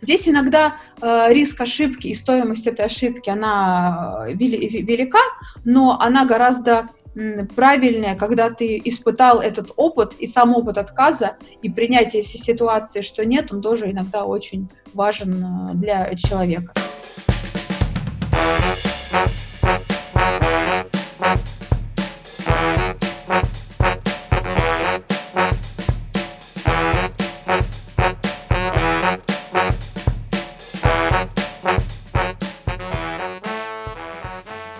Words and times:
Здесь 0.00 0.28
иногда 0.28 0.76
э, 1.00 1.32
риск 1.32 1.60
ошибки 1.60 2.08
и 2.08 2.14
стоимость 2.14 2.66
этой 2.66 2.86
ошибки, 2.86 3.30
она 3.30 4.24
э, 4.28 4.32
велика, 4.32 5.18
но 5.64 5.98
она 6.00 6.24
гораздо 6.24 6.88
правильнее, 7.56 8.14
когда 8.14 8.50
ты 8.50 8.80
испытал 8.84 9.40
этот 9.40 9.72
опыт 9.76 10.14
и 10.18 10.26
сам 10.26 10.54
опыт 10.54 10.78
отказа 10.78 11.36
и 11.62 11.70
принятие 11.70 12.22
ситуации, 12.22 13.00
что 13.00 13.24
нет, 13.24 13.52
он 13.52 13.60
тоже 13.60 13.90
иногда 13.90 14.24
очень 14.24 14.70
важен 14.94 15.72
э, 15.72 15.74
для 15.74 16.14
человека. 16.14 16.72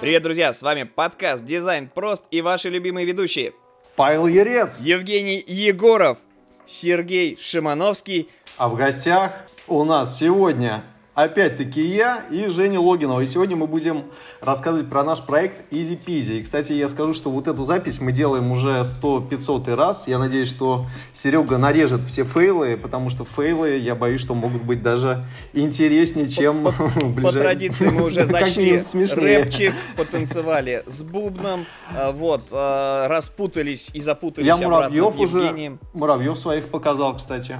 Привет, 0.09 0.23
друзья, 0.23 0.55
с 0.55 0.63
вами 0.63 0.85
подкаст 0.85 1.45
«Дизайн 1.45 1.87
прост» 1.87 2.25
и 2.31 2.41
ваши 2.41 2.71
любимые 2.71 3.07
ведущие 3.07 3.53
Павел 3.95 4.27
Ерец, 4.27 4.81
Евгений 4.81 5.45
Егоров, 5.47 6.17
Сергей 6.65 7.37
Шимановский. 7.39 8.31
А 8.57 8.71
в 8.71 8.77
гостях 8.77 9.33
у 9.67 9.85
нас 9.85 10.19
сегодня 10.19 10.83
опять-таки 11.25 11.85
я 11.85 12.23
и 12.31 12.47
Женя 12.47 12.81
Логинова. 12.81 13.21
И 13.21 13.27
сегодня 13.27 13.57
мы 13.57 13.67
будем 13.67 14.05
рассказывать 14.41 14.89
про 14.89 15.03
наш 15.03 15.21
проект 15.21 15.73
Easy 15.73 15.99
Peasy. 15.99 16.39
И, 16.39 16.43
кстати, 16.43 16.73
я 16.73 16.87
скажу, 16.87 17.13
что 17.13 17.31
вот 17.31 17.49
эту 17.49 17.65
запись 17.65 18.01
мы 18.01 18.13
делаем 18.13 18.53
уже 18.53 18.83
100-500 18.83 19.75
раз. 19.75 20.07
Я 20.07 20.19
надеюсь, 20.19 20.49
что 20.49 20.87
Серега 21.13 21.59
нарежет 21.59 22.03
все 22.03 22.23
фейлы, 22.23 22.77
потому 22.77 23.11
что 23.11 23.25
фейлы, 23.25 23.79
я 23.79 23.97
боюсь, 23.97 24.21
что 24.21 24.35
могут 24.35 24.63
быть 24.63 24.81
даже 24.81 25.25
интереснее, 25.55 26.29
чем 26.29 26.65
по, 26.65 26.73
по, 26.73 27.21
по 27.21 27.33
традиции 27.33 27.89
мы 27.89 28.07
уже 28.07 28.25
зашли 28.25 28.81
рэпчик, 29.17 29.75
потанцевали 29.97 30.85
с 30.87 31.03
бубном, 31.03 31.67
а, 31.93 32.13
вот, 32.13 32.43
а, 32.53 33.09
распутались 33.09 33.91
и 33.93 34.01
запутались 34.01 34.47
я 34.47 34.57
Муравьев 34.57 35.19
уже, 35.19 35.79
Муравьев 35.95 36.39
своих 36.39 36.69
показал, 36.69 37.17
кстати. 37.17 37.59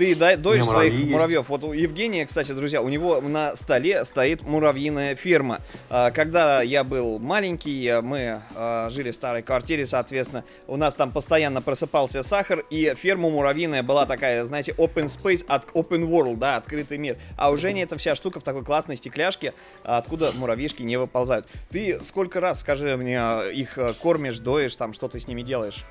Ты 0.00 0.14
дай, 0.14 0.38
доишь 0.38 0.64
своих 0.64 0.94
есть. 0.94 1.10
муравьев. 1.10 1.50
Вот 1.50 1.62
у 1.62 1.74
Евгения, 1.74 2.24
кстати, 2.24 2.52
друзья, 2.52 2.80
у 2.80 2.88
него 2.88 3.20
на 3.20 3.54
столе 3.54 4.02
стоит 4.06 4.40
муравьиная 4.40 5.14
ферма. 5.14 5.58
А, 5.90 6.10
когда 6.10 6.62
я 6.62 6.84
был 6.84 7.18
маленький, 7.18 8.00
мы 8.00 8.40
а, 8.54 8.88
жили 8.88 9.10
в 9.10 9.14
старой 9.14 9.42
квартире, 9.42 9.84
соответственно, 9.84 10.44
у 10.66 10.78
нас 10.78 10.94
там 10.94 11.12
постоянно 11.12 11.60
просыпался 11.60 12.22
сахар, 12.22 12.64
и 12.70 12.94
ферма 12.96 13.28
муравьиная 13.28 13.82
была 13.82 14.06
такая, 14.06 14.42
знаете, 14.46 14.72
open 14.78 15.08
space 15.08 15.44
от 15.46 15.66
open 15.74 16.08
world, 16.08 16.38
да, 16.38 16.56
открытый 16.56 16.96
мир. 16.96 17.18
А 17.36 17.50
у 17.50 17.58
Жени 17.58 17.82
эта 17.82 17.98
вся 17.98 18.14
штука 18.14 18.40
в 18.40 18.42
такой 18.42 18.64
классной 18.64 18.96
стекляшке, 18.96 19.52
откуда 19.84 20.32
муравьишки 20.32 20.82
не 20.82 20.96
выползают. 20.96 21.46
Ты 21.68 22.02
сколько 22.02 22.40
раз, 22.40 22.60
скажи 22.60 22.96
мне, 22.96 23.20
их 23.52 23.78
кормишь, 24.00 24.38
доишь, 24.38 24.76
там, 24.76 24.94
что 24.94 25.08
ты 25.08 25.20
с 25.20 25.28
ними 25.28 25.42
делаешь? 25.42 25.84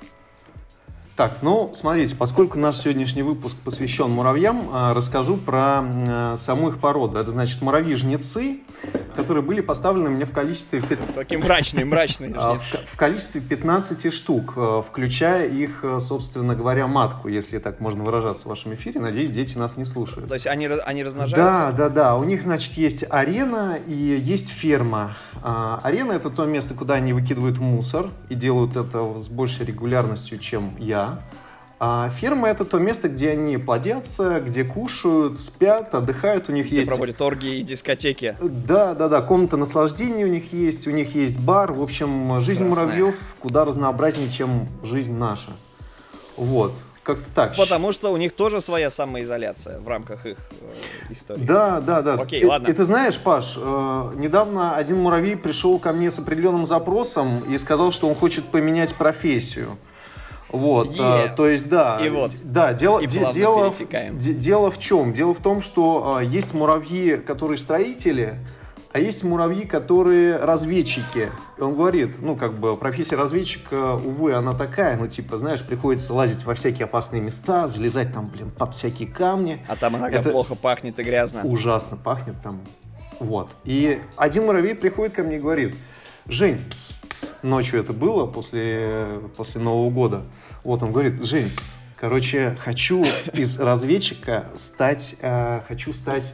Так, 1.20 1.42
ну, 1.42 1.70
смотрите, 1.74 2.16
поскольку 2.16 2.58
наш 2.58 2.78
сегодняшний 2.78 3.20
выпуск 3.20 3.54
посвящен 3.62 4.10
муравьям, 4.10 4.70
а, 4.72 4.94
расскажу 4.94 5.36
про 5.36 5.82
а, 5.84 6.34
саму 6.38 6.70
их 6.70 6.78
породу. 6.78 7.18
Это 7.18 7.30
значит 7.30 7.60
муравьи-жнецы, 7.60 8.60
которые 9.14 9.42
были 9.42 9.60
поставлены 9.60 10.10
мне 10.10 10.24
в 10.24 10.32
количестве... 10.32 10.82
Такие 11.14 11.38
мрачные, 11.38 11.84
мрачные 11.84 12.32
а. 12.36 12.56
В 12.56 12.96
количестве 12.96 13.40
15 13.40 14.12
штук, 14.12 14.54
включая 14.88 15.48
их, 15.48 15.84
собственно 15.98 16.54
говоря, 16.54 16.86
матку, 16.86 17.28
если 17.28 17.58
так 17.58 17.80
можно 17.80 18.04
выражаться 18.04 18.46
в 18.46 18.48
вашем 18.48 18.74
эфире. 18.74 19.00
Надеюсь, 19.00 19.30
дети 19.30 19.56
нас 19.58 19.76
не 19.76 19.84
слушают. 19.84 20.28
То 20.28 20.34
есть 20.34 20.46
они, 20.46 20.66
они 20.66 21.04
размножаются? 21.04 21.36
Да, 21.36 21.72
да, 21.72 21.88
да. 21.88 22.16
У 22.16 22.24
них, 22.24 22.42
значит, 22.42 22.74
есть 22.74 23.04
арена 23.08 23.78
и 23.86 23.92
есть 23.92 24.50
ферма. 24.50 25.16
Арена— 25.42 26.12
это 26.14 26.30
то 26.30 26.44
место, 26.46 26.74
куда 26.74 26.94
они 26.94 27.12
выкидывают 27.12 27.58
мусор 27.58 28.10
и 28.28 28.34
делают 28.34 28.76
это 28.76 29.18
с 29.18 29.28
большей 29.28 29.66
регулярностью, 29.66 30.38
чем 30.38 30.74
я. 30.78 31.20
А 31.82 32.10
ферма 32.10 32.50
это 32.50 32.66
то 32.66 32.78
место, 32.78 33.08
где 33.08 33.30
они 33.30 33.56
плодятся, 33.56 34.40
где 34.40 34.64
кушают, 34.64 35.40
спят, 35.40 35.94
отдыхают. 35.94 36.50
У 36.50 36.52
них 36.52 36.66
где 36.66 36.80
есть... 36.80 36.90
проводят 36.90 37.18
оргии 37.22 37.56
и 37.56 37.62
дискотеки. 37.62 38.36
Да, 38.38 38.92
да, 38.92 39.08
да. 39.08 39.22
Комната 39.22 39.56
наслаждения 39.56 40.26
у 40.26 40.28
них 40.28 40.52
есть, 40.52 40.86
у 40.86 40.90
них 40.90 41.14
есть 41.14 41.40
бар. 41.40 41.72
В 41.72 41.80
общем, 41.80 42.38
жизнь 42.42 42.66
Красная. 42.66 42.84
муравьев 42.86 43.34
куда 43.40 43.64
разнообразнее, 43.64 44.28
чем 44.28 44.68
жизнь 44.82 45.14
наша. 45.14 45.52
Вот. 46.36 46.74
Как-то 47.02 47.24
так. 47.34 47.56
Потому 47.56 47.92
что 47.92 48.12
у 48.12 48.18
них 48.18 48.34
тоже 48.34 48.60
своя 48.60 48.90
самоизоляция 48.90 49.80
в 49.80 49.88
рамках 49.88 50.26
их 50.26 50.36
э, 50.60 51.12
истории. 51.12 51.44
Да, 51.46 51.80
да, 51.80 52.02
да. 52.02 52.14
Окей, 52.14 52.42
и, 52.42 52.44
ладно. 52.44 52.68
И 52.68 52.74
ты 52.74 52.84
знаешь, 52.84 53.18
Паш, 53.18 53.54
э, 53.56 54.12
недавно 54.16 54.76
один 54.76 54.98
муравей 54.98 55.34
пришел 55.34 55.78
ко 55.78 55.94
мне 55.94 56.10
с 56.10 56.18
определенным 56.18 56.66
запросом 56.66 57.40
и 57.50 57.56
сказал, 57.56 57.90
что 57.90 58.06
он 58.06 58.14
хочет 58.14 58.44
поменять 58.44 58.94
профессию. 58.94 59.78
Вот, 60.52 60.88
yes. 60.88 60.98
а, 61.00 61.28
то 61.28 61.46
есть, 61.46 61.68
да, 61.68 61.98
и 62.04 62.08
вот, 62.08 62.32
да, 62.42 62.72
дело, 62.72 62.98
и 62.98 63.06
де, 63.06 63.32
дело, 63.32 63.72
де, 64.12 64.34
дело 64.34 64.70
в 64.70 64.78
чем? 64.78 65.12
Дело 65.12 65.32
в 65.32 65.38
том, 65.38 65.60
что 65.60 66.16
а, 66.16 66.24
есть 66.24 66.54
муравьи, 66.54 67.16
которые 67.16 67.56
строители, 67.56 68.36
а 68.92 68.98
есть 68.98 69.22
муравьи, 69.22 69.64
которые 69.64 70.36
разведчики. 70.36 71.30
И 71.56 71.60
он 71.60 71.76
говорит, 71.76 72.20
ну, 72.20 72.34
как 72.34 72.58
бы, 72.58 72.76
профессия 72.76 73.14
разведчика, 73.14 73.94
увы, 73.94 74.34
она 74.34 74.52
такая, 74.52 74.96
ну, 74.96 75.06
типа, 75.06 75.38
знаешь, 75.38 75.62
приходится 75.62 76.12
лазить 76.12 76.44
во 76.44 76.54
всякие 76.54 76.86
опасные 76.86 77.22
места, 77.22 77.68
залезать 77.68 78.12
там, 78.12 78.26
блин, 78.26 78.50
под 78.50 78.74
всякие 78.74 79.06
камни. 79.08 79.64
А 79.68 79.76
там 79.76 79.96
иногда 79.96 80.18
Это 80.18 80.30
плохо 80.30 80.56
пахнет 80.56 80.98
и 80.98 81.04
грязно. 81.04 81.42
Ужасно 81.44 81.96
пахнет 81.96 82.34
там. 82.42 82.60
Вот. 83.20 83.50
И 83.64 84.00
один 84.16 84.46
муравей 84.46 84.74
приходит 84.74 85.14
ко 85.14 85.22
мне 85.22 85.36
и 85.36 85.38
говорит, 85.38 85.76
Жень, 86.30 86.64
пс, 86.70 86.94
пс, 87.08 87.32
ночью 87.42 87.80
это 87.80 87.92
было 87.92 88.24
после, 88.24 89.20
после 89.36 89.60
Нового 89.60 89.90
года. 89.90 90.22
Вот 90.62 90.80
он 90.80 90.92
говорит, 90.92 91.20
Жень, 91.24 91.50
пс, 91.50 91.76
короче, 91.96 92.56
хочу 92.60 93.04
из 93.32 93.58
разведчика 93.58 94.46
стать, 94.54 95.16
э, 95.22 95.60
хочу 95.66 95.92
стать 95.92 96.32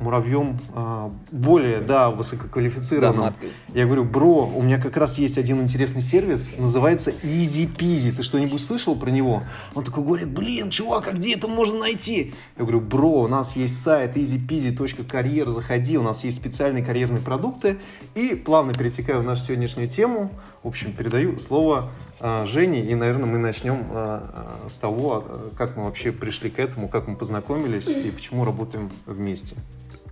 муравьем 0.00 0.58
э, 0.74 1.10
более, 1.30 1.80
да, 1.80 2.10
высококвалифицированным. 2.10 3.34
Да, 3.40 3.48
Я 3.74 3.86
говорю, 3.86 4.04
бро, 4.04 4.50
у 4.54 4.62
меня 4.62 4.80
как 4.80 4.96
раз 4.96 5.18
есть 5.18 5.38
один 5.38 5.60
интересный 5.60 6.02
сервис, 6.02 6.50
называется 6.58 7.10
Easy 7.22 7.68
Peasy. 7.68 8.12
Ты 8.12 8.22
что-нибудь 8.22 8.62
слышал 8.62 8.96
про 8.96 9.10
него? 9.10 9.42
Он 9.74 9.84
такой 9.84 10.04
говорит, 10.04 10.28
блин, 10.28 10.70
чувак, 10.70 11.08
а 11.08 11.12
где 11.12 11.34
это 11.34 11.48
можно 11.48 11.78
найти? 11.78 12.34
Я 12.56 12.64
говорю, 12.64 12.80
бро, 12.80 13.22
у 13.22 13.28
нас 13.28 13.56
есть 13.56 13.80
сайт 13.82 14.16
easypeasy.карьер, 14.16 15.48
заходи, 15.50 15.98
у 15.98 16.02
нас 16.02 16.24
есть 16.24 16.38
специальные 16.38 16.84
карьерные 16.84 17.22
продукты. 17.22 17.78
И 18.14 18.34
плавно 18.34 18.74
перетекаю 18.74 19.20
в 19.20 19.24
нашу 19.24 19.44
сегодняшнюю 19.44 19.88
тему. 19.88 20.30
В 20.62 20.68
общем, 20.68 20.92
передаю 20.92 21.38
слово 21.38 21.90
э, 22.20 22.46
Жене, 22.46 22.84
и, 22.84 22.94
наверное, 22.94 23.26
мы 23.26 23.38
начнем 23.38 23.86
э, 23.90 24.68
с 24.70 24.78
того, 24.78 25.24
как 25.56 25.76
мы 25.76 25.84
вообще 25.84 26.12
пришли 26.12 26.50
к 26.50 26.58
этому, 26.58 26.88
как 26.88 27.08
мы 27.08 27.16
познакомились 27.16 27.86
и 27.88 28.10
почему 28.10 28.44
работаем 28.44 28.90
вместе. 29.06 29.56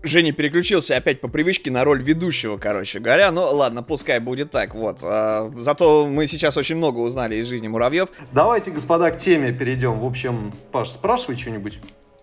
Женя 0.03 0.33
переключился 0.33 0.97
опять 0.97 1.21
по 1.21 1.29
привычке 1.29 1.71
на 1.71 1.85
роль 1.85 2.03
ведущего, 2.03 2.57
короче 2.57 3.01
говоря. 3.01 3.31
Ну 3.31 3.43
ладно, 3.43 3.83
пускай 3.83 4.19
будет 4.19 4.51
так, 4.51 4.75
вот. 4.75 4.99
А, 5.03 5.51
зато 5.57 6.07
мы 6.07 6.27
сейчас 6.27 6.57
очень 6.57 6.77
много 6.77 6.99
узнали 6.99 7.37
из 7.37 7.47
жизни 7.47 7.69
муравьев. 7.69 8.09
Давайте, 8.33 8.71
господа, 8.71 9.11
к 9.11 9.19
теме 9.19 9.53
перейдем. 9.53 10.01
В 10.01 10.07
общем, 10.07 10.53
Паш, 10.73 10.91
спрашивай 10.91 11.37
что-нибудь. 11.37 11.79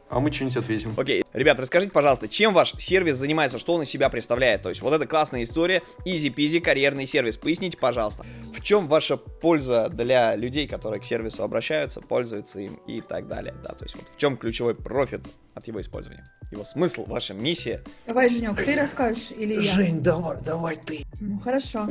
А 0.10 0.20
мы 0.20 0.32
что-нибудь 0.32 0.58
ответим. 0.58 0.94
Окей. 0.98 1.24
Ребят, 1.38 1.60
расскажите, 1.60 1.92
пожалуйста, 1.92 2.28
чем 2.28 2.52
ваш 2.52 2.74
сервис 2.80 3.18
занимается, 3.18 3.60
что 3.60 3.76
он 3.76 3.84
из 3.84 3.90
себя 3.90 4.10
представляет? 4.10 4.64
То 4.64 4.70
есть 4.70 4.82
вот 4.82 4.92
эта 4.92 5.06
классная 5.06 5.44
история, 5.44 5.84
easy-peasy, 6.04 6.60
карьерный 6.60 7.06
сервис. 7.06 7.38
Поясните, 7.38 7.78
пожалуйста, 7.78 8.26
в 8.56 8.60
чем 8.64 8.88
ваша 8.88 9.18
польза 9.18 9.88
для 9.90 10.36
людей, 10.36 10.68
которые 10.68 11.00
к 11.00 11.04
сервису 11.04 11.44
обращаются, 11.44 12.02
пользуются 12.02 12.60
им 12.60 12.80
и 12.88 13.02
так 13.02 13.28
далее? 13.28 13.54
Да, 13.62 13.70
то 13.76 13.86
есть 13.86 13.96
вот 13.96 14.10
в 14.10 14.18
чем 14.18 14.36
ключевой 14.36 14.74
профит 14.74 15.28
от 15.54 15.68
его 15.68 15.80
использования? 15.80 16.28
Его 16.52 16.64
смысл, 16.64 17.06
ваша 17.06 17.36
миссия? 17.36 17.84
Давай, 18.08 18.30
Женек, 18.30 18.56
ты 18.56 18.76
расскажешь 18.76 19.30
или 19.30 19.54
я? 19.54 19.62
Жень, 19.62 20.02
давай, 20.02 20.38
давай 20.44 20.76
ты. 20.76 21.06
Ну, 21.20 21.38
хорошо. 21.38 21.88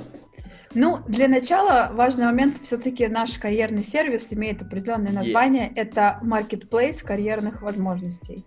Ну, 0.75 1.05
для 1.07 1.29
начала 1.29 1.91
важный 1.93 2.25
момент, 2.25 2.59
все-таки 2.65 3.07
наш 3.07 3.39
карьерный 3.39 3.85
сервис 3.85 4.33
имеет 4.33 4.61
определенное 4.61 5.13
название, 5.13 5.69
yeah. 5.69 5.77
это 5.77 6.19
Marketplace 6.25 7.05
карьерных 7.05 7.63
возможностей. 7.63 8.45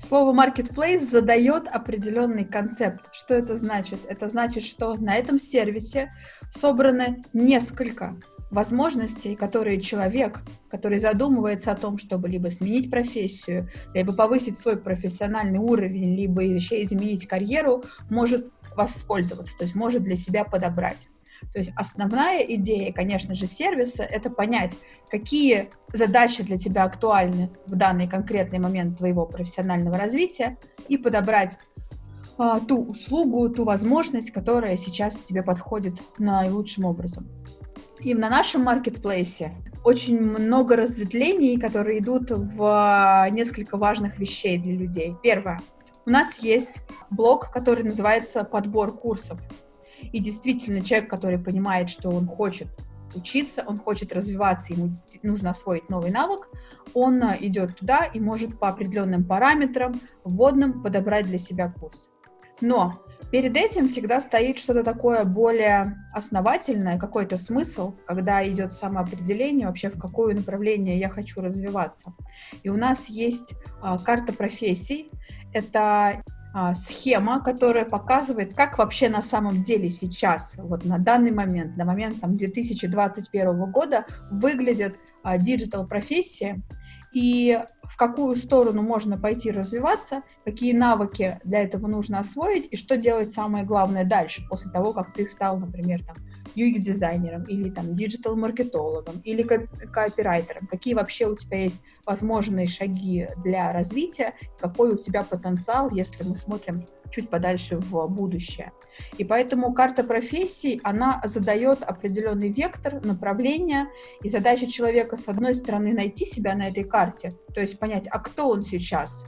Слово 0.00 0.32
marketplace 0.32 1.00
задает 1.00 1.68
определенный 1.68 2.46
концепт. 2.46 3.10
Что 3.12 3.34
это 3.34 3.56
значит? 3.56 4.00
Это 4.08 4.28
значит, 4.28 4.64
что 4.64 4.94
на 4.94 5.14
этом 5.14 5.38
сервисе 5.38 6.10
собраны 6.50 7.22
несколько 7.34 8.16
возможностей, 8.50 9.36
которые 9.36 9.80
человек, 9.80 10.40
который 10.70 10.98
задумывается 10.98 11.70
о 11.70 11.76
том, 11.76 11.98
чтобы 11.98 12.28
либо 12.28 12.48
сменить 12.48 12.90
профессию, 12.90 13.68
либо 13.94 14.14
повысить 14.14 14.58
свой 14.58 14.78
профессиональный 14.78 15.58
уровень, 15.58 16.16
либо 16.16 16.42
еще 16.42 16.82
изменить 16.82 17.28
карьеру, 17.28 17.84
может 18.08 18.50
воспользоваться, 18.74 19.56
то 19.56 19.64
есть 19.64 19.74
может 19.74 20.02
для 20.02 20.16
себя 20.16 20.44
подобрать. 20.44 21.08
То 21.52 21.58
есть 21.58 21.72
основная 21.76 22.40
идея, 22.42 22.92
конечно 22.92 23.34
же, 23.34 23.46
сервиса— 23.46 24.02
это 24.04 24.30
понять, 24.30 24.78
какие 25.10 25.70
задачи 25.92 26.42
для 26.42 26.56
тебя 26.56 26.84
актуальны 26.84 27.50
в 27.66 27.74
данный 27.74 28.08
конкретный 28.08 28.58
момент 28.58 28.98
твоего 28.98 29.26
профессионального 29.26 29.98
развития 29.98 30.58
и 30.88 30.96
подобрать 30.96 31.58
а, 32.38 32.60
ту 32.60 32.84
услугу, 32.84 33.48
ту 33.48 33.64
возможность, 33.64 34.30
которая 34.30 34.76
сейчас 34.76 35.24
тебе 35.24 35.42
подходит 35.42 36.00
наилучшим 36.18 36.84
образом. 36.84 37.28
И 37.98 38.14
на 38.14 38.30
нашем 38.30 38.64
маркетплейсе 38.64 39.52
очень 39.84 40.20
много 40.20 40.76
разветвлений, 40.76 41.58
которые 41.58 41.98
идут 41.98 42.30
в 42.30 42.62
а, 42.62 43.28
несколько 43.30 43.76
важных 43.76 44.18
вещей 44.18 44.58
для 44.58 44.74
людей. 44.74 45.16
Первое. 45.22 45.58
У 46.06 46.10
нас 46.10 46.38
есть 46.38 46.82
блок, 47.10 47.50
который 47.50 47.84
называется 47.84 48.44
«Подбор 48.44 48.96
курсов». 48.96 49.40
И 50.12 50.18
действительно, 50.18 50.80
человек, 50.80 51.08
который 51.08 51.38
понимает, 51.38 51.90
что 51.90 52.10
он 52.10 52.26
хочет 52.26 52.68
учиться, 53.14 53.64
он 53.66 53.78
хочет 53.78 54.12
развиваться, 54.12 54.72
ему 54.72 54.92
нужно 55.22 55.50
освоить 55.50 55.88
новый 55.88 56.10
навык, 56.10 56.48
он 56.94 57.22
а, 57.22 57.36
идет 57.40 57.76
туда 57.76 58.04
и 58.04 58.20
может 58.20 58.58
по 58.58 58.68
определенным 58.68 59.24
параметрам 59.24 59.92
вводным 60.24 60.82
подобрать 60.82 61.26
для 61.26 61.38
себя 61.38 61.72
курс. 61.80 62.10
Но 62.60 63.02
перед 63.30 63.56
этим 63.56 63.88
всегда 63.88 64.20
стоит 64.20 64.58
что-то 64.58 64.84
такое 64.84 65.24
более 65.24 65.96
основательное, 66.12 66.98
какой-то 66.98 67.38
смысл, 67.38 67.94
когда 68.06 68.46
идет 68.46 68.72
самоопределение 68.72 69.66
вообще, 69.66 69.90
в 69.90 69.98
какое 69.98 70.34
направление 70.34 70.98
я 70.98 71.08
хочу 71.08 71.40
развиваться. 71.40 72.12
И 72.62 72.68
у 72.68 72.76
нас 72.76 73.08
есть 73.08 73.54
а, 73.80 73.98
карта 73.98 74.32
профессий. 74.32 75.10
Это 75.52 76.22
схема, 76.74 77.42
которая 77.42 77.84
показывает, 77.84 78.54
как 78.54 78.78
вообще 78.78 79.08
на 79.08 79.22
самом 79.22 79.62
деле 79.62 79.88
сейчас, 79.88 80.56
вот 80.58 80.84
на 80.84 80.98
данный 80.98 81.30
момент, 81.30 81.76
на 81.76 81.84
момент 81.84 82.20
там, 82.20 82.36
2021 82.36 83.70
года 83.70 84.04
выглядят 84.30 84.96
а, 85.22 85.38
digital 85.38 85.86
профессии 85.86 86.62
и 87.12 87.60
в 87.82 87.96
какую 87.96 88.36
сторону 88.36 88.82
можно 88.82 89.18
пойти 89.18 89.50
развиваться, 89.50 90.22
какие 90.44 90.72
навыки 90.72 91.40
для 91.44 91.62
этого 91.62 91.88
нужно 91.88 92.20
освоить 92.20 92.68
и 92.70 92.76
что 92.76 92.96
делать 92.96 93.32
самое 93.32 93.64
главное 93.64 94.04
дальше, 94.04 94.42
после 94.48 94.70
того, 94.70 94.92
как 94.92 95.12
ты 95.12 95.26
стал, 95.26 95.58
например, 95.58 96.04
там, 96.04 96.16
UX-дизайнером 96.54 97.44
или 97.44 97.70
там 97.70 97.94
диджитал-маркетологом 97.94 99.20
или 99.24 99.42
ко- 99.42 99.66
копирайтером, 99.92 100.66
какие 100.66 100.94
вообще 100.94 101.26
у 101.26 101.36
тебя 101.36 101.62
есть 101.62 101.80
возможные 102.04 102.66
шаги 102.66 103.28
для 103.44 103.72
развития, 103.72 104.34
какой 104.58 104.92
у 104.92 104.96
тебя 104.96 105.22
потенциал, 105.22 105.90
если 105.90 106.24
мы 106.24 106.36
смотрим 106.36 106.86
чуть 107.10 107.28
подальше 107.28 107.76
в 107.76 108.06
будущее. 108.06 108.72
И 109.18 109.24
поэтому 109.24 109.72
карта 109.72 110.04
профессий, 110.04 110.80
она 110.84 111.20
задает 111.24 111.82
определенный 111.82 112.50
вектор, 112.50 113.04
направление, 113.04 113.86
и 114.22 114.28
задача 114.28 114.66
человека, 114.66 115.16
с 115.16 115.28
одной 115.28 115.54
стороны, 115.54 115.92
найти 115.92 116.24
себя 116.24 116.54
на 116.54 116.68
этой 116.68 116.84
карте, 116.84 117.34
то 117.54 117.60
есть 117.60 117.78
понять, 117.78 118.06
а 118.10 118.18
кто 118.18 118.48
он 118.48 118.62
сейчас, 118.62 119.24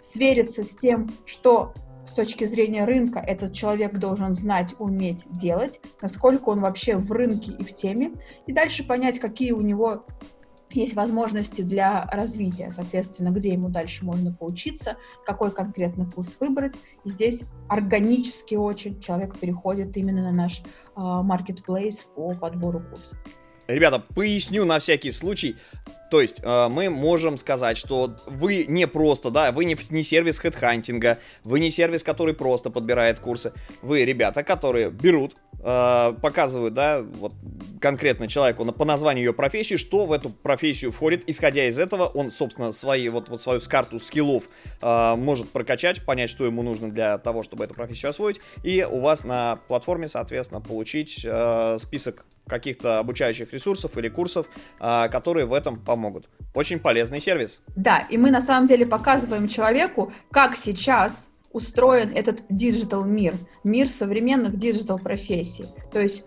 свериться 0.00 0.64
с 0.64 0.76
тем, 0.76 1.08
что 1.24 1.74
с 2.12 2.14
точки 2.14 2.44
зрения 2.44 2.84
рынка 2.84 3.20
этот 3.20 3.54
человек 3.54 3.98
должен 3.98 4.34
знать, 4.34 4.74
уметь 4.78 5.24
делать, 5.30 5.80
насколько 6.02 6.50
он 6.50 6.60
вообще 6.60 6.98
в 6.98 7.10
рынке 7.10 7.52
и 7.52 7.64
в 7.64 7.72
теме, 7.72 8.12
и 8.46 8.52
дальше 8.52 8.86
понять, 8.86 9.18
какие 9.18 9.52
у 9.52 9.62
него 9.62 10.04
есть 10.68 10.94
возможности 10.94 11.62
для 11.62 12.04
развития, 12.12 12.70
соответственно, 12.70 13.30
где 13.30 13.48
ему 13.54 13.70
дальше 13.70 14.04
можно 14.04 14.30
поучиться, 14.30 14.98
какой 15.24 15.52
конкретно 15.52 16.04
курс 16.04 16.36
выбрать. 16.38 16.74
И 17.04 17.08
здесь 17.08 17.44
органически 17.70 18.56
очень 18.56 19.00
человек 19.00 19.38
переходит 19.38 19.96
именно 19.96 20.22
на 20.22 20.32
наш 20.32 20.62
маркетплейс 20.94 22.04
по 22.14 22.34
подбору 22.34 22.80
курсов. 22.80 23.18
Ребята, 23.68 24.00
поясню 24.00 24.66
на 24.66 24.78
всякий 24.80 25.12
случай. 25.12 25.56
То 26.12 26.20
есть 26.20 26.40
э, 26.42 26.68
мы 26.68 26.90
можем 26.90 27.38
сказать, 27.38 27.78
что 27.78 28.18
вы 28.26 28.66
не 28.68 28.86
просто, 28.86 29.30
да, 29.30 29.50
вы 29.50 29.64
не, 29.64 29.78
не 29.88 30.02
сервис 30.02 30.38
хедхантинга, 30.40 31.16
вы 31.42 31.58
не 31.58 31.70
сервис, 31.70 32.02
который 32.02 32.34
просто 32.34 32.68
подбирает 32.68 33.18
курсы. 33.18 33.54
Вы 33.80 34.04
ребята, 34.04 34.42
которые 34.42 34.90
берут, 34.90 35.34
э, 35.60 36.12
показывают, 36.20 36.74
да, 36.74 37.00
вот 37.00 37.32
конкретно 37.80 38.28
человеку 38.28 38.70
по 38.72 38.84
названию 38.84 39.24
ее 39.24 39.32
профессии, 39.32 39.76
что 39.76 40.04
в 40.04 40.12
эту 40.12 40.28
профессию 40.28 40.92
входит. 40.92 41.24
Исходя 41.30 41.64
из 41.64 41.78
этого, 41.78 42.04
он, 42.08 42.30
собственно, 42.30 42.72
свои, 42.72 43.08
вот, 43.08 43.30
вот 43.30 43.40
свою 43.40 43.62
карту 43.62 43.98
скиллов 43.98 44.44
э, 44.82 45.14
может 45.16 45.48
прокачать, 45.48 46.04
понять, 46.04 46.28
что 46.28 46.44
ему 46.44 46.62
нужно 46.62 46.90
для 46.90 47.16
того, 47.16 47.42
чтобы 47.42 47.64
эту 47.64 47.72
профессию 47.72 48.10
освоить. 48.10 48.38
И 48.62 48.86
у 48.86 49.00
вас 49.00 49.24
на 49.24 49.60
платформе, 49.66 50.08
соответственно, 50.08 50.60
получить 50.60 51.22
э, 51.24 51.78
список 51.80 52.26
каких-то 52.46 52.98
обучающих 52.98 53.52
ресурсов 53.52 53.96
или 53.96 54.08
курсов, 54.08 54.46
а, 54.80 55.08
которые 55.08 55.46
в 55.46 55.52
этом 55.52 55.78
помогут. 55.78 56.01
Очень 56.54 56.78
полезный 56.78 57.20
сервис. 57.20 57.62
Да, 57.76 58.00
и 58.10 58.18
мы 58.18 58.30
на 58.30 58.40
самом 58.40 58.66
деле 58.66 58.86
показываем 58.86 59.48
человеку, 59.48 60.12
как 60.30 60.56
сейчас 60.56 61.28
устроен 61.52 62.10
этот 62.14 62.42
digital 62.48 63.04
мир, 63.04 63.34
мир 63.64 63.88
современных 63.88 64.58
digital 64.58 64.98
профессий. 64.98 65.66
То 65.90 66.00
есть 66.00 66.24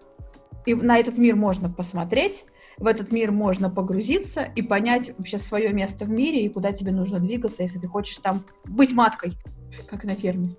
и 0.65 0.73
на 0.73 0.97
этот 0.97 1.17
мир 1.17 1.35
можно 1.35 1.69
посмотреть, 1.69 2.45
в 2.77 2.87
этот 2.87 3.11
мир 3.11 3.31
можно 3.31 3.69
погрузиться 3.69 4.47
и 4.55 4.61
понять 4.61 5.11
вообще 5.17 5.37
свое 5.37 5.71
место 5.71 6.05
в 6.05 6.09
мире 6.09 6.43
и 6.43 6.49
куда 6.49 6.71
тебе 6.71 6.91
нужно 6.91 7.19
двигаться, 7.19 7.63
если 7.63 7.79
ты 7.79 7.87
хочешь 7.87 8.17
там 8.17 8.43
быть 8.65 8.91
маткой, 8.93 9.33
как 9.89 10.03
на 10.03 10.15
ферме. 10.15 10.55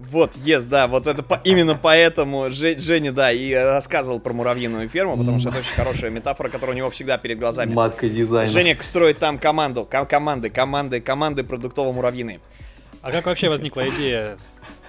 Вот, 0.00 0.34
yes, 0.34 0.64
да, 0.64 0.88
вот 0.88 1.06
это 1.06 1.22
по, 1.22 1.42
именно 1.44 1.74
поэтому 1.74 2.48
Женя, 2.48 3.12
да, 3.12 3.30
и 3.30 3.52
рассказывал 3.52 4.18
про 4.18 4.32
муравьиную 4.32 4.88
ферму, 4.88 5.18
потому 5.18 5.38
что 5.38 5.50
это 5.50 5.58
очень 5.58 5.74
хорошая 5.74 6.10
метафора, 6.10 6.48
которая 6.48 6.74
у 6.74 6.78
него 6.78 6.88
всегда 6.88 7.18
перед 7.18 7.38
глазами. 7.38 7.74
Матка 7.74 8.08
дизайна. 8.08 8.50
Женя 8.50 8.78
строит 8.80 9.18
там 9.18 9.38
команду, 9.38 9.86
команды, 9.86 10.48
команды, 10.48 11.02
команды 11.02 11.42
продуктово-муравьиные. 11.42 12.40
А 13.02 13.10
как 13.10 13.26
вообще 13.26 13.50
возникла 13.50 13.86
идея 13.90 14.38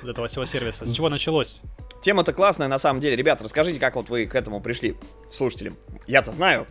этого 0.02 0.30
всего 0.30 0.46
сервиса? 0.46 0.86
С 0.86 0.94
чего 0.94 1.10
началось? 1.10 1.60
Тема-то 2.02 2.32
классная 2.32 2.70
на 2.70 2.80
самом 2.80 3.02
деле. 3.02 3.18
Ребят, 3.18 3.42
расскажите, 3.42 3.82
как 3.82 3.98
вот 3.98 4.10
вы 4.10 4.26
к 4.26 4.34
этому 4.34 4.62
пришли, 4.62 4.96
слушателям. 5.30 5.76
Я-то 6.08 6.32
знаю. 6.32 6.68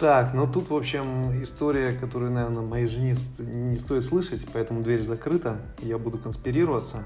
Так, 0.00 0.34
ну 0.34 0.48
тут, 0.48 0.70
в 0.70 0.74
общем, 0.74 1.40
история, 1.42 1.92
которую, 1.92 2.32
наверное, 2.32 2.62
моей 2.62 2.86
жене 2.86 3.14
не 3.38 3.78
стоит 3.78 4.04
слышать, 4.04 4.44
поэтому 4.52 4.82
дверь 4.82 5.02
закрыта, 5.02 5.58
я 5.82 5.98
буду 5.98 6.18
конспирироваться. 6.18 7.04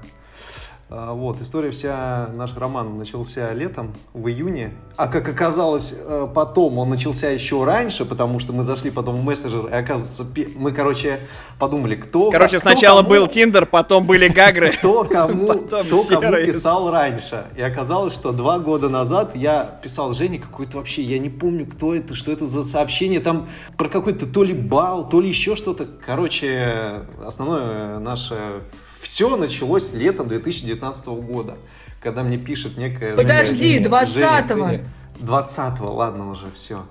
А, 0.91 1.13
вот, 1.13 1.39
история 1.39 1.69
вся, 1.69 2.31
наш 2.33 2.55
роман 2.55 2.97
начался 2.97 3.53
летом, 3.53 3.93
в 4.13 4.27
июне. 4.27 4.73
А 4.97 5.07
как 5.07 5.29
оказалось, 5.29 5.93
э, 5.95 6.27
потом 6.33 6.79
он 6.79 6.89
начался 6.89 7.29
еще 7.29 7.63
раньше, 7.63 8.05
потому 8.05 8.39
что 8.39 8.53
мы 8.53 8.63
зашли 8.63 8.89
потом 8.89 9.17
в 9.17 9.23
мессенджер, 9.23 9.67
и 9.67 9.71
оказывается, 9.71 10.25
мы, 10.55 10.71
короче, 10.71 11.27
подумали, 11.59 11.95
кто... 11.95 12.31
Короче, 12.31 12.57
кто 12.57 12.69
сначала 12.69 13.03
кому, 13.03 13.09
был 13.09 13.27
Тиндер, 13.27 13.67
потом 13.67 14.07
были 14.07 14.29
Гагры. 14.29 14.71
Кто 14.79 15.03
кому, 15.03 15.47
кто 15.67 15.83
кому 15.83 16.35
писал 16.37 16.89
раньше. 16.89 17.45
И 17.55 17.61
оказалось, 17.61 18.13
что 18.13 18.31
два 18.31 18.57
года 18.57 18.89
назад 18.89 19.35
я 19.35 19.63
писал 19.83 20.13
Жене 20.13 20.39
какой-то 20.39 20.77
вообще, 20.77 21.03
я 21.03 21.19
не 21.19 21.29
помню, 21.29 21.67
кто 21.67 21.93
это, 21.93 22.15
что 22.15 22.31
это 22.31 22.47
за 22.47 22.63
сообщение, 22.63 23.19
там 23.19 23.49
про 23.77 23.89
какой-то 23.89 24.25
то 24.25 24.43
ли 24.43 24.53
бал, 24.53 25.07
то 25.07 25.21
ли 25.21 25.29
еще 25.29 25.55
что-то. 25.55 25.85
Короче, 26.03 27.03
основное 27.23 27.99
наше 27.99 28.63
все 29.01 29.35
началось 29.35 29.93
летом 29.93 30.27
2019 30.27 31.07
года, 31.07 31.57
когда 32.01 32.23
мне 32.23 32.37
пишет 32.37 32.77
некая... 32.77 33.15
Подожди, 33.15 33.79
20-го. 33.79 34.83
20-го, 35.19 35.93
ладно 35.93 36.31
уже, 36.31 36.47
все. 36.53 36.83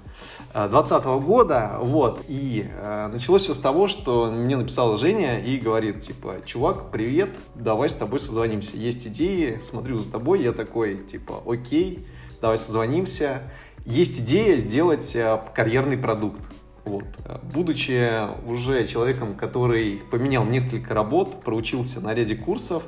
20 0.54 1.04
-го 1.04 1.20
года, 1.20 1.76
вот, 1.80 2.24
и 2.26 2.66
э, 2.68 3.08
началось 3.12 3.42
все 3.42 3.54
с 3.54 3.58
того, 3.58 3.86
что 3.86 4.30
мне 4.30 4.56
написала 4.56 4.96
Женя 4.96 5.40
и 5.40 5.58
говорит, 5.58 6.00
типа, 6.00 6.36
чувак, 6.44 6.90
привет, 6.90 7.30
давай 7.54 7.88
с 7.88 7.94
тобой 7.94 8.18
созвонимся, 8.18 8.76
есть 8.76 9.06
идеи, 9.06 9.60
смотрю 9.62 9.98
за 9.98 10.10
тобой, 10.10 10.42
я 10.42 10.52
такой, 10.52 10.96
типа, 10.96 11.42
окей, 11.46 12.06
давай 12.40 12.58
созвонимся, 12.58 13.42
есть 13.84 14.20
идея 14.20 14.56
сделать 14.58 15.14
э, 15.14 15.38
карьерный 15.54 15.98
продукт, 15.98 16.40
вот. 16.88 17.04
Будучи 17.52 18.26
уже 18.46 18.86
человеком, 18.86 19.34
который 19.34 20.02
поменял 20.10 20.44
несколько 20.44 20.94
работ, 20.94 21.42
проучился 21.42 22.00
на 22.00 22.14
ряде 22.14 22.36
курсов, 22.36 22.82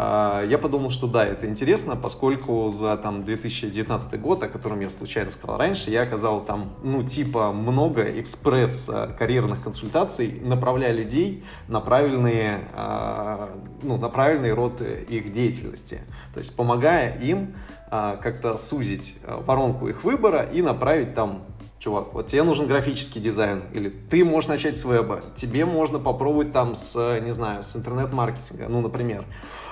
а, 0.00 0.44
я 0.44 0.58
подумал, 0.58 0.90
что 0.90 1.08
да, 1.08 1.26
это 1.26 1.48
интересно, 1.48 1.96
поскольку 1.96 2.70
за 2.70 2.96
там 2.96 3.24
2019 3.24 4.20
год, 4.20 4.40
о 4.44 4.48
котором 4.48 4.78
я 4.78 4.90
случайно 4.90 5.32
сказал 5.32 5.56
раньше, 5.56 5.90
я 5.90 6.02
оказал 6.02 6.44
там, 6.44 6.70
ну, 6.84 7.02
типа, 7.02 7.52
много 7.52 8.02
экспресс-карьерных 8.02 9.60
консультаций, 9.60 10.40
направляя 10.40 10.92
людей 10.92 11.42
на 11.66 11.80
правильные, 11.80 12.60
а, 12.74 13.58
ну, 13.82 13.96
на 13.96 14.08
правильный 14.08 14.52
род 14.52 14.80
их 14.80 15.32
деятельности. 15.32 16.02
То 16.32 16.38
есть 16.38 16.54
помогая 16.54 17.18
им 17.18 17.56
а, 17.90 18.18
как-то 18.18 18.56
сузить 18.56 19.16
воронку 19.26 19.88
их 19.88 20.04
выбора 20.04 20.42
и 20.42 20.62
направить 20.62 21.14
там 21.14 21.42
чувак, 21.88 22.12
вот 22.12 22.26
тебе 22.26 22.42
нужен 22.42 22.66
графический 22.66 23.18
дизайн, 23.18 23.62
или 23.72 23.88
ты 23.88 24.22
можешь 24.22 24.48
начать 24.48 24.76
с 24.76 24.84
веба, 24.84 25.22
тебе 25.36 25.64
можно 25.64 25.98
попробовать 25.98 26.52
там 26.52 26.74
с, 26.74 27.20
не 27.20 27.32
знаю, 27.32 27.62
с 27.62 27.74
интернет-маркетинга, 27.74 28.68
ну, 28.68 28.82
например. 28.82 29.24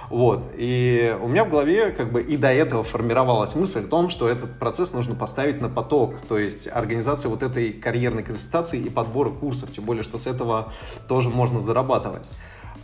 Вот. 0.09 0.45
И 0.57 1.15
у 1.21 1.29
меня 1.29 1.45
в 1.45 1.51
голове 1.51 1.91
как 1.91 2.13
бы 2.13 2.23
и 2.23 2.37
до 2.37 2.53
этого 2.53 2.85
формировалась 2.85 3.55
мысль 3.57 3.81
о 3.81 3.89
том, 3.89 4.09
что 4.09 4.29
этот 4.29 4.59
процесс 4.59 4.95
нужно 4.95 5.15
поставить 5.17 5.61
на 5.61 5.69
поток. 5.69 6.15
То 6.29 6.39
есть 6.39 6.69
организация 6.73 7.29
вот 7.29 7.43
этой 7.43 7.73
карьерной 7.73 8.23
консультации 8.23 8.79
и 8.81 8.89
подбора 8.89 9.31
курсов. 9.31 9.71
Тем 9.73 9.85
более, 9.85 10.05
что 10.05 10.17
с 10.19 10.29
этого 10.29 10.73
тоже 11.09 11.29
можно 11.29 11.61
зарабатывать. 11.61 12.31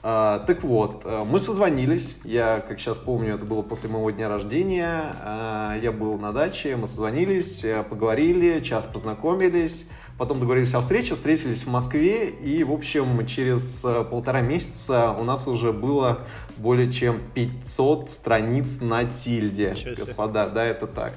А, 0.05 0.41
так 0.41 0.65
вот, 0.65 1.03
э, 1.05 1.23
мы 1.25 1.39
созвонились, 1.39 2.17
я, 2.25 2.59
как 2.59 2.81
сейчас 2.81 2.99
помню, 2.99 3.37
это 3.37 3.45
было 3.45 3.63
после 3.63 3.89
моего 3.89 4.11
дня 4.11 4.29
рождения, 4.29 5.15
а, 5.23 5.79
я 5.81 5.93
был 5.93 6.19
на 6.19 6.33
даче, 6.33 6.75
мы 6.75 6.89
созвонились, 6.89 7.65
э, 7.65 7.85
поговорили, 7.89 8.61
час 8.61 8.87
познакомились, 8.87 9.87
Потом 10.19 10.39
договорились 10.39 10.75
о 10.75 10.81
встрече, 10.81 11.15
встретились 11.15 11.65
в 11.65 11.71
Москве, 11.71 12.29
и, 12.29 12.63
в 12.65 12.71
общем, 12.71 13.27
через 13.27 13.83
э, 13.83 14.05
полтора 14.05 14.43
месяца 14.43 15.11
у 15.11 15.25
нас 15.25 15.49
уже 15.49 15.73
было 15.73 16.19
более 16.59 16.93
чем 16.93 17.19
500 17.35 18.11
страниц 18.11 18.81
на 18.83 19.05
тильде, 19.07 19.75
господа, 19.97 20.49
да, 20.49 20.65
это 20.65 20.87
так. 20.87 21.15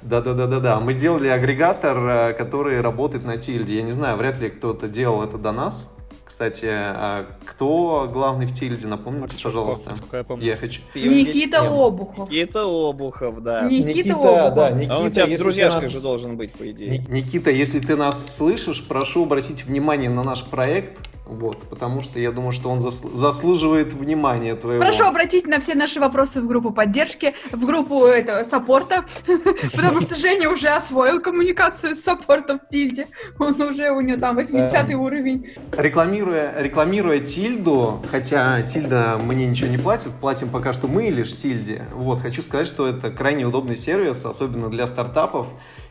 Да-да-да-да-да. 0.00 0.80
Мы 0.80 0.94
сделали 0.94 1.28
агрегатор, 1.28 2.34
который 2.34 2.80
работает 2.80 3.24
на 3.26 3.36
тильде. 3.36 3.76
Я 3.76 3.82
не 3.82 3.92
знаю, 3.92 4.16
вряд 4.16 4.40
ли 4.40 4.48
кто-то 4.48 4.88
делал 4.88 5.22
это 5.22 5.36
до 5.36 5.52
нас. 5.52 5.94
Кстати, 6.30 6.66
а 6.70 7.26
кто 7.44 8.08
главный 8.10 8.46
в 8.46 8.54
Тильде? 8.54 8.86
Напомните, 8.86 9.32
Макс 9.32 9.42
пожалуйста. 9.42 9.96
Я, 10.12 10.22
помню. 10.22 10.46
я 10.46 10.56
хочу. 10.56 10.80
Никита 10.94 11.62
Обухов. 11.62 12.30
Никита 12.30 12.62
Обухов, 12.62 13.42
да. 13.42 13.62
Никита, 13.68 13.88
Никита 13.88 14.14
Обухов. 14.14 14.54
Да, 14.54 14.70
Никита, 14.70 14.94
а 14.94 14.98
он 15.00 15.06
у 15.06 15.10
тебя 15.10 15.26
в 15.26 15.36
друзьяшках 15.36 15.82
нас... 15.82 15.92
же 15.92 16.00
должен 16.00 16.36
быть, 16.36 16.52
по 16.52 16.70
идее. 16.70 17.04
Никита, 17.08 17.50
если 17.50 17.80
ты 17.80 17.96
нас 17.96 18.36
слышишь, 18.36 18.86
прошу 18.86 19.24
обратить 19.24 19.64
внимание 19.64 20.08
на 20.08 20.22
наш 20.22 20.44
проект. 20.44 21.00
Вот, 21.30 21.58
потому 21.70 22.02
что 22.02 22.18
я 22.18 22.32
думаю, 22.32 22.50
что 22.50 22.70
он 22.70 22.80
заслуживает 22.80 23.92
внимания 23.92 24.56
твоего. 24.56 24.82
Прошу 24.82 25.04
обратить 25.04 25.46
на 25.46 25.60
все 25.60 25.76
наши 25.76 26.00
вопросы 26.00 26.42
в 26.42 26.48
группу 26.48 26.72
поддержки, 26.72 27.34
в 27.52 27.64
группу 27.64 28.04
этого 28.04 28.42
саппорта, 28.42 29.04
потому 29.72 30.00
что 30.00 30.16
Женя 30.16 30.50
уже 30.50 30.70
освоил 30.70 31.20
коммуникацию 31.20 31.94
с 31.94 32.00
саппортом 32.00 32.58
в 32.58 32.66
Тильде. 32.66 33.06
Он 33.38 33.60
уже, 33.62 33.92
у 33.92 34.00
него 34.00 34.18
там 34.18 34.34
80 34.34 34.92
уровень. 34.94 35.52
Рекламируя, 35.70 36.60
рекламируя 36.60 37.20
Тильду, 37.20 38.02
хотя 38.10 38.62
Тильда 38.62 39.16
мне 39.16 39.46
ничего 39.46 39.70
не 39.70 39.78
платит, 39.78 40.10
платим 40.20 40.48
пока 40.48 40.72
что 40.72 40.88
мы 40.88 41.10
лишь 41.10 41.32
Тильде. 41.36 41.84
Вот, 41.92 42.22
хочу 42.22 42.42
сказать, 42.42 42.66
что 42.66 42.88
это 42.88 43.12
крайне 43.12 43.46
удобный 43.46 43.76
сервис, 43.76 44.26
особенно 44.26 44.68
для 44.68 44.88
стартапов 44.88 45.46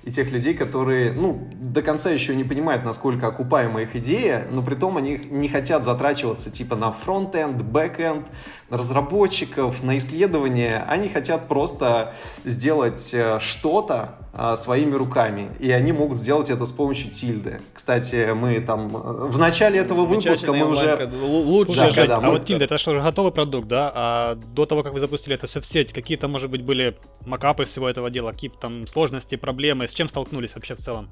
и 0.09 0.11
тех 0.11 0.31
людей, 0.31 0.55
которые, 0.55 1.13
ну, 1.13 1.47
до 1.53 1.81
конца 1.81 2.09
еще 2.09 2.35
не 2.35 2.43
понимают, 2.43 2.83
насколько 2.83 3.27
окупаема 3.27 3.83
их 3.83 3.95
идея, 3.95 4.47
но 4.51 4.63
при 4.63 4.73
том 4.73 4.97
они 4.97 5.21
не 5.29 5.47
хотят 5.47 5.83
затрачиваться 5.83 6.49
типа 6.49 6.75
на 6.75 6.91
фронт-энд, 6.91 7.61
бэк-энд, 7.61 8.25
на 8.69 8.77
разработчиков, 8.77 9.83
на 9.83 9.97
исследования. 9.97 10.83
Они 10.87 11.09
хотят 11.09 11.47
просто 11.47 12.13
сделать 12.43 13.11
э, 13.13 13.39
что-то 13.39 14.15
а, 14.31 14.55
своими 14.55 14.95
руками, 14.95 15.49
и 15.59 15.71
они 15.71 15.91
могут 15.91 16.19
сделать 16.19 16.51
это 16.51 16.67
с 16.67 16.71
помощью 16.71 17.09
тильды. 17.09 17.59
Кстати, 17.73 18.31
мы 18.33 18.61
там 18.61 18.87
э, 18.95 19.27
в 19.27 19.39
начале 19.39 19.79
этого 19.79 20.05
выпуска 20.05 20.53
мы 20.53 20.69
уже... 20.69 21.09
Лучше, 21.19 21.75
да, 21.77 21.91
да, 21.91 22.07
да, 22.07 22.17
а 22.17 22.21
мы... 22.21 22.29
вот 22.31 22.45
тильда, 22.45 22.65
это 22.65 22.77
что, 22.77 22.99
готовый 23.01 23.31
продукт, 23.31 23.67
да? 23.67 23.91
А 23.93 24.35
до 24.35 24.67
того, 24.67 24.83
как 24.83 24.93
вы 24.93 24.99
запустили 24.99 25.35
это 25.35 25.47
все 25.47 25.61
в 25.61 25.65
сеть, 25.65 25.93
какие-то, 25.93 26.27
может 26.27 26.51
быть, 26.51 26.63
были 26.63 26.95
макапы 27.25 27.65
всего 27.65 27.89
этого 27.89 28.11
дела, 28.11 28.31
какие-то 28.31 28.59
там 28.59 28.85
сложности, 28.85 29.35
проблемы, 29.35 29.87
с 29.87 29.93
чем 29.99 30.07
столкнулись 30.07 30.55
вообще 30.55 30.75
в 30.75 30.79
целом? 30.79 31.09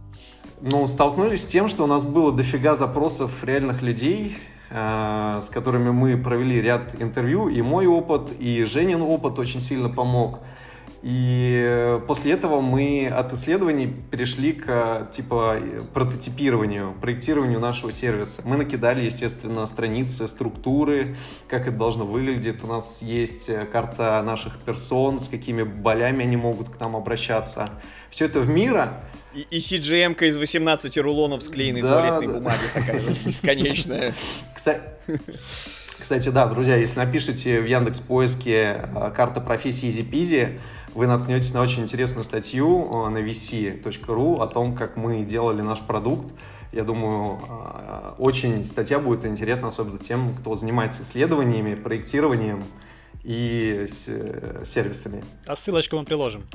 Ну, 0.62 0.88
столкнулись 0.88 1.44
с 1.44 1.46
тем, 1.46 1.68
что 1.68 1.84
у 1.84 1.88
нас 1.88 2.06
было 2.06 2.32
дофига 2.32 2.74
запросов 2.74 3.32
реальных 3.44 3.82
людей, 3.82 4.38
э, 4.70 5.42
с 5.44 5.50
которыми 5.50 5.92
мы 5.92 6.16
провели 6.16 6.62
ряд 6.62 7.02
интервью, 7.02 7.50
и 7.50 7.62
мой 7.62 7.86
опыт, 7.86 8.32
и 8.40 8.64
Женин 8.64 9.02
опыт 9.02 9.40
очень 9.40 9.60
сильно 9.60 9.90
помог. 9.90 10.40
И 11.04 12.00
после 12.08 12.34
этого 12.34 12.60
мы 12.60 13.08
от 13.08 13.32
исследований 13.34 13.88
перешли 14.10 14.54
к 14.54 15.10
типа 15.14 15.60
прототипированию, 15.94 16.96
проектированию 17.00 17.60
нашего 17.60 17.92
сервиса. 17.92 18.42
Мы 18.46 18.58
накидали, 18.58 19.04
естественно, 19.04 19.66
страницы, 19.68 20.28
структуры, 20.28 21.16
как 21.48 21.68
это 21.68 21.78
должно 21.78 22.06
выглядеть. 22.06 22.64
У 22.64 22.68
нас 22.68 23.02
есть 23.02 23.50
карта 23.72 24.22
наших 24.24 24.60
персон, 24.60 25.20
с 25.20 25.28
какими 25.28 25.64
болями 25.64 26.24
они 26.24 26.38
могут 26.38 26.70
к 26.70 26.80
нам 26.80 26.96
обращаться. 26.96 27.70
Все 28.10 28.26
это 28.26 28.40
в 28.40 28.50
мира. 28.50 29.04
И, 29.36 29.42
и 29.42 29.60
CGM-ка 29.60 30.26
из 30.26 30.38
18 30.38 30.98
рулонов 30.98 31.44
склеенной 31.44 31.82
да, 31.82 31.90
туалетной 31.90 32.28
да. 32.28 32.34
бумаги 32.34 32.64
такая 32.74 33.02
же 33.02 33.12
бесконечная. 33.24 34.14
Кстати, 36.00 36.30
да, 36.30 36.46
друзья, 36.48 36.78
если 36.78 37.00
напишите 37.00 37.60
в 37.60 37.66
Яндекс 37.66 38.00
поиске 38.00 38.82
э, 38.96 39.12
карта 39.16 39.42
профессии 39.42 39.90
Peasy, 40.10 40.58
вы 40.98 41.06
наткнетесь 41.06 41.54
на 41.54 41.62
очень 41.62 41.84
интересную 41.84 42.24
статью 42.24 42.90
э, 42.92 43.10
на 43.10 43.20
vc.ru 43.20 44.42
о 44.42 44.48
том, 44.48 44.76
как 44.76 44.98
мы 44.98 45.24
делали 45.24 45.62
наш 45.62 45.80
продукт. 45.80 46.34
Я 46.72 46.84
думаю, 46.84 47.40
э, 47.48 48.14
очень 48.18 48.66
статья 48.66 48.98
будет 48.98 49.24
интересна, 49.24 49.68
особенно 49.68 50.00
тем, 50.00 50.34
кто 50.34 50.56
занимается 50.56 51.04
исследованиями, 51.04 51.76
проектированием 51.76 52.64
и 53.24 53.88
сервисами. 54.66 55.24
А 55.46 55.56
ссылочку 55.56 55.98
мы 55.98 56.04
приложим. 56.04 56.46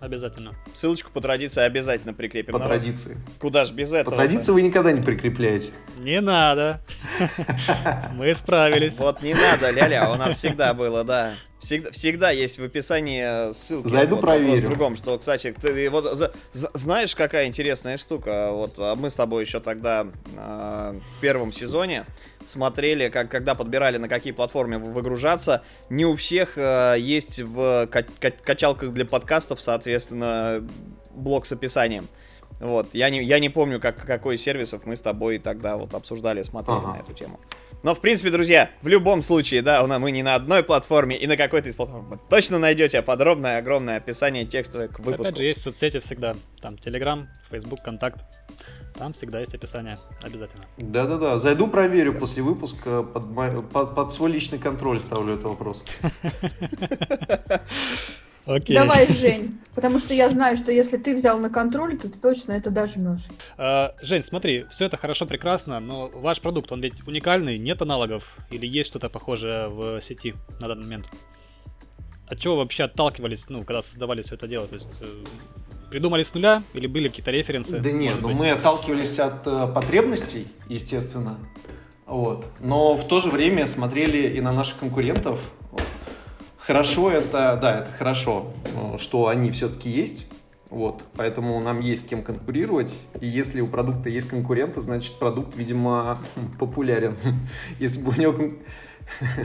Обязательно. 0.00 0.54
Ссылочку 0.72 1.10
по 1.10 1.20
традиции 1.20 1.62
обязательно 1.62 2.14
прикрепим. 2.14 2.52
По 2.52 2.58
традиции. 2.58 3.18
Куда 3.38 3.66
ж 3.66 3.72
без 3.72 3.92
этого? 3.92 4.10
По 4.10 4.16
традиции 4.16 4.50
вы 4.50 4.62
никогда 4.62 4.92
не 4.92 5.02
прикрепляете. 5.02 5.72
Не 5.98 6.20
надо. 6.22 6.80
Мы 8.14 8.34
справились. 8.34 8.96
Вот 8.96 9.20
не 9.20 9.34
надо, 9.34 9.70
ля-ля, 9.70 10.10
у 10.10 10.16
нас 10.16 10.36
всегда 10.36 10.72
было, 10.72 11.04
да. 11.04 11.34
Всегда, 11.58 11.90
всегда 11.90 12.30
есть 12.30 12.58
в 12.58 12.64
описании 12.64 13.52
ссылки. 13.52 13.88
Зайду 13.88 14.16
вот, 14.16 14.22
проверю. 14.22 14.66
В 14.66 14.70
другом, 14.70 14.96
что, 14.96 15.18
кстати, 15.18 15.54
ты 15.60 15.90
вот 15.90 16.16
за, 16.16 16.32
за, 16.54 16.70
знаешь, 16.72 17.14
какая 17.14 17.46
интересная 17.46 17.98
штука? 17.98 18.48
Вот 18.50 18.74
а 18.78 18.94
мы 18.94 19.10
с 19.10 19.14
тобой 19.14 19.44
еще 19.44 19.60
тогда 19.60 20.06
э, 20.34 21.00
в 21.18 21.20
первом 21.20 21.52
сезоне 21.52 22.06
смотрели, 22.46 23.08
как, 23.08 23.30
когда 23.30 23.54
подбирали, 23.54 23.96
на 23.96 24.08
какие 24.08 24.32
платформы 24.32 24.78
выгружаться. 24.78 25.62
Не 25.88 26.06
у 26.06 26.16
всех 26.16 26.56
э, 26.56 26.96
есть 26.98 27.40
в 27.40 27.86
качалках 27.86 28.92
для 28.92 29.04
подкастов, 29.04 29.60
соответственно, 29.60 30.66
блок 31.14 31.46
с 31.46 31.52
описанием. 31.52 32.08
Вот, 32.60 32.88
я 32.92 33.08
не, 33.08 33.22
я 33.22 33.38
не 33.38 33.48
помню, 33.48 33.80
как, 33.80 34.04
какой 34.04 34.36
сервисов 34.36 34.84
мы 34.84 34.94
с 34.94 35.00
тобой 35.00 35.38
тогда 35.38 35.76
вот 35.76 35.94
обсуждали, 35.94 36.42
смотрели 36.42 36.78
ага. 36.78 36.92
на 36.94 36.98
эту 36.98 37.14
тему. 37.14 37.40
Но, 37.82 37.94
в 37.94 38.00
принципе, 38.00 38.30
друзья, 38.30 38.70
в 38.82 38.88
любом 38.88 39.22
случае, 39.22 39.62
да, 39.62 39.82
у 39.82 39.86
нас 39.86 39.98
мы 39.98 40.10
не 40.10 40.22
на 40.22 40.34
одной 40.34 40.62
платформе, 40.62 41.16
и 41.16 41.26
на 41.26 41.38
какой-то 41.38 41.70
из 41.70 41.76
платформ 41.76 42.10
вы 42.10 42.18
точно 42.28 42.58
найдете 42.58 43.00
подробное, 43.00 43.56
огромное 43.56 43.96
описание 43.96 44.44
текста 44.44 44.88
к 44.88 44.98
выпуску. 44.98 45.22
Опять 45.22 45.36
же, 45.36 45.44
есть 45.44 45.62
соцсети 45.62 46.00
всегда. 46.00 46.34
Там 46.60 46.74
Telegram, 46.74 47.26
Facebook, 47.50 47.82
Контакт. 47.82 48.20
Там 48.94 49.12
всегда 49.12 49.40
есть 49.40 49.54
описание, 49.54 49.98
обязательно. 50.22 50.64
Да-да-да, 50.78 51.38
зайду 51.38 51.68
проверю 51.68 52.18
после 52.18 52.42
выпуска, 52.42 53.02
под, 53.02 53.34
под, 53.70 53.94
под 53.94 54.12
свой 54.12 54.30
личный 54.32 54.58
контроль 54.58 55.00
ставлю 55.00 55.34
этот 55.34 55.46
вопрос. 55.46 55.84
Окей. 58.46 58.76
Давай, 58.76 59.06
Жень, 59.12 59.60
потому 59.74 59.98
что 59.98 60.12
я 60.12 60.30
знаю, 60.30 60.56
что 60.56 60.72
если 60.72 60.96
ты 60.96 61.14
взял 61.14 61.38
на 61.38 61.50
контроль, 61.50 61.96
то 61.98 62.10
ты 62.10 62.18
точно 62.18 62.52
это 62.52 62.70
дожмешь. 62.70 63.26
А, 63.56 63.94
Жень, 64.02 64.22
смотри, 64.22 64.64
все 64.70 64.86
это 64.86 64.96
хорошо, 64.96 65.26
прекрасно, 65.26 65.78
но 65.78 66.08
ваш 66.08 66.40
продукт, 66.40 66.72
он 66.72 66.80
ведь 66.80 67.06
уникальный, 67.06 67.58
нет 67.58 67.80
аналогов 67.82 68.36
или 68.50 68.66
есть 68.66 68.88
что-то 68.88 69.08
похожее 69.08 69.68
в 69.68 70.00
сети 70.00 70.34
на 70.58 70.68
данный 70.68 70.84
момент? 70.84 71.06
От 72.26 72.38
чего 72.38 72.56
вообще 72.56 72.84
отталкивались, 72.84 73.44
ну, 73.48 73.64
когда 73.64 73.82
создавали 73.82 74.22
все 74.22 74.36
это 74.36 74.48
дело? 74.48 74.66
То 74.66 74.74
есть 74.74 74.88
э, 75.00 75.24
придумали 75.90 76.22
с 76.22 76.32
нуля 76.32 76.62
или 76.72 76.86
были 76.86 77.08
какие-то 77.08 77.30
референсы? 77.30 77.78
Да 77.80 77.90
нет, 77.90 78.20
ну 78.22 78.30
мы 78.30 78.50
отталкивались 78.50 79.18
от 79.18 79.46
э, 79.46 79.68
потребностей, 79.74 80.46
естественно. 80.68 81.36
Вот. 82.06 82.46
Но 82.60 82.94
в 82.94 83.06
то 83.06 83.18
же 83.18 83.28
время 83.28 83.66
смотрели 83.66 84.36
и 84.36 84.40
на 84.40 84.52
наших 84.52 84.78
конкурентов, 84.78 85.38
Хорошо 86.70 87.10
это, 87.10 87.58
да, 87.60 87.80
это 87.80 87.90
хорошо, 87.98 88.52
э, 88.64 88.98
что 88.98 89.26
они 89.26 89.50
все-таки 89.50 89.90
есть. 89.90 90.26
Вот, 90.68 91.02
поэтому 91.16 91.60
нам 91.60 91.80
есть 91.80 92.06
с 92.06 92.08
кем 92.08 92.22
конкурировать. 92.22 92.96
И 93.20 93.26
если 93.26 93.60
у 93.60 93.66
продукта 93.66 94.08
есть 94.08 94.28
конкуренты, 94.28 94.80
значит 94.80 95.18
продукт, 95.18 95.56
видимо, 95.56 96.22
популярен. 96.60 97.16
Если 97.80 98.00
бы 98.00 98.12
у 98.12 98.20
него 98.20 98.54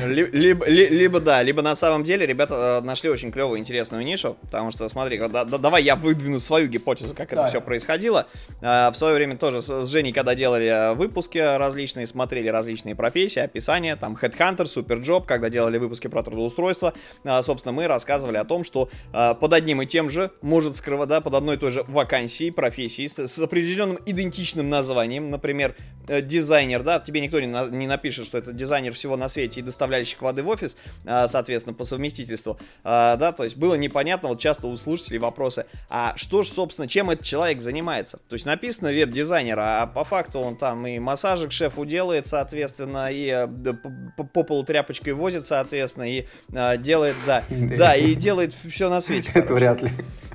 Либо, 0.05 0.65
либо, 0.65 1.19
да, 1.19 1.41
либо 1.43 1.61
на 1.61 1.75
самом 1.75 2.03
деле 2.03 2.25
ребята 2.25 2.79
э, 2.81 2.85
нашли 2.85 3.09
очень 3.09 3.31
клевую, 3.31 3.59
интересную 3.59 4.03
нишу, 4.03 4.37
потому 4.41 4.71
что, 4.71 4.87
смотри, 4.89 5.17
да, 5.17 5.43
да, 5.43 5.57
давай 5.57 5.83
я 5.83 5.95
выдвину 5.95 6.39
свою 6.39 6.67
гипотезу, 6.67 7.13
как 7.13 7.29
да. 7.29 7.41
это 7.41 7.47
все 7.47 7.61
происходило. 7.61 8.27
Э, 8.61 8.89
в 8.91 8.95
свое 8.95 9.15
время 9.15 9.37
тоже 9.37 9.61
с, 9.61 9.87
Женей, 9.87 10.13
когда 10.13 10.35
делали 10.35 10.67
э, 10.67 10.93
выпуски 10.93 11.37
различные, 11.37 12.07
смотрели 12.07 12.47
различные 12.47 12.95
профессии, 12.95 13.39
описания, 13.39 13.95
там, 13.95 14.17
Headhunter, 14.21 14.65
Superjob, 14.65 15.25
когда 15.25 15.49
делали 15.49 15.77
выпуски 15.77 16.07
про 16.07 16.23
трудоустройство, 16.23 16.93
собственно, 17.41 17.71
мы 17.71 17.87
рассказывали 17.87 18.37
о 18.37 18.45
том, 18.45 18.63
что 18.63 18.89
под 19.11 19.53
одним 19.53 19.81
и 19.81 19.85
тем 19.85 20.09
же 20.09 20.31
может 20.41 20.75
скрывать, 20.75 21.09
да, 21.09 21.21
под 21.21 21.35
одной 21.35 21.55
и 21.55 21.59
той 21.59 21.71
же 21.71 21.83
вакансией, 21.87 22.51
профессией, 22.51 23.07
с, 23.07 23.17
с 23.17 23.39
определенным 23.39 23.99
идентичным 24.05 24.69
названием, 24.69 25.29
например, 25.29 25.75
дизайнер, 26.07 26.83
да, 26.83 26.99
тебе 26.99 27.21
никто 27.21 27.39
не, 27.39 27.47
на, 27.47 27.65
не 27.65 27.87
напишет, 27.87 28.27
что 28.27 28.37
это 28.37 28.53
дизайнер 28.53 28.93
всего 28.93 29.17
на 29.17 29.29
свете, 29.29 29.54
доставляющих 29.61 30.21
воды 30.21 30.43
в 30.43 30.47
офис, 30.47 30.77
а, 31.05 31.27
соответственно, 31.27 31.73
по 31.73 31.83
совместительству, 31.83 32.59
а, 32.83 33.15
да, 33.15 33.31
то 33.31 33.43
есть 33.43 33.57
было 33.57 33.75
непонятно, 33.75 34.29
вот 34.29 34.39
часто 34.39 34.67
у 34.67 34.77
слушателей 34.77 35.19
вопросы, 35.19 35.65
а 35.89 36.13
что 36.15 36.43
же, 36.43 36.49
собственно, 36.49 36.87
чем 36.87 37.09
этот 37.09 37.25
человек 37.25 37.61
занимается? 37.61 38.19
То 38.29 38.35
есть 38.35 38.45
написано 38.45 38.91
веб-дизайнер, 38.91 39.57
а 39.59 39.87
по 39.87 40.03
факту 40.03 40.39
он 40.39 40.55
там 40.57 40.85
и 40.87 40.99
массажик 40.99 41.51
шефу 41.51 41.85
делает, 41.85 42.27
соответственно, 42.27 43.09
и 43.11 43.27
э, 43.27 43.73
по 44.17 44.43
полу 44.43 44.63
тряпочкой 44.63 45.13
возит, 45.13 45.47
соответственно, 45.47 46.09
и 46.09 46.25
а, 46.53 46.77
делает, 46.77 47.15
да, 47.25 47.43
да, 47.49 47.95
и 47.95 48.15
делает 48.15 48.53
все 48.53 48.89
на 48.89 49.01
свете. 49.01 49.31
Это 49.33 49.53
вряд 49.53 49.81
ли. 49.81 49.91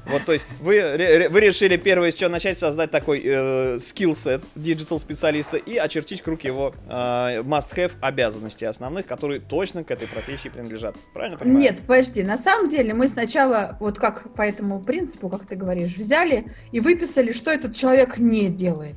Вот, 0.07 0.25
то 0.25 0.33
есть 0.33 0.47
вы, 0.61 1.29
вы 1.31 1.41
решили 1.41 1.77
первое 1.77 2.11
с 2.11 2.15
чего 2.15 2.31
начать 2.31 2.59
создать 2.59 2.91
такой 2.91 3.23
э, 3.25 3.79
skill 3.79 4.19
set 4.19 4.43
digital 4.55 4.99
специалиста 4.99 5.57
и 5.57 5.77
очертить 5.77 6.23
круг 6.23 6.43
его 6.43 6.75
э, 6.89 7.43
must-have 7.43 7.93
обязанностей 8.01 8.65
основных, 8.65 9.07
которые 9.11 9.41
точно 9.41 9.83
к 9.83 9.91
этой 9.91 10.07
профессии 10.07 10.49
принадлежат. 10.49 10.95
Правильно 11.13 11.37
понимаю? 11.37 11.61
Нет, 11.61 11.81
подожди. 11.85 12.23
На 12.23 12.39
самом 12.39 12.69
деле 12.69 12.95
мы 12.95 13.09
сначала, 13.09 13.77
вот 13.81 13.99
как 13.99 14.33
по 14.35 14.43
этому 14.43 14.81
принципу, 14.81 15.29
как 15.29 15.49
ты 15.49 15.57
говоришь, 15.57 15.97
взяли 15.97 16.55
и 16.71 16.79
выписали, 16.79 17.33
что 17.33 17.51
этот 17.51 17.75
человек 17.75 18.19
не 18.19 18.47
делает. 18.49 18.95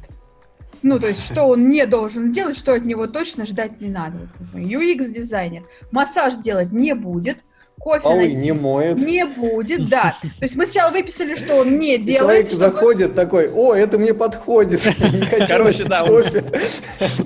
Ну, 0.83 0.99
то 0.99 1.07
есть, 1.07 1.25
что 1.25 1.45
он 1.45 1.67
не 1.67 1.87
должен 1.87 2.31
делать, 2.31 2.59
что 2.59 2.75
от 2.75 2.85
него 2.85 3.07
точно 3.07 3.47
ждать 3.47 3.81
не 3.81 3.89
надо. 3.89 4.29
UX-дизайнер 4.53 5.63
массаж 5.91 6.35
делать 6.35 6.71
не 6.71 6.93
будет, 6.93 7.39
кофе 7.83 7.99
Полы 7.99 8.23
носить. 8.23 8.39
не 8.39 8.53
моет. 8.53 8.97
Не 8.97 9.25
будет, 9.25 9.89
да. 9.89 10.15
То 10.21 10.45
есть 10.45 10.55
мы 10.55 10.65
сначала 10.65 10.91
выписали, 10.91 11.35
что 11.35 11.55
он 11.55 11.77
не 11.77 11.97
делает. 11.97 12.19
Человек 12.19 12.47
чтобы... 12.47 12.61
заходит 12.61 13.13
такой, 13.13 13.51
о, 13.51 13.73
это 13.73 13.97
мне 13.97 14.13
подходит. 14.13 14.81
Не 14.99 15.25
хочу 15.25 15.45
Короче, 15.47 15.83
да, 15.89 16.05
кофе. 16.05 16.43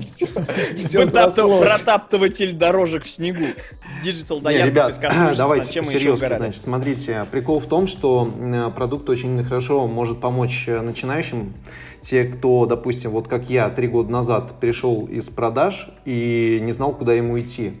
Все 0.00 1.06
Протаптыватель 1.06 2.54
дорожек 2.54 3.04
в 3.04 3.10
снегу. 3.10 3.44
Digital 4.04 4.40
доярка 4.40 4.66
ребят, 4.68 5.36
давайте 5.36 5.72
чем 5.72 5.84
серьезно, 5.84 6.36
значит, 6.36 6.60
смотрите, 6.60 7.26
прикол 7.30 7.60
в 7.60 7.66
том, 7.66 7.86
что 7.86 8.28
продукт 8.74 9.08
очень 9.08 9.42
хорошо 9.44 9.86
может 9.86 10.20
помочь 10.20 10.64
э, 10.66 10.80
начинающим, 10.80 11.54
те, 12.00 12.24
кто, 12.24 12.66
допустим, 12.66 13.10
вот 13.10 13.28
как 13.28 13.50
я 13.50 13.68
три 13.70 13.88
года 13.88 14.10
назад 14.10 14.60
пришел 14.60 15.06
из 15.06 15.28
продаж 15.28 15.88
и 16.04 16.58
не 16.62 16.72
знал, 16.72 16.92
куда 16.92 17.12
ему 17.12 17.38
идти. 17.38 17.74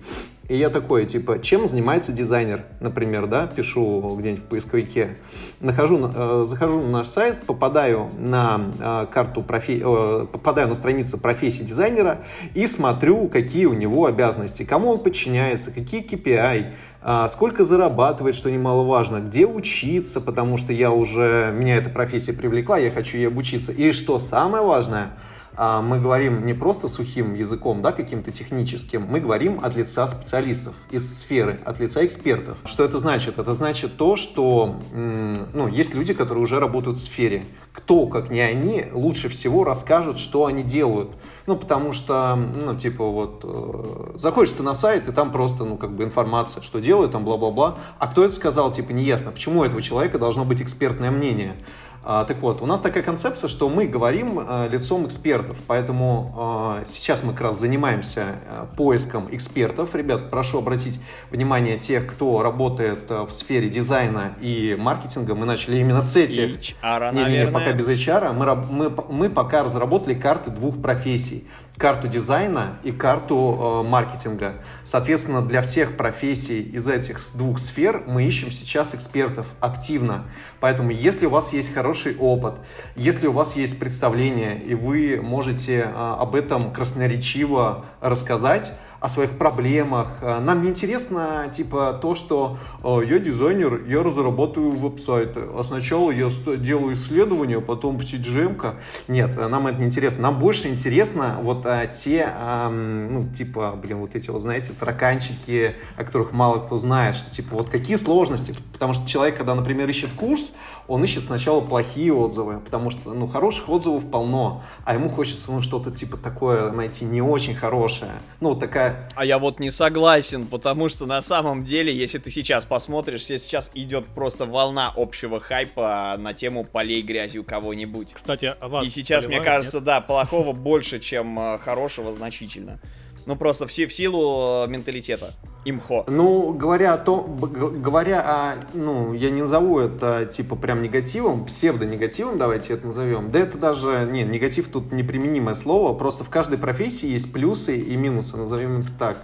И 0.48 0.56
я 0.56 0.70
такой, 0.70 1.04
типа, 1.04 1.40
чем 1.40 1.68
занимается 1.68 2.10
дизайнер, 2.10 2.62
например, 2.80 3.26
да, 3.26 3.46
пишу 3.46 4.16
где-нибудь 4.18 4.44
в 4.44 4.46
поисковике, 4.46 5.18
нахожу, 5.60 6.10
э, 6.14 6.44
захожу 6.46 6.80
на 6.80 6.88
наш 6.88 7.08
сайт, 7.08 7.44
попадаю 7.44 8.08
на 8.18 8.70
э, 8.80 9.06
карту 9.12 9.42
профи... 9.42 9.82
э, 9.84 10.26
попадаю 10.32 10.68
на 10.68 10.74
страницу 10.74 11.18
профессии 11.18 11.62
дизайнера 11.62 12.22
и 12.54 12.66
смотрю, 12.66 13.28
какие 13.28 13.66
у 13.66 13.74
него 13.74 14.06
обязанности, 14.06 14.62
кому 14.62 14.92
он 14.92 15.00
подчиняется, 15.00 15.70
какие 15.70 16.02
KPI, 16.02 16.64
э, 17.02 17.26
сколько 17.28 17.64
зарабатывает, 17.64 18.34
что 18.34 18.50
немаловажно, 18.50 19.20
где 19.20 19.44
учиться, 19.44 20.18
потому 20.18 20.56
что 20.56 20.72
я 20.72 20.90
уже, 20.90 21.52
меня 21.54 21.76
эта 21.76 21.90
профессия 21.90 22.32
привлекла, 22.32 22.78
я 22.78 22.90
хочу 22.90 23.18
ей 23.18 23.28
обучиться. 23.28 23.70
И 23.70 23.92
что 23.92 24.18
самое 24.18 24.64
важное– 24.64 25.10
а, 25.20 25.37
мы 25.58 25.98
говорим 26.00 26.46
не 26.46 26.54
просто 26.54 26.88
сухим 26.88 27.34
языком, 27.34 27.82
да, 27.82 27.92
каким-то 27.92 28.30
техническим, 28.30 29.06
мы 29.08 29.20
говорим 29.20 29.60
от 29.62 29.74
лица 29.76 30.06
специалистов 30.06 30.74
из 30.90 31.18
сферы, 31.18 31.60
от 31.64 31.80
лица 31.80 32.06
экспертов. 32.06 32.58
Что 32.64 32.84
это 32.84 32.98
значит? 32.98 33.38
Это 33.38 33.54
значит 33.54 33.96
то, 33.96 34.16
что 34.16 34.76
ну, 34.92 35.68
есть 35.68 35.94
люди, 35.94 36.14
которые 36.14 36.44
уже 36.44 36.60
работают 36.60 36.98
в 36.98 37.02
сфере. 37.02 37.44
Кто, 37.72 38.06
как 38.06 38.30
не 38.30 38.40
они, 38.40 38.86
лучше 38.92 39.28
всего 39.28 39.64
расскажут, 39.64 40.18
что 40.18 40.46
они 40.46 40.62
делают. 40.62 41.10
Ну, 41.46 41.56
потому 41.56 41.92
что, 41.92 42.36
ну, 42.36 42.76
типа, 42.76 43.04
вот, 43.04 43.40
э, 43.42 44.18
заходишь 44.18 44.52
ты 44.52 44.62
на 44.62 44.74
сайт, 44.74 45.08
и 45.08 45.12
там 45.12 45.32
просто, 45.32 45.64
ну, 45.64 45.78
как 45.78 45.94
бы 45.94 46.04
информация, 46.04 46.62
что 46.62 46.78
делают, 46.78 47.12
там, 47.12 47.24
бла-бла-бла. 47.24 47.78
А 47.98 48.08
кто 48.08 48.24
это 48.24 48.34
сказал, 48.34 48.70
типа, 48.70 48.92
неясно. 48.92 49.30
Почему 49.30 49.60
у 49.60 49.64
этого 49.64 49.80
человека 49.80 50.18
должно 50.18 50.44
быть 50.44 50.60
экспертное 50.60 51.10
мнение? 51.10 51.56
А, 52.04 52.24
так 52.24 52.38
вот, 52.38 52.62
у 52.62 52.66
нас 52.66 52.80
такая 52.80 53.02
концепция, 53.02 53.48
что 53.48 53.68
мы 53.68 53.86
говорим 53.86 54.38
э, 54.40 54.68
лицом 54.70 55.06
экспертов, 55.06 55.56
поэтому 55.66 56.80
э, 56.80 56.86
сейчас 56.88 57.22
мы 57.22 57.32
как 57.32 57.42
раз 57.42 57.58
занимаемся 57.58 58.36
э, 58.46 58.66
поиском 58.76 59.28
экспертов. 59.30 59.94
Ребят, 59.94 60.30
прошу 60.30 60.58
обратить 60.58 61.00
внимание 61.30 61.78
тех, 61.78 62.06
кто 62.06 62.42
работает 62.42 63.10
в 63.10 63.30
сфере 63.30 63.68
дизайна 63.68 64.34
и 64.40 64.76
маркетинга. 64.78 65.34
Мы 65.34 65.44
начали 65.44 65.78
именно 65.78 66.00
с 66.00 66.16
этих. 66.16 66.58
HR, 66.58 67.14
не, 67.14 67.24
не, 67.24 67.44
не, 67.44 67.48
пока 67.48 67.72
без 67.72 67.88
HR. 67.88 68.32
Мы, 68.32 68.54
мы, 68.54 69.04
мы 69.10 69.28
пока 69.28 69.64
разработали 69.64 70.14
карты 70.14 70.50
двух 70.50 70.80
профессий 70.80 71.46
карту 71.78 72.08
дизайна 72.08 72.78
и 72.82 72.90
карту 72.90 73.82
э, 73.84 73.88
маркетинга. 73.88 74.56
Соответственно, 74.84 75.42
для 75.42 75.62
всех 75.62 75.96
профессий 75.96 76.60
из 76.60 76.88
этих 76.88 77.18
двух 77.34 77.58
сфер 77.60 78.02
мы 78.06 78.24
ищем 78.24 78.50
сейчас 78.50 78.94
экспертов 78.94 79.46
активно. 79.60 80.24
Поэтому, 80.60 80.90
если 80.90 81.26
у 81.26 81.30
вас 81.30 81.52
есть 81.52 81.72
хороший 81.72 82.16
опыт, 82.16 82.54
если 82.96 83.28
у 83.28 83.32
вас 83.32 83.54
есть 83.54 83.78
представление, 83.78 84.60
и 84.60 84.74
вы 84.74 85.20
можете 85.22 85.78
э, 85.78 86.16
об 86.18 86.34
этом 86.34 86.72
красноречиво 86.72 87.84
рассказать, 88.00 88.72
о 89.00 89.08
своих 89.08 89.30
проблемах. 89.38 90.18
Э, 90.22 90.40
нам 90.40 90.62
не 90.62 90.70
интересно, 90.70 91.50
типа, 91.54 91.98
то, 92.02 92.14
что 92.14 92.58
э, 92.82 93.00
я 93.06 93.18
дизайнер, 93.18 93.84
я 93.86 94.02
разрабатываю 94.02 94.72
веб-сайты, 94.72 95.40
а 95.54 95.62
сначала 95.62 96.10
я 96.10 96.28
делаю 96.56 96.94
исследования, 96.94 97.60
потом 97.60 97.98
CGM-ка. 97.98 98.74
Нет, 99.06 99.36
э, 99.36 99.46
нам 99.48 99.66
это 99.68 99.78
не 99.78 99.86
интересно. 99.86 100.22
Нам 100.22 100.40
больше 100.40 100.68
интересно 100.68 101.38
вот 101.40 101.66
те, 101.94 102.28
ну, 102.70 103.28
типа, 103.32 103.78
блин, 103.80 103.98
вот 103.98 104.14
эти, 104.14 104.30
вот, 104.30 104.42
знаете, 104.42 104.72
тараканчики, 104.78 105.76
о 105.96 106.04
которых 106.04 106.32
мало 106.32 106.58
кто 106.58 106.76
знает, 106.76 107.14
что, 107.14 107.30
типа, 107.30 107.56
вот 107.56 107.70
какие 107.70 107.96
сложности, 107.96 108.54
потому 108.72 108.92
что 108.92 109.08
человек, 109.08 109.36
когда, 109.36 109.54
например, 109.54 109.88
ищет 109.88 110.12
курс, 110.12 110.54
он 110.88 111.04
ищет 111.04 111.22
сначала 111.22 111.60
плохие 111.60 112.12
отзывы, 112.14 112.60
потому 112.60 112.90
что, 112.90 113.12
ну, 113.12 113.28
хороших 113.28 113.68
отзывов 113.68 114.10
полно, 114.10 114.64
а 114.84 114.94
ему 114.94 115.10
хочется, 115.10 115.52
ну, 115.52 115.60
что-то 115.60 115.90
типа 115.90 116.16
такое 116.16 116.72
найти 116.72 117.04
не 117.04 117.20
очень 117.20 117.54
хорошее. 117.54 118.20
Ну, 118.40 118.50
вот 118.50 118.60
такая... 118.60 119.10
А 119.14 119.24
я 119.24 119.38
вот 119.38 119.60
не 119.60 119.70
согласен, 119.70 120.46
потому 120.46 120.88
что 120.88 121.04
на 121.04 121.20
самом 121.20 121.62
деле, 121.62 121.94
если 121.94 122.18
ты 122.18 122.30
сейчас 122.30 122.64
посмотришь, 122.64 123.24
сейчас 123.24 123.70
идет 123.74 124.06
просто 124.06 124.46
волна 124.46 124.90
общего 124.96 125.40
хайпа 125.40 126.16
на 126.18 126.32
тему 126.32 126.64
полей 126.64 127.02
грязью 127.02 127.44
кого-нибудь. 127.44 128.14
Кстати, 128.14 128.56
а 128.58 128.68
вас 128.68 128.86
И 128.86 128.88
сейчас, 128.88 129.26
мне 129.26 129.40
кажется, 129.40 129.78
нет? 129.78 129.84
да, 129.84 130.00
плохого 130.00 130.52
больше, 130.52 131.00
чем 131.00 131.38
э, 131.38 131.58
хорошего 131.58 132.12
значительно. 132.12 132.80
Ну, 133.28 133.36
просто 133.36 133.66
в, 133.66 133.70
в 133.70 133.92
силу 133.92 134.64
э, 134.64 134.68
менталитета. 134.70 135.34
Имхо. 135.66 136.06
Ну, 136.08 136.54
говоря 136.54 136.94
о 136.94 136.96
том, 136.96 137.36
говоря 137.36 138.22
о, 138.22 138.54
ну, 138.72 139.12
я 139.12 139.28
не 139.28 139.42
назову 139.42 139.80
это, 139.80 140.24
типа, 140.24 140.56
прям 140.56 140.80
негативом, 140.80 141.44
псевдонегативом, 141.44 142.38
давайте 142.38 142.72
это 142.72 142.86
назовем. 142.86 143.30
Да 143.30 143.38
это 143.40 143.58
даже, 143.58 144.08
не, 144.10 144.24
негатив 144.24 144.70
тут 144.70 144.92
неприменимое 144.92 145.52
слово, 145.52 145.92
просто 145.92 146.24
в 146.24 146.30
каждой 146.30 146.56
профессии 146.56 147.06
есть 147.06 147.30
плюсы 147.30 147.76
и 147.76 147.96
минусы, 147.96 148.38
назовем 148.38 148.80
это 148.80 148.92
так. 148.98 149.18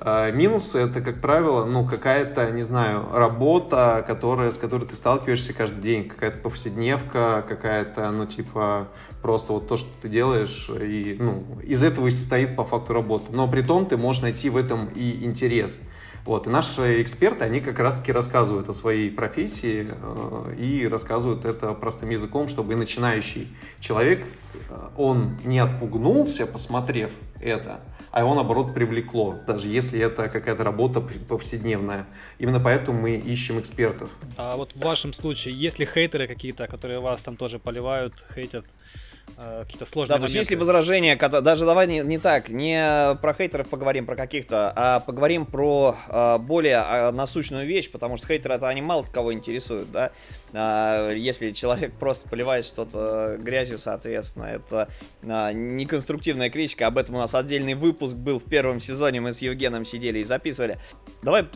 А, 0.00 0.32
минусы 0.32 0.80
это, 0.80 1.00
как 1.00 1.20
правило, 1.20 1.64
ну, 1.64 1.86
какая-то, 1.86 2.50
не 2.50 2.64
знаю, 2.64 3.06
работа, 3.12 4.04
которая, 4.08 4.50
с 4.50 4.58
которой 4.58 4.88
ты 4.88 4.96
сталкиваешься 4.96 5.52
каждый 5.52 5.82
день, 5.82 6.08
какая-то 6.08 6.38
повседневка, 6.38 7.44
какая-то, 7.48 8.10
ну, 8.10 8.26
типа, 8.26 8.88
просто 9.26 9.54
вот 9.54 9.66
то, 9.66 9.76
что 9.76 9.88
ты 10.02 10.08
делаешь, 10.08 10.70
и, 10.70 11.16
ну, 11.18 11.42
из 11.64 11.82
этого 11.82 12.06
и 12.06 12.12
состоит 12.12 12.54
по 12.54 12.64
факту 12.64 12.92
работа. 12.92 13.24
Но 13.32 13.48
при 13.48 13.62
том 13.62 13.86
ты 13.86 13.96
можешь 13.96 14.22
найти 14.22 14.48
в 14.50 14.56
этом 14.56 14.86
и 14.94 15.24
интерес. 15.24 15.80
Вот, 16.24 16.46
и 16.46 16.50
наши 16.50 17.02
эксперты, 17.02 17.44
они 17.44 17.58
как 17.58 17.80
раз-таки 17.80 18.12
рассказывают 18.12 18.68
о 18.68 18.72
своей 18.72 19.10
профессии 19.10 19.88
э, 19.90 20.54
и 20.56 20.86
рассказывают 20.86 21.44
это 21.44 21.72
простым 21.72 22.10
языком, 22.10 22.48
чтобы 22.48 22.74
и 22.74 22.76
начинающий 22.76 23.48
человек, 23.80 24.20
э, 24.20 24.88
он 24.96 25.36
не 25.44 25.58
отпугнулся, 25.58 26.46
посмотрев 26.46 27.10
это, 27.40 27.80
а 28.12 28.20
его, 28.20 28.34
наоборот, 28.34 28.74
привлекло, 28.74 29.34
даже 29.44 29.68
если 29.68 29.98
это 29.98 30.28
какая-то 30.28 30.62
работа 30.62 31.00
повседневная. 31.00 32.06
Именно 32.38 32.60
поэтому 32.60 33.00
мы 33.00 33.16
ищем 33.16 33.58
экспертов. 33.58 34.08
А 34.36 34.56
вот 34.56 34.72
в 34.72 34.80
вашем 34.80 35.12
случае, 35.14 35.54
есть 35.54 35.80
ли 35.80 35.86
хейтеры 35.86 36.28
какие-то, 36.28 36.68
которые 36.68 37.00
вас 37.00 37.22
там 37.22 37.36
тоже 37.36 37.58
поливают, 37.58 38.14
хейтят? 38.34 38.64
Э, 39.36 39.64
какие-то 39.64 39.86
сложные 39.86 40.14
Да, 40.14 40.18
то 40.18 40.24
есть 40.24 40.34
если 40.34 40.54
возражения, 40.54 41.16
даже 41.16 41.64
давай 41.64 41.86
не, 41.86 42.00
не 42.00 42.18
так, 42.18 42.48
не 42.48 43.16
про 43.20 43.34
хейтеров 43.34 43.68
поговорим, 43.68 44.06
про 44.06 44.16
каких-то, 44.16 44.72
а 44.74 45.00
поговорим 45.00 45.46
про 45.46 45.96
э, 46.08 46.38
более 46.38 46.82
э, 46.86 47.10
насущную 47.12 47.66
вещь, 47.66 47.90
потому 47.90 48.16
что 48.16 48.26
хейтеры 48.26 48.54
это 48.54 48.68
они 48.68 48.82
мало 48.82 49.04
кого 49.04 49.32
интересуют, 49.32 49.90
да. 49.90 50.12
Э, 50.52 51.14
если 51.16 51.50
человек 51.50 51.92
просто 51.98 52.28
поливает 52.28 52.64
что-то 52.64 53.36
грязью, 53.38 53.78
соответственно, 53.78 54.44
это 54.44 54.88
э, 55.22 55.52
неконструктивная 55.52 56.50
критика. 56.50 56.86
Об 56.86 56.98
этом 56.98 57.16
у 57.16 57.18
нас 57.18 57.34
отдельный 57.34 57.74
выпуск 57.74 58.16
был 58.16 58.38
в 58.38 58.44
первом 58.44 58.80
сезоне, 58.80 59.20
мы 59.20 59.32
с 59.32 59.40
Евгеном 59.40 59.84
сидели 59.84 60.20
и 60.20 60.24
записывали. 60.24 60.78
Давай 61.22 61.46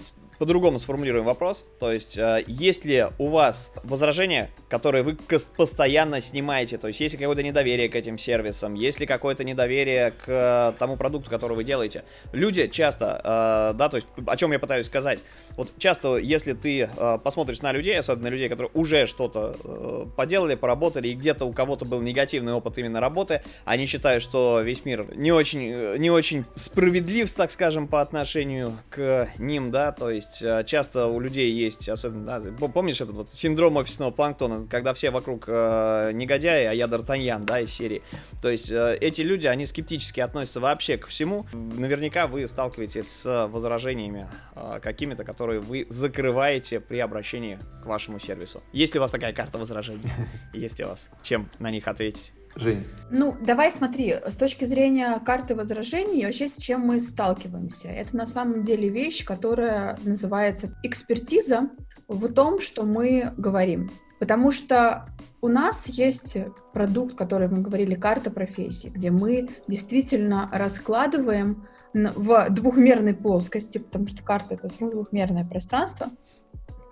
по-другому 0.41 0.79
сформулируем 0.79 1.27
вопрос. 1.27 1.67
То 1.79 1.93
есть, 1.93 2.17
э, 2.17 2.43
есть 2.47 2.87
ли 2.87 3.05
у 3.19 3.29
вас 3.29 3.73
возражения, 3.85 4.51
которые 4.71 5.03
вы 5.03 5.19
постоянно 5.55 6.23
снимаете? 6.23 6.79
То 6.79 6.89
есть, 6.89 6.99
есть 7.01 7.15
ли 7.15 7.21
какое-то 7.21 7.43
недоверие 7.43 7.91
к 7.91 7.95
этим 7.95 8.17
сервисам? 8.17 8.73
Есть 8.73 9.01
ли 9.01 9.07
какое-то 9.07 9.45
недоверие 9.45 10.13
к 10.13 10.25
э, 10.27 10.73
тому 10.79 10.97
продукту, 10.97 11.29
который 11.29 11.57
вы 11.57 11.63
делаете? 11.63 12.05
Люди 12.33 12.69
часто, 12.69 13.21
э, 13.23 13.77
да, 13.77 13.91
то 13.91 13.97
есть, 13.97 14.09
о 14.27 14.35
чем 14.39 14.53
я 14.53 14.59
пытаюсь 14.59 14.87
сказать. 14.87 15.19
Вот 15.59 15.73
часто, 15.77 16.17
если 16.17 16.55
ты 16.55 16.89
э, 16.97 17.19
посмотришь 17.23 17.61
на 17.61 17.73
людей, 17.73 17.99
особенно 17.99 18.29
людей, 18.29 18.49
которые 18.49 18.71
уже 18.73 19.07
что-то 19.07 20.09
поделали, 20.17 20.55
поработали, 20.55 21.09
и 21.09 21.15
где-то 21.15 21.45
у 21.45 21.53
кого-то 21.53 21.85
был 21.85 22.01
негативный 22.01 22.55
опыт 22.55 22.79
именно 22.79 22.99
работы, 22.99 23.43
они 23.67 23.85
считают, 23.85 24.23
что 24.23 24.63
весь 24.63 24.87
мир 24.87 25.07
не 25.17 25.33
очень, 25.33 25.99
не 25.99 26.11
очень 26.11 26.47
справедлив, 26.55 27.31
так 27.31 27.51
скажем, 27.51 27.89
по 27.89 28.01
отношению 28.01 28.73
к 28.89 29.29
ним, 29.37 29.71
да, 29.71 29.93
то 29.93 30.09
есть 30.09 30.30
есть 30.31 30.43
э, 30.43 30.65
часто 30.65 31.07
у 31.07 31.21
людей 31.21 31.51
есть, 31.53 31.89
особенно, 31.89 32.41
да, 32.41 32.69
помнишь 32.69 33.01
этот 33.01 33.17
вот 33.17 33.33
синдром 33.33 33.77
офисного 33.77 34.11
планктона, 34.11 34.67
когда 34.69 34.95
все 34.95 35.11
вокруг 35.11 35.45
э, 35.49 36.13
негодяи, 36.13 36.67
а 36.67 36.73
я 36.73 36.87
Д'Артаньян, 36.87 37.45
да, 37.45 37.61
из 37.61 37.73
серии. 37.73 38.03
То 38.41 38.49
есть 38.49 38.71
э, 38.71 38.97
эти 39.01 39.23
люди, 39.23 39.47
они 39.47 39.67
скептически 39.67 40.21
относятся 40.21 40.61
вообще 40.61 40.97
ко 40.97 41.09
всему. 41.09 41.47
Наверняка 41.53 42.27
вы 42.27 42.47
сталкиваетесь 42.47 43.11
с 43.11 43.47
возражениями 43.49 44.27
э, 44.55 44.79
какими-то, 44.81 45.25
которые 45.25 45.61
вы 45.61 45.87
закрываете 45.91 46.81
при 46.81 46.99
обращении 46.99 47.59
к 47.83 47.87
вашему 47.87 48.19
сервису. 48.19 48.63
Есть 48.73 48.95
ли 48.95 49.01
у 49.01 49.03
вас 49.03 49.11
такая 49.11 49.33
карта 49.33 49.59
возражений? 49.59 50.11
Есть 50.53 50.79
ли 50.79 50.85
у 50.85 50.89
вас 50.89 51.11
чем 51.23 51.51
на 51.59 51.71
них 51.71 51.89
ответить? 51.89 52.33
Жень. 52.57 52.85
Ну, 53.11 53.37
давай 53.41 53.73
смотри, 53.73 54.17
с 54.27 54.37
точки 54.37 54.65
зрения 54.65 55.21
карты 55.25 55.55
возражений, 55.55 56.25
вообще 56.25 56.49
с 56.49 56.57
чем 56.57 56.83
мы 56.83 57.01
сталкиваемся. 57.01 57.89
Это 57.89 58.17
на 58.17 58.27
самом 58.27 58.63
деле 58.63 58.89
вещь, 58.89 59.25
которая 59.25 59.97
называется 60.05 60.77
экспертиза 60.83 61.71
в 62.09 62.33
том, 62.33 62.61
что 62.61 62.85
мы 62.85 63.33
говорим. 63.37 63.91
Потому 64.19 64.51
что 64.51 65.07
у 65.41 65.49
нас 65.49 65.87
есть 65.87 66.37
продукт, 66.73 67.17
который 67.17 67.49
мы 67.49 67.63
говорили, 67.63 67.95
карта 67.95 68.31
профессии, 68.31 68.89
где 68.89 69.11
мы 69.11 69.49
действительно 69.67 70.49
раскладываем 70.53 71.67
в 71.95 72.49
двухмерной 72.51 73.15
плоскости, 73.15 73.79
потому 73.79 74.07
что 74.07 74.23
карта— 74.23 74.55
это 74.63 74.69
двухмерное 74.79 75.45
пространство, 75.45 76.09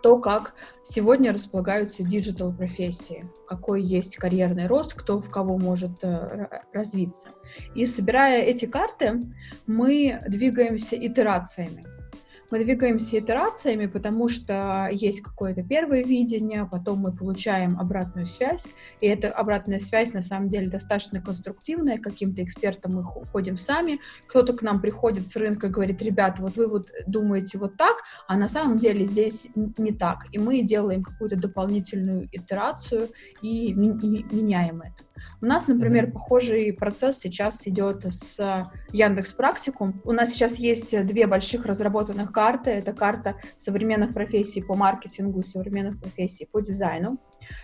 то, 0.03 0.19
как 0.19 0.55
сегодня 0.83 1.33
располагаются 1.33 2.03
digital 2.03 2.53
профессии, 2.53 3.29
какой 3.47 3.83
есть 3.83 4.17
карьерный 4.17 4.67
рост, 4.67 4.95
кто 4.95 5.21
в 5.21 5.31
кого 5.31 5.59
может 5.59 6.03
э, 6.03 6.49
развиться. 6.73 7.29
И 7.75 7.87
собирая 7.87 8.43
эти 8.43 8.67
карты, 8.67 9.27
мы 9.67 10.21
двигаемся 10.29 10.97
итерациями. 10.97 11.98
Мы 12.51 12.65
двигаемся 12.65 13.19
итерациями, 13.19 13.87
потому 13.87 14.29
что 14.29 14.89
есть 14.91 15.21
какое-то 15.21 15.63
первое 15.63 16.03
видение, 16.03 16.67
потом 16.71 17.01
мы 17.01 17.13
получаем 17.13 17.79
обратную 17.79 18.25
связь, 18.25 18.67
и 19.03 19.07
эта 19.07 19.31
обратная 19.31 19.81
связь 19.81 20.15
на 20.15 20.23
самом 20.23 20.49
деле 20.49 20.69
достаточно 20.69 21.21
конструктивная, 21.21 21.99
каким-то 21.99 22.43
экспертам 22.43 22.95
мы 22.95 23.05
ходим 23.05 23.59
сами, 23.59 24.01
кто-то 24.27 24.55
к 24.55 24.63
нам 24.63 24.81
приходит 24.81 25.27
с 25.27 25.37
рынка 25.37 25.67
и 25.67 25.71
говорит, 25.71 26.01
ребята, 26.01 26.41
вот 26.41 26.57
вы 26.57 26.69
вот 26.69 26.91
думаете 27.07 27.59
вот 27.59 27.77
так, 27.77 27.99
а 28.27 28.37
на 28.39 28.49
самом 28.49 28.79
деле 28.79 29.05
здесь 29.05 29.49
не 29.55 29.93
так, 29.93 30.25
и 30.33 30.39
мы 30.39 30.63
делаем 30.63 31.03
какую-то 31.03 31.37
дополнительную 31.37 32.29
итерацию 32.33 33.09
и, 33.43 33.73
и 33.73 33.75
меняем 33.75 34.81
это. 34.81 35.08
У 35.41 35.47
нас, 35.47 35.69
например, 35.69 36.07
mm-hmm. 36.07 36.13
похожий 36.13 36.73
процесс 36.73 37.19
сейчас 37.19 37.67
идет 37.67 38.05
с 38.05 38.71
Яндекс 38.93 39.33
Практикум. 39.33 40.01
У 40.05 40.13
нас 40.13 40.31
сейчас 40.31 40.57
есть 40.57 41.07
две 41.07 41.27
больших 41.27 41.67
разработанных 41.67 42.33
карты. 42.33 42.71
Это 42.71 42.93
карта 42.93 43.37
современных 43.57 44.15
профессий 44.15 44.63
по 44.63 44.75
маркетингу 44.75 45.43
современных 45.43 46.01
профессий 46.01 46.47
по 46.51 46.61
дизайну. 46.61 47.19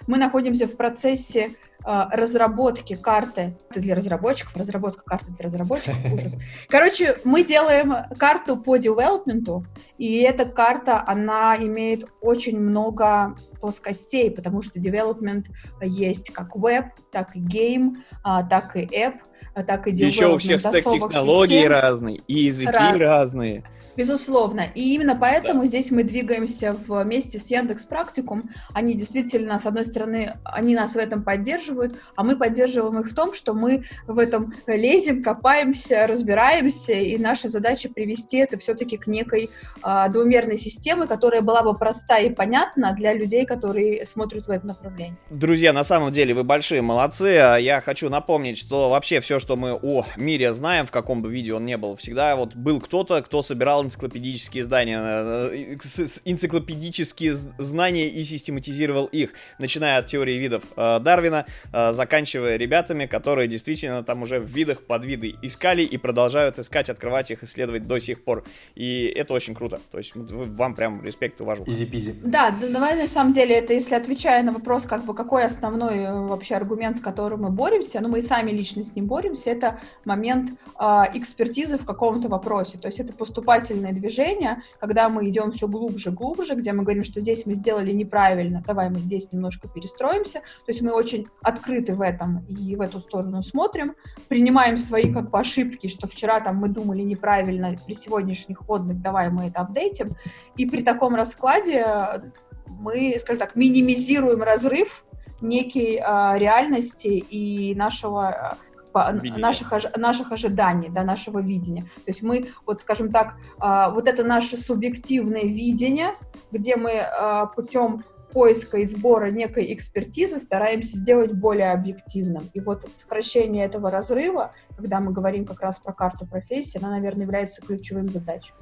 Мы 0.06 0.18
находимся 0.18 0.66
в 0.66 0.76
процессе 0.76 1.50
э, 1.84 2.04
разработки 2.12 2.96
карты 2.96 3.56
для 3.74 3.94
разработчиков, 3.94 4.56
разработка 4.56 5.04
карты 5.04 5.32
для 5.32 5.44
разработчиков, 5.44 5.96
ужас. 6.12 6.38
Короче, 6.68 7.18
мы 7.24 7.44
делаем 7.44 7.94
карту 8.18 8.56
по 8.56 8.76
девелопменту, 8.76 9.64
и 9.98 10.18
эта 10.18 10.44
карта, 10.44 11.02
она 11.06 11.56
имеет 11.56 12.04
очень 12.20 12.58
много 12.58 13.36
плоскостей, 13.60 14.30
потому 14.30 14.62
что 14.62 14.78
девелопмент 14.78 15.46
есть 15.80 16.30
как 16.32 16.56
веб, 16.56 16.86
так 17.10 17.34
и 17.36 17.40
game, 17.40 18.04
а, 18.22 18.42
так 18.42 18.76
и 18.76 18.80
app, 18.80 19.14
а, 19.54 19.62
так 19.62 19.86
и 19.86 19.90
Еще 19.92 20.32
у 20.34 20.38
всех 20.38 20.60
стек 20.60 20.84
технологий 20.84 21.66
разные, 21.66 22.18
и 22.28 22.34
языки 22.34 22.70
Раз... 22.70 22.96
разные. 22.96 23.64
Безусловно. 23.96 24.66
И 24.74 24.94
именно 24.94 25.16
поэтому 25.16 25.62
да. 25.62 25.66
здесь 25.66 25.90
мы 25.90 26.02
двигаемся 26.02 26.76
вместе 26.86 27.38
с 27.38 27.50
Яндекс 27.50 27.84
Практикум. 27.84 28.50
Они 28.72 28.94
действительно, 28.94 29.58
с 29.58 29.66
одной 29.66 29.84
стороны, 29.84 30.36
они 30.44 30.74
нас 30.74 30.94
в 30.94 30.98
этом 30.98 31.22
поддерживают, 31.22 31.96
а 32.16 32.24
мы 32.24 32.36
поддерживаем 32.36 33.00
их 33.00 33.10
в 33.10 33.14
том, 33.14 33.34
что 33.34 33.54
мы 33.54 33.84
в 34.06 34.18
этом 34.18 34.54
лезем, 34.66 35.22
копаемся, 35.22 36.06
разбираемся, 36.06 36.92
и 36.92 37.16
наша 37.18 37.48
задача 37.48 37.88
привести 37.88 38.38
это 38.38 38.58
все-таки 38.58 38.96
к 38.96 39.06
некой 39.06 39.50
а, 39.82 40.08
двумерной 40.08 40.56
системе, 40.56 41.06
которая 41.06 41.40
была 41.40 41.62
бы 41.62 41.74
проста 41.74 42.18
и 42.18 42.30
понятна 42.30 42.94
для 42.96 43.12
людей, 43.12 43.46
которые 43.46 44.04
смотрят 44.04 44.46
в 44.46 44.50
это 44.50 44.66
направление. 44.66 45.16
Друзья, 45.30 45.72
на 45.72 45.84
самом 45.84 46.12
деле 46.12 46.34
вы 46.34 46.42
большие 46.42 46.82
молодцы. 46.82 47.58
Я 47.60 47.80
хочу 47.80 48.08
напомнить, 48.08 48.58
что 48.58 48.90
вообще 48.90 49.20
все, 49.20 49.38
что 49.38 49.56
мы 49.56 49.74
о 49.74 50.04
мире 50.16 50.52
знаем, 50.52 50.86
в 50.86 50.90
каком 50.90 51.22
бы 51.22 51.30
видео 51.30 51.56
он 51.56 51.64
не 51.64 51.76
был, 51.76 51.96
всегда 51.96 52.36
вот 52.36 52.54
был 52.54 52.80
кто-то, 52.80 53.22
кто 53.22 53.42
собирал 53.42 53.83
энциклопедические 53.84 54.62
издания, 54.62 54.98
э, 55.00 55.76
э, 55.76 56.06
энциклопедические 56.24 57.34
знания 57.34 58.08
и 58.08 58.24
систематизировал 58.24 59.06
их, 59.06 59.32
начиная 59.58 59.98
от 59.98 60.06
теории 60.06 60.34
видов 60.34 60.64
э, 60.76 61.00
Дарвина, 61.00 61.46
заканчивая 61.72 62.56
ребятами, 62.56 63.06
которые 63.06 63.48
действительно 63.48 64.02
там 64.02 64.22
уже 64.22 64.40
в 64.40 64.46
видах 64.46 64.82
подвиды 64.82 65.34
искали 65.42 65.82
и 65.82 65.96
продолжают 65.96 66.58
искать, 66.58 66.88
открывать 66.88 67.30
их, 67.30 67.42
исследовать 67.42 67.86
до 67.86 67.98
сих 67.98 68.24
пор. 68.24 68.44
И 68.74 69.12
это 69.14 69.34
очень 69.34 69.54
круто. 69.54 69.80
То 69.90 69.98
есть 69.98 70.12
вам 70.14 70.74
прям 70.74 71.04
респект, 71.04 71.40
уважу. 71.40 71.64
Изи-пизи. 71.66 72.14
Да, 72.24 72.54
давай 72.60 72.96
на 72.96 73.08
самом 73.08 73.32
деле 73.32 73.56
это, 73.56 73.74
если 73.74 73.94
отвечая 73.94 74.42
на 74.42 74.52
вопрос, 74.52 74.84
как 74.84 75.04
бы 75.04 75.14
какой 75.14 75.44
основной 75.44 76.06
вообще 76.26 76.54
аргумент, 76.54 76.96
с 76.96 77.00
которым 77.00 77.42
мы 77.42 77.50
боремся, 77.50 78.00
ну 78.00 78.08
мы 78.08 78.18
и 78.18 78.22
сами 78.22 78.50
лично 78.50 78.82
с 78.84 78.94
ним 78.94 79.06
боремся, 79.06 79.50
это 79.50 79.78
момент 80.04 80.52
э, 80.78 80.84
экспертизы 81.14 81.78
в 81.78 81.84
каком-то 81.84 82.28
вопросе. 82.28 82.78
То 82.78 82.88
есть 82.88 83.00
это 83.00 83.12
поступатель 83.12 83.73
поступательное 83.74 83.92
движение, 83.92 84.62
когда 84.80 85.08
мы 85.08 85.28
идем 85.28 85.52
все 85.52 85.66
глубже, 85.68 86.10
глубже, 86.10 86.54
где 86.54 86.72
мы 86.72 86.82
говорим, 86.82 87.04
что 87.04 87.20
здесь 87.20 87.46
мы 87.46 87.54
сделали 87.54 87.92
неправильно, 87.92 88.62
давай 88.66 88.90
мы 88.90 89.00
здесь 89.00 89.32
немножко 89.32 89.68
перестроимся. 89.68 90.40
То 90.40 90.72
есть 90.72 90.82
мы 90.82 90.92
очень 90.92 91.26
открыты 91.42 91.94
в 91.94 92.00
этом 92.00 92.44
и 92.48 92.76
в 92.76 92.80
эту 92.80 93.00
сторону 93.00 93.42
смотрим, 93.42 93.94
принимаем 94.28 94.78
свои 94.78 95.12
как 95.12 95.30
бы 95.30 95.38
ошибки, 95.38 95.88
что 95.88 96.06
вчера 96.06 96.40
там 96.40 96.56
мы 96.56 96.68
думали 96.68 97.02
неправильно, 97.02 97.76
при 97.86 97.94
сегодняшних 97.94 98.58
ходных 98.58 99.00
давай 99.00 99.30
мы 99.30 99.46
это 99.46 99.60
апдейтим. 99.60 100.16
И 100.56 100.66
при 100.66 100.82
таком 100.82 101.14
раскладе 101.14 102.22
мы, 102.66 103.16
скажем 103.18 103.38
так, 103.38 103.56
минимизируем 103.56 104.42
разрыв 104.42 105.04
некой 105.40 105.96
э, 105.96 106.38
реальности 106.38 107.08
и 107.08 107.74
нашего 107.74 108.56
наших, 108.94 109.72
наших 109.96 110.32
ожиданий, 110.32 110.88
да, 110.88 111.02
нашего 111.02 111.40
видения. 111.40 111.82
То 111.82 112.08
есть 112.08 112.22
мы, 112.22 112.48
вот 112.66 112.80
скажем 112.80 113.10
так, 113.10 113.34
а, 113.58 113.90
вот 113.90 114.08
это 114.08 114.24
наше 114.24 114.56
субъективное 114.56 115.42
видение, 115.42 116.14
где 116.52 116.76
мы 116.76 117.00
а, 117.00 117.46
путем 117.46 118.04
поиска 118.32 118.78
и 118.78 118.84
сбора 118.84 119.30
некой 119.30 119.72
экспертизы 119.72 120.38
стараемся 120.38 120.98
сделать 120.98 121.32
более 121.32 121.70
объективным. 121.70 122.50
И 122.52 122.60
вот 122.60 122.84
сокращение 122.94 123.64
этого 123.64 123.90
разрыва, 123.90 124.52
когда 124.76 125.00
мы 125.00 125.12
говорим 125.12 125.46
как 125.46 125.60
раз 125.60 125.78
про 125.78 125.92
карту 125.92 126.26
профессии, 126.26 126.78
она, 126.78 126.90
наверное, 126.90 127.22
является 127.22 127.62
ключевым 127.62 128.08
задачей. 128.08 128.52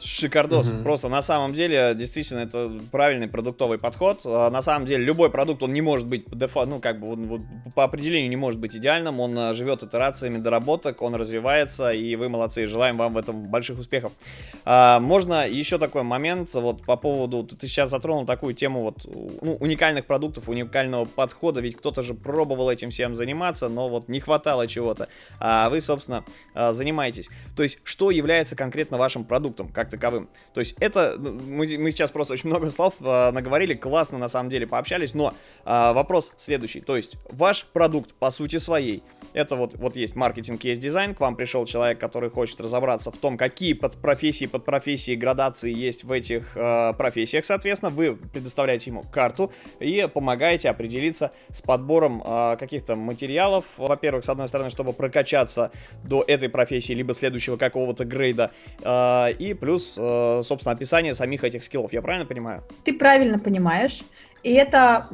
Шикардос. 0.00 0.68
Угу. 0.68 0.82
Просто 0.82 1.08
на 1.08 1.22
самом 1.22 1.54
деле, 1.54 1.94
действительно, 1.94 2.40
это 2.40 2.70
правильный 2.90 3.28
продуктовый 3.28 3.78
подход. 3.78 4.20
А, 4.24 4.50
на 4.50 4.62
самом 4.62 4.86
деле, 4.86 5.04
любой 5.04 5.30
продукт, 5.30 5.62
он 5.62 5.72
не 5.72 5.80
может 5.80 6.06
быть 6.06 6.26
по 6.26 6.66
ну, 6.66 6.80
как 6.80 7.00
бы, 7.00 7.12
он, 7.12 7.26
вот, 7.26 7.40
по 7.74 7.84
определению 7.84 8.30
не 8.30 8.36
может 8.36 8.60
быть 8.60 8.74
идеальным. 8.76 9.20
Он 9.20 9.38
а, 9.38 9.54
живет 9.54 9.82
итерациями 9.82 10.38
доработок, 10.38 11.02
он 11.02 11.14
развивается, 11.14 11.92
и 11.92 12.16
вы 12.16 12.28
молодцы. 12.28 12.66
Желаем 12.66 12.96
вам 12.96 13.14
в 13.14 13.18
этом 13.18 13.46
больших 13.48 13.78
успехов. 13.78 14.12
А, 14.64 15.00
можно 15.00 15.48
еще 15.48 15.78
такой 15.78 16.02
момент, 16.02 16.52
вот 16.54 16.84
по 16.84 16.96
поводу, 16.96 17.44
ты 17.44 17.66
сейчас 17.66 17.90
затронул 17.90 18.26
такую 18.26 18.54
тему 18.54 18.82
вот, 18.82 19.04
ну, 19.04 19.56
уникальных 19.60 20.06
продуктов, 20.06 20.48
уникального 20.48 21.04
подхода, 21.04 21.60
ведь 21.60 21.76
кто-то 21.76 22.02
же 22.02 22.14
пробовал 22.14 22.70
этим 22.70 22.90
всем 22.90 23.14
заниматься, 23.14 23.68
но 23.68 23.88
вот 23.88 24.08
не 24.08 24.20
хватало 24.20 24.66
чего-то. 24.66 25.08
А 25.40 25.68
вы, 25.70 25.80
собственно, 25.80 26.24
а, 26.54 26.72
занимаетесь. 26.72 27.28
То 27.56 27.62
есть, 27.62 27.78
что 27.84 28.10
является 28.10 28.56
конкретно 28.56 28.98
вашим 28.98 29.24
продуктом? 29.24 29.68
Как 29.68 29.83
таковым. 29.90 30.28
То 30.52 30.60
есть 30.60 30.76
это, 30.80 31.16
ну, 31.18 31.32
мы, 31.32 31.66
мы 31.78 31.90
сейчас 31.90 32.10
просто 32.10 32.34
очень 32.34 32.48
много 32.48 32.70
слов 32.70 32.94
э, 33.00 33.30
наговорили, 33.30 33.74
классно 33.74 34.18
на 34.18 34.28
самом 34.28 34.50
деле 34.50 34.66
пообщались, 34.66 35.14
но 35.14 35.34
э, 35.64 35.92
вопрос 35.92 36.34
следующий. 36.36 36.80
То 36.80 36.96
есть 36.96 37.16
ваш 37.30 37.66
продукт 37.72 38.12
по 38.14 38.30
сути 38.30 38.58
своей, 38.58 39.02
это 39.34 39.56
вот, 39.56 39.74
вот 39.74 39.96
есть 39.96 40.16
маркетинг, 40.16 40.64
есть 40.64 40.80
дизайн, 40.80 41.14
к 41.14 41.20
вам 41.20 41.36
пришел 41.36 41.66
человек, 41.66 41.98
который 41.98 42.30
хочет 42.30 42.60
разобраться 42.60 43.10
в 43.10 43.16
том, 43.16 43.36
какие 43.36 43.74
подпрофессии, 43.74 44.46
подпрофессии, 44.46 45.14
градации 45.14 45.72
есть 45.72 46.04
в 46.04 46.12
этих 46.12 46.56
э, 46.56 46.94
профессиях, 46.94 47.44
соответственно, 47.44 47.90
вы 47.90 48.16
предоставляете 48.16 48.90
ему 48.90 49.02
карту 49.02 49.52
и 49.80 50.08
помогаете 50.12 50.70
определиться 50.70 51.32
с 51.50 51.60
подбором 51.60 52.22
э, 52.24 52.56
каких-то 52.58 52.96
материалов, 52.96 53.64
во-первых, 53.76 54.24
с 54.24 54.28
одной 54.28 54.48
стороны, 54.48 54.70
чтобы 54.70 54.92
прокачаться 54.92 55.70
до 56.04 56.24
этой 56.26 56.48
профессии, 56.48 56.92
либо 56.92 57.14
следующего 57.14 57.56
какого-то 57.56 58.04
грейда, 58.04 58.52
э, 58.82 59.32
и 59.38 59.54
плюс 59.54 59.96
э, 59.98 60.42
собственно, 60.44 60.74
описание 60.74 61.14
самих 61.14 61.44
этих 61.44 61.64
скиллов. 61.64 61.92
Я 61.92 62.02
правильно 62.02 62.26
понимаю? 62.26 62.62
Ты 62.84 62.94
правильно 62.94 63.38
понимаешь. 63.38 64.02
И 64.44 64.52
это 64.52 65.08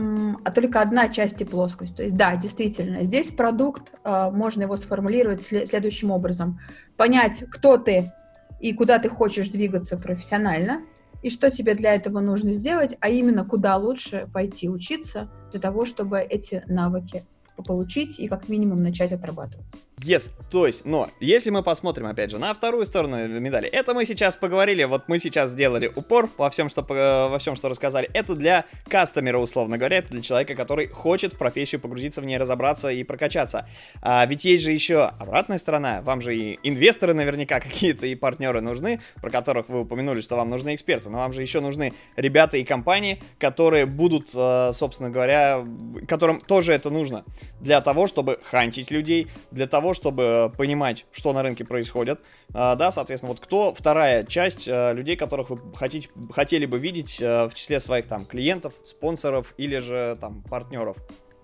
а 0.45 0.51
только 0.51 0.81
одна 0.83 1.09
часть 1.09 1.41
и 1.41 1.45
плоскость. 1.45 1.97
То 1.97 2.03
есть, 2.03 2.17
да, 2.17 2.35
действительно, 2.35 3.05
здесь 3.05 3.31
продукт, 3.31 3.93
э, 4.03 4.31
можно 4.33 4.63
его 4.63 4.77
сформулировать 4.77 5.41
следующим 5.43 6.11
образом. 6.11 6.59
Понять, 6.97 7.45
кто 7.49 7.79
ты 7.79 8.13
и 8.59 8.73
куда 8.73 8.99
ты 8.99 9.09
хочешь 9.09 9.49
двигаться 9.49 9.97
профессионально, 9.97 10.83
и 11.23 11.31
что 11.31 11.51
тебе 11.51 11.75
для 11.75 11.95
этого 11.95 12.19
нужно 12.19 12.53
сделать, 12.53 12.97
а 13.01 13.09
именно 13.09 13.45
куда 13.45 13.77
лучше 13.77 14.29
пойти 14.33 14.69
учиться 14.69 15.31
для 15.53 15.61
того, 15.61 15.85
чтобы 15.85 16.19
эти 16.19 16.65
навыки 16.67 17.25
получить 17.63 18.19
и 18.19 18.29
как 18.29 18.49
минимум 18.49 18.83
начать 18.83 19.13
отрабатывать. 19.13 19.67
Yes, 20.03 20.31
то 20.51 20.67
есть, 20.67 20.87
но 20.87 21.11
если 21.21 21.51
мы 21.51 21.63
посмотрим, 21.63 22.07
опять 22.07 22.31
же, 22.31 22.39
на 22.39 22.55
вторую 22.55 22.87
сторону 22.87 23.29
медали, 23.39 23.69
это 23.69 23.93
мы 23.93 24.07
сейчас 24.07 24.35
поговорили, 24.35 24.85
вот 24.85 25.09
мы 25.09 25.19
сейчас 25.19 25.51
сделали 25.51 25.93
упор 25.95 26.31
во 26.39 26.49
всем, 26.49 26.71
что, 26.71 26.83
во 26.83 27.39
всем, 27.39 27.55
что 27.55 27.69
рассказали, 27.69 28.09
это 28.15 28.35
для 28.35 28.65
кастомера, 28.89 29.37
условно 29.37 29.77
говоря, 29.77 29.99
это 29.99 30.09
для 30.09 30.23
человека, 30.23 30.55
который 30.55 30.89
хочет 30.89 31.35
в 31.35 31.37
профессию 31.37 31.83
погрузиться 31.83 32.23
в 32.23 32.25
ней, 32.25 32.39
разобраться 32.39 32.89
и 32.89 33.05
прокачаться. 33.05 33.69
А 34.01 34.25
ведь 34.25 34.47
есть 34.47 34.63
же 34.63 34.71
еще 34.71 35.03
обратная 35.03 35.59
сторона, 35.59 36.01
вам 36.01 36.23
же 36.23 36.35
и 36.35 36.59
инвесторы 36.63 37.13
наверняка 37.13 37.61
какие-то 37.61 38.07
и 38.07 38.15
партнеры 38.15 38.63
нужны, 38.63 39.01
про 39.21 39.29
которых 39.29 39.69
вы 39.69 39.83
упомянули, 39.83 40.23
что 40.23 40.37
вам 40.37 40.49
нужны 40.49 40.75
эксперты, 40.75 41.11
но 41.11 41.19
вам 41.19 41.35
же 41.35 41.43
еще 41.43 41.61
нужны 41.61 41.93
ребята 42.17 42.57
и 42.57 42.65
компании, 42.65 43.23
которые 43.39 43.85
будут, 43.85 44.31
э, 44.35 44.71
собственно 44.73 45.11
говоря, 45.11 45.63
которым 46.09 46.41
тоже 46.41 46.73
это 46.73 46.89
нужно 46.89 47.25
для 47.61 47.81
того, 47.81 48.07
чтобы 48.07 48.39
хантить 48.43 48.91
людей, 48.91 49.29
для 49.51 49.67
того, 49.67 49.95
чтобы 49.95 50.53
понимать, 50.57 51.07
что 51.13 51.33
на 51.33 51.43
рынке 51.43 51.65
происходит. 51.65 52.21
А, 52.55 52.77
да, 52.77 52.91
соответственно, 52.91 53.33
вот 53.33 53.41
кто 53.41 53.75
вторая 53.75 54.25
часть 54.25 54.69
а, 54.69 54.93
людей, 54.93 55.17
которых 55.17 55.51
вы 55.51 55.59
хотите, 55.75 56.09
хотели 56.31 56.67
бы 56.67 56.79
видеть 56.79 57.21
а, 57.23 57.49
в 57.49 57.55
числе 57.55 57.81
своих 57.81 58.07
там 58.07 58.25
клиентов, 58.25 58.75
спонсоров 58.85 59.55
или 59.57 59.79
же 59.79 60.17
там 60.21 60.43
партнеров? 60.43 60.97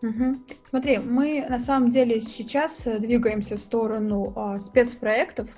Угу. 0.03 0.37
Смотри, 0.69 0.99
мы 0.99 1.45
на 1.49 1.59
самом 1.59 1.90
деле 1.90 2.21
сейчас 2.21 2.87
э, 2.87 2.99
двигаемся 2.99 3.57
в 3.57 3.61
сторону 3.61 4.33
а, 4.37 4.61
спецпроектов, 4.61 5.49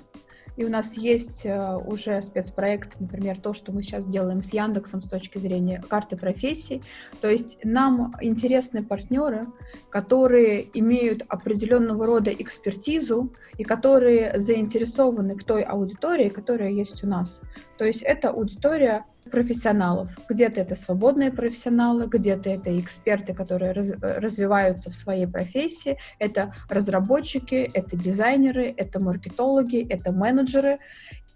и 0.59 0.65
у 0.65 0.69
нас 0.69 0.97
есть 0.97 1.45
э, 1.45 1.77
уже 1.77 2.21
спецпроект, 2.21 2.99
например, 2.99 3.39
то, 3.39 3.53
что 3.53 3.71
мы 3.71 3.81
сейчас 3.81 4.05
делаем 4.05 4.41
с 4.41 4.51
Яндексом 4.51 5.01
с 5.01 5.07
точки 5.07 5.37
зрения 5.37 5.81
карты 5.87 6.17
профессий. 6.17 6.83
То 7.21 7.29
есть 7.29 7.59
нам 7.63 8.13
интересны 8.19 8.83
партнеры, 8.83 9.47
которые 9.89 10.67
имеют 10.77 11.23
определенного 11.29 12.05
рода 12.05 12.31
экспертизу 12.31 13.33
и 13.57 13.63
которые 13.63 14.37
заинтересованы 14.37 15.37
в 15.37 15.45
той 15.45 15.63
аудитории, 15.63 16.27
которая 16.27 16.71
есть 16.71 17.05
у 17.05 17.07
нас. 17.07 17.39
То 17.77 17.85
есть 17.85 18.01
это 18.01 18.31
аудитория 18.31 19.05
профессионалов. 19.31 20.09
Где-то 20.29 20.61
это 20.61 20.75
свободные 20.75 21.31
профессионалы, 21.31 22.07
где-то 22.07 22.49
это 22.49 22.79
эксперты, 22.79 23.33
которые 23.33 23.71
раз, 23.71 23.91
развиваются 24.01 24.89
в 24.89 24.95
своей 24.95 25.27
профессии, 25.27 25.97
это 26.19 26.53
разработчики, 26.69 27.69
это 27.73 27.95
дизайнеры, 27.95 28.73
это 28.75 28.99
маркетологи, 28.99 29.87
это 29.89 30.11
менеджеры. 30.11 30.79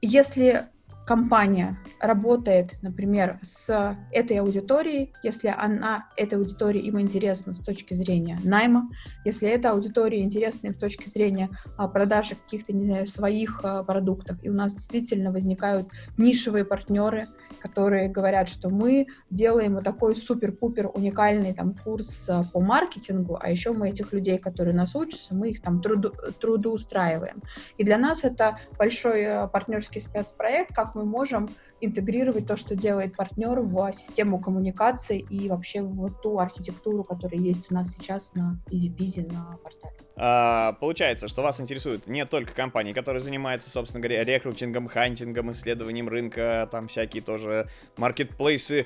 Если 0.01 0.63
компания 1.05 1.77
работает, 1.99 2.75
например, 2.81 3.39
с 3.41 3.97
этой 4.11 4.39
аудиторией, 4.39 5.13
если 5.23 5.53
она, 5.55 6.07
эта 6.15 6.37
аудитория 6.37 6.79
им 6.79 6.99
интересна 6.99 7.53
с 7.53 7.59
точки 7.59 7.93
зрения 7.93 8.39
найма, 8.43 8.89
если 9.25 9.49
эта 9.49 9.71
аудитория 9.71 10.21
интересна 10.21 10.67
им 10.67 10.75
с 10.75 10.79
точки 10.79 11.09
зрения 11.09 11.49
а, 11.77 11.87
продажи 11.87 12.35
каких-то, 12.35 12.73
не 12.73 12.85
знаю, 12.85 13.07
своих 13.07 13.61
а, 13.63 13.83
продуктов, 13.83 14.37
и 14.43 14.49
у 14.49 14.53
нас 14.53 14.73
действительно 14.73 15.31
возникают 15.31 15.87
нишевые 16.17 16.65
партнеры, 16.65 17.27
которые 17.59 18.09
говорят, 18.09 18.49
что 18.49 18.69
мы 18.69 19.07
делаем 19.29 19.75
вот 19.75 19.83
такой 19.83 20.15
супер-пупер 20.15 20.89
уникальный 20.93 21.53
там 21.53 21.75
курс 21.75 22.29
а, 22.29 22.43
по 22.43 22.59
маркетингу, 22.59 23.37
а 23.39 23.49
еще 23.49 23.71
мы 23.73 23.89
этих 23.89 24.13
людей, 24.13 24.37
которые 24.37 24.75
нас 24.75 24.95
учатся, 24.95 25.33
мы 25.35 25.49
их 25.49 25.61
там 25.61 25.81
труду, 25.81 26.13
трудоустраиваем. 26.39 27.41
И 27.77 27.83
для 27.83 27.97
нас 27.97 28.23
это 28.23 28.57
большой 28.77 29.25
а, 29.25 29.47
партнерский 29.47 29.99
спецпроект, 29.99 30.73
как 30.73 30.92
мы 30.95 31.05
можем 31.05 31.49
интегрировать 31.81 32.47
то, 32.47 32.55
что 32.57 32.75
делает 32.75 33.15
партнер 33.15 33.59
в 33.59 33.91
систему 33.93 34.39
коммуникации 34.39 35.19
и 35.19 35.49
вообще 35.49 35.81
в 35.81 36.09
ту 36.21 36.39
архитектуру, 36.39 37.03
которая 37.03 37.39
есть 37.39 37.71
у 37.71 37.73
нас 37.73 37.91
сейчас 37.93 38.33
на 38.33 38.59
EasyBizy 38.71 39.31
на 39.31 39.57
портале. 39.57 40.03
А, 40.15 40.73
получается, 40.73 41.27
что 41.27 41.41
вас 41.41 41.59
интересуют 41.59 42.05
не 42.05 42.25
только 42.25 42.53
компании, 42.53 42.93
которые 42.93 43.21
занимаются, 43.21 43.69
собственно 43.69 44.01
говоря, 44.01 44.23
рекрутингом, 44.23 44.87
хантингом, 44.87 45.51
исследованием 45.51 46.07
рынка, 46.07 46.67
там 46.71 46.87
всякие 46.87 47.23
тоже 47.23 47.67
маркетплейсы, 47.97 48.85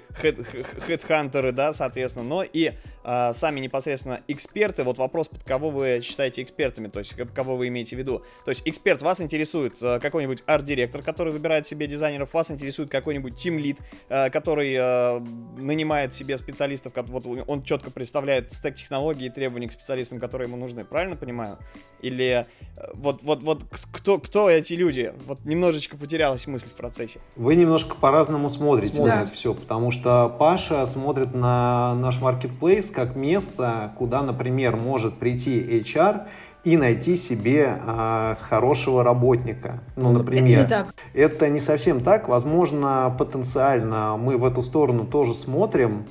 хедхантеры, 0.88 1.52
да, 1.52 1.74
соответственно, 1.74 2.26
но 2.26 2.44
и 2.44 2.72
а, 3.04 3.34
сами 3.34 3.60
непосредственно 3.60 4.22
эксперты. 4.30 4.84
Вот 4.84 4.98
вопрос, 4.98 5.28
под 5.28 5.44
кого 5.44 5.70
вы 5.70 6.00
считаете 6.02 6.44
экспертами, 6.44 6.88
то 6.88 7.00
есть 7.00 7.14
кого 7.34 7.58
вы 7.58 7.68
имеете 7.68 7.98
в 7.98 8.00
виду. 8.00 8.24
То 8.46 8.50
есть 8.50 8.62
эксперт 8.66 9.02
вас 9.02 9.20
интересует 9.20 9.76
а, 9.82 10.00
какой-нибудь 10.00 10.44
арт-директор, 10.46 11.04
который 11.04 11.34
выбирает 11.34 11.68
себе 11.68 11.88
дизайнеров, 11.98 12.34
вас 12.34 12.52
интересует 12.52 12.90
какой-нибудь 12.90 13.36
тим-лид, 13.36 13.80
а, 14.10 14.30
который 14.30 14.76
а, 14.78 15.20
нанимает 15.58 16.14
себе 16.14 16.38
специалистов, 16.38 16.94
вот 16.96 17.26
он 17.48 17.64
четко 17.64 17.92
представляет 17.92 18.52
стек 18.52 18.76
технологий 18.76 19.26
и 19.26 19.30
требований 19.30 19.68
к 19.68 19.72
специалистам, 19.72 20.20
которые 20.20 20.48
ему 20.48 20.58
нужны, 20.58 20.86
правильно 20.86 21.16
понимаю? 21.16 21.58
Или 22.02 22.46
э, 22.76 22.82
вот, 22.94 23.24
вот, 23.24 23.42
вот 23.42 23.64
кто, 23.92 24.20
кто 24.20 24.50
эти 24.50 24.74
люди? 24.74 25.14
Вот 25.26 25.46
немножечко 25.46 25.98
потерялась 25.98 26.46
мысль 26.48 26.68
в 26.68 26.74
процессе. 26.74 27.20
Вы 27.36 27.56
немножко 27.56 27.96
по-разному 27.96 28.50
смотрите 28.50 28.96
Смотрит. 28.96 29.16
на 29.16 29.22
это 29.22 29.34
все, 29.34 29.54
потому 29.54 29.92
что 29.92 30.30
Паша 30.40 30.86
смотрит 30.86 31.34
на 31.34 31.96
наш 31.96 32.22
маркетплейс 32.22 32.92
как 32.92 33.16
место, 33.16 33.94
куда, 33.98 34.22
например, 34.22 34.76
может 34.76 35.18
прийти 35.18 35.60
HR 35.60 36.28
и 36.68 36.76
найти 36.76 37.16
себе 37.16 37.80
э, 37.80 38.36
хорошего 38.42 39.02
работника. 39.02 39.80
Ну, 39.96 40.12
например, 40.12 40.60
это 40.60 40.64
не, 40.64 40.68
так. 40.68 40.96
это 41.14 41.48
не 41.48 41.62
совсем 41.62 42.04
так. 42.04 42.28
Возможно, 42.28 43.16
потенциально 43.18 44.18
мы 44.18 44.36
в 44.36 44.44
эту 44.44 44.62
сторону 44.62 45.06
тоже 45.06 45.34
смотрим, 45.34 46.04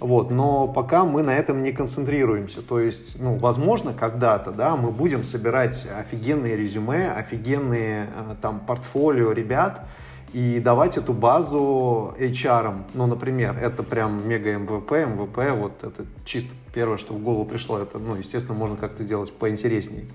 вот, 0.00 0.30
но 0.30 0.66
пока 0.66 1.04
мы 1.04 1.22
на 1.22 1.36
этом 1.36 1.62
не 1.62 1.72
концентрируемся. 1.72 2.62
То 2.62 2.80
есть, 2.80 3.20
ну, 3.20 3.36
возможно, 3.36 3.92
когда-то, 3.92 4.50
да, 4.50 4.76
мы 4.76 4.92
будем 4.92 5.24
собирать 5.24 5.86
офигенные 6.00 6.56
резюме, 6.56 7.10
офигенные 7.10 8.06
э, 8.06 8.34
там 8.40 8.60
портфолио 8.60 9.32
ребят 9.32 9.82
и 10.32 10.60
давать 10.60 10.96
эту 10.96 11.12
базу 11.12 12.14
HR. 12.18 12.82
Ну, 12.94 13.06
например, 13.06 13.56
это 13.60 13.82
прям 13.82 14.28
мега 14.28 14.56
MVP, 14.56 14.92
MVP, 14.92 15.56
вот 15.58 15.72
это 15.82 16.04
чисто 16.24 16.50
первое, 16.74 16.98
что 16.98 17.14
в 17.14 17.22
голову 17.22 17.44
пришло, 17.44 17.78
это, 17.78 17.98
ну, 17.98 18.14
естественно, 18.14 18.56
можно 18.56 18.76
как-то 18.76 19.02
сделать 19.02 19.32
поинтересней. 19.32 20.08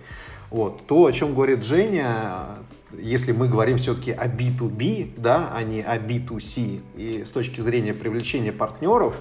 Вот. 0.49 0.85
То, 0.85 1.05
о 1.05 1.11
чем 1.11 1.33
говорит 1.33 1.63
Женя, 1.63 2.59
если 2.91 3.31
мы 3.31 3.47
говорим 3.47 3.77
все-таки 3.77 4.11
о 4.11 4.27
B2B, 4.27 5.13
да, 5.17 5.49
а 5.51 5.63
не 5.63 5.81
о 5.81 5.97
B2C, 5.97 6.81
и 6.95 7.23
с 7.25 7.31
точки 7.31 7.59
зрения 7.59 7.93
привлечения 7.93 8.51
партнеров, 8.51 9.15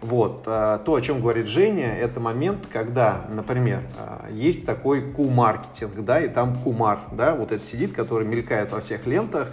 вот. 0.00 0.44
Э, 0.46 0.78
то, 0.84 0.94
о 0.94 1.00
чем 1.00 1.20
говорит 1.20 1.48
Женя, 1.48 1.96
это 1.96 2.20
момент, 2.20 2.66
когда, 2.72 3.26
например, 3.32 3.82
э, 3.98 4.32
есть 4.32 4.64
такой 4.64 5.00
ку-маркетинг, 5.02 6.04
да, 6.04 6.20
и 6.20 6.28
там 6.28 6.54
кумар, 6.54 7.00
да, 7.10 7.34
вот 7.34 7.50
это 7.50 7.64
сидит, 7.64 7.92
который 7.92 8.24
мелькает 8.24 8.70
во 8.70 8.80
всех 8.80 9.06
лентах, 9.06 9.50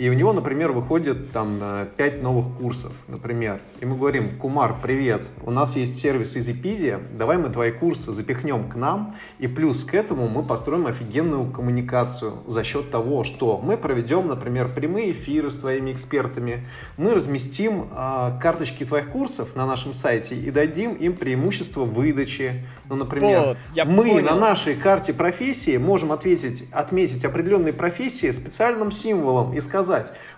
и 0.00 0.08
у 0.08 0.14
него, 0.14 0.32
например, 0.32 0.72
выходит 0.72 1.30
там 1.30 1.60
5 1.98 2.22
новых 2.22 2.56
курсов, 2.56 2.90
например. 3.06 3.60
И 3.80 3.84
мы 3.84 3.98
говорим, 3.98 4.30
Кумар, 4.38 4.76
привет, 4.82 5.20
у 5.42 5.50
нас 5.50 5.76
есть 5.76 6.00
сервис 6.00 6.34
EasyPeasy, 6.38 7.18
давай 7.18 7.36
мы 7.36 7.50
твои 7.50 7.70
курсы 7.70 8.10
запихнем 8.10 8.70
к 8.70 8.76
нам, 8.76 9.16
и 9.38 9.46
плюс 9.46 9.84
к 9.84 9.94
этому 9.94 10.26
мы 10.26 10.42
построим 10.42 10.86
офигенную 10.86 11.50
коммуникацию 11.50 12.38
за 12.46 12.64
счет 12.64 12.90
того, 12.90 13.24
что 13.24 13.60
мы 13.62 13.76
проведем, 13.76 14.26
например, 14.26 14.70
прямые 14.74 15.12
эфиры 15.12 15.50
с 15.50 15.58
твоими 15.58 15.92
экспертами, 15.92 16.66
мы 16.96 17.12
разместим 17.14 17.90
э, 17.94 18.38
карточки 18.40 18.86
твоих 18.86 19.10
курсов 19.10 19.54
на 19.54 19.66
нашем 19.66 19.92
сайте 19.92 20.34
и 20.34 20.50
дадим 20.50 20.94
им 20.94 21.14
преимущество 21.14 21.84
выдачи. 21.84 22.66
Ну, 22.88 22.96
например, 22.96 23.40
вот, 23.40 23.58
я 23.74 23.84
мы 23.84 24.04
понял. 24.04 24.24
на 24.24 24.34
нашей 24.34 24.76
карте 24.76 25.12
профессии 25.12 25.76
можем 25.76 26.10
ответить, 26.10 26.64
отметить 26.72 27.22
определенные 27.26 27.74
профессии 27.74 28.30
специальным 28.30 28.92
символом 28.92 29.54
и 29.54 29.60
сказать, 29.60 29.89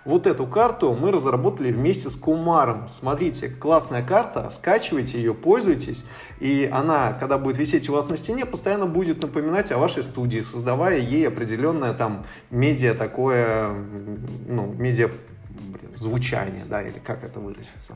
вот 0.05 0.27
эту 0.27 0.45
карту 0.47 0.93
мы 0.93 1.11
разработали 1.11 1.71
вместе 1.71 2.09
с 2.09 2.15
Кумаром. 2.15 2.89
Смотрите, 2.89 3.49
классная 3.49 4.03
карта, 4.03 4.49
скачивайте 4.49 5.17
ее, 5.17 5.33
пользуйтесь, 5.33 6.05
и 6.39 6.69
она, 6.71 7.13
когда 7.13 7.37
будет 7.37 7.57
висеть 7.57 7.89
у 7.89 7.93
вас 7.93 8.09
на 8.09 8.17
стене, 8.17 8.45
постоянно 8.45 8.85
будет 8.85 9.21
напоминать 9.21 9.71
о 9.71 9.77
вашей 9.77 10.03
студии, 10.03 10.41
создавая 10.41 10.99
ей 10.99 11.27
определенное 11.27 11.93
там 11.93 12.25
медиа 12.49 12.93
такое, 12.93 13.73
ну, 14.47 14.73
медиа 14.73 15.09
блин, 15.49 15.91
звучание, 15.95 16.63
да, 16.67 16.81
или 16.81 16.99
как 16.99 17.23
это 17.23 17.39
выразится. 17.39 17.95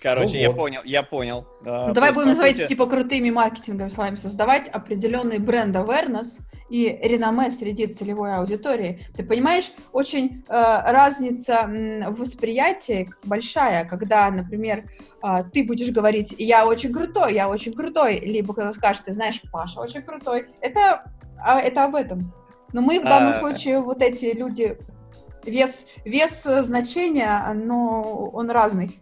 Короче, 0.00 0.34
ну, 0.34 0.40
я 0.40 0.50
вот. 0.50 0.56
понял, 0.58 0.80
я 0.84 1.02
понял. 1.02 1.46
Ну, 1.64 1.92
давай 1.94 2.12
будем 2.12 2.28
называть 2.28 2.56
сути... 2.56 2.68
типа 2.68 2.86
крутыми 2.86 3.30
маркетинговыми 3.30 3.90
словами, 3.90 4.16
создавать 4.16 4.68
определенный 4.68 5.38
бренд 5.38 5.74
awareness 5.74 6.40
и 6.68 6.98
реноме 7.02 7.50
среди 7.50 7.86
целевой 7.86 8.34
аудитории. 8.34 9.06
Ты 9.14 9.24
понимаешь, 9.24 9.72
очень 9.92 10.44
э, 10.48 10.52
разница 10.52 11.66
в 11.66 12.20
восприятии 12.20 13.10
большая, 13.24 13.84
когда, 13.84 14.30
например, 14.30 14.84
э, 15.22 15.44
ты 15.52 15.64
будешь 15.64 15.90
говорить 15.90 16.34
«я 16.38 16.66
очень 16.66 16.92
крутой, 16.92 17.34
я 17.34 17.48
очень 17.48 17.72
крутой», 17.72 18.18
либо 18.20 18.54
когда 18.54 18.72
скажешь 18.72 19.02
«ты 19.04 19.12
знаешь, 19.12 19.40
Паша 19.52 19.80
очень 19.80 20.02
крутой». 20.02 20.48
Это, 20.60 21.12
э, 21.46 21.58
это 21.58 21.84
об 21.84 21.94
этом. 21.94 22.32
Но 22.72 22.80
мы 22.80 23.00
в 23.00 23.04
данном 23.04 23.34
а... 23.34 23.38
случае 23.38 23.80
вот 23.80 24.02
эти 24.02 24.34
люди 24.36 24.76
вес, 25.44 25.86
вес 26.04 26.42
значения, 26.42 27.52
но 27.54 28.30
он 28.32 28.50
разный. 28.50 29.00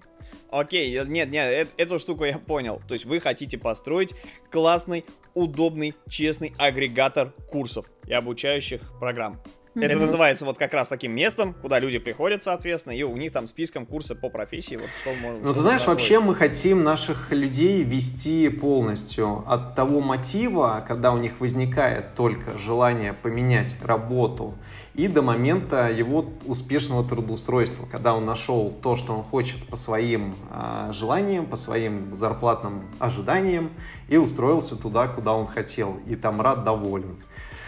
Окей, 0.50 0.92
нет, 1.06 1.30
нет, 1.30 1.50
э, 1.50 1.66
эту 1.76 1.98
штуку 1.98 2.24
я 2.24 2.38
понял. 2.38 2.80
То 2.86 2.94
есть 2.94 3.04
вы 3.04 3.20
хотите 3.20 3.58
построить 3.58 4.14
классный, 4.50 5.04
удобный, 5.34 5.94
честный 6.08 6.54
агрегатор 6.58 7.32
курсов 7.50 7.86
и 8.06 8.12
обучающих 8.12 8.80
программ. 9.00 9.40
Mm-hmm. 9.74 9.84
Это 9.86 9.96
называется 9.98 10.44
вот 10.44 10.56
как 10.56 10.72
раз 10.72 10.86
таким 10.86 11.12
местом, 11.12 11.52
куда 11.52 11.80
люди 11.80 11.98
приходят, 11.98 12.44
соответственно, 12.44 12.92
и 12.92 13.02
у 13.02 13.16
них 13.16 13.32
там 13.32 13.48
списком 13.48 13.86
курсы 13.86 14.14
по 14.14 14.28
профессии, 14.28 14.76
вот 14.76 14.88
что 14.96 15.12
можно... 15.20 15.40
Ну, 15.40 15.52
ты 15.52 15.60
знаешь, 15.60 15.80
освоить. 15.80 15.98
вообще 15.98 16.20
мы 16.20 16.36
хотим 16.36 16.84
наших 16.84 17.32
людей 17.32 17.82
вести 17.82 18.48
полностью 18.50 19.42
от 19.48 19.74
того 19.74 20.00
мотива, 20.00 20.84
когда 20.86 21.12
у 21.12 21.18
них 21.18 21.40
возникает 21.40 22.14
только 22.14 22.56
желание 22.56 23.14
поменять 23.14 23.74
работу, 23.82 24.54
и 24.94 25.08
до 25.08 25.22
момента 25.22 25.90
его 25.90 26.26
успешного 26.46 27.06
трудоустройства, 27.06 27.86
когда 27.90 28.14
он 28.14 28.24
нашел 28.24 28.72
то, 28.82 28.96
что 28.96 29.12
он 29.14 29.24
хочет 29.24 29.66
по 29.66 29.76
своим 29.76 30.34
э, 30.50 30.90
желаниям, 30.92 31.46
по 31.46 31.56
своим 31.56 32.14
зарплатным 32.14 32.84
ожиданиям, 33.00 33.70
и 34.08 34.16
устроился 34.16 34.76
туда, 34.76 35.08
куда 35.08 35.32
он 35.32 35.46
хотел, 35.46 35.98
и 36.06 36.14
там 36.14 36.40
рад, 36.40 36.64
доволен. 36.64 37.16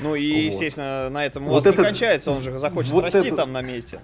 Ну 0.01 0.15
и, 0.15 0.33
вот. 0.33 0.53
естественно, 0.53 1.09
на 1.11 1.25
этом 1.25 1.45
у 1.45 1.51
вот 1.51 1.65
вас 1.65 1.67
это, 1.67 1.79
не 1.79 1.85
кончается, 1.85 2.31
он 2.31 2.43
же 2.43 2.57
захочет 2.59 2.93
вот 2.93 3.05
расти 3.05 3.29
это... 3.29 3.37
там 3.37 3.53
на 3.53 3.63
месте. 3.63 4.01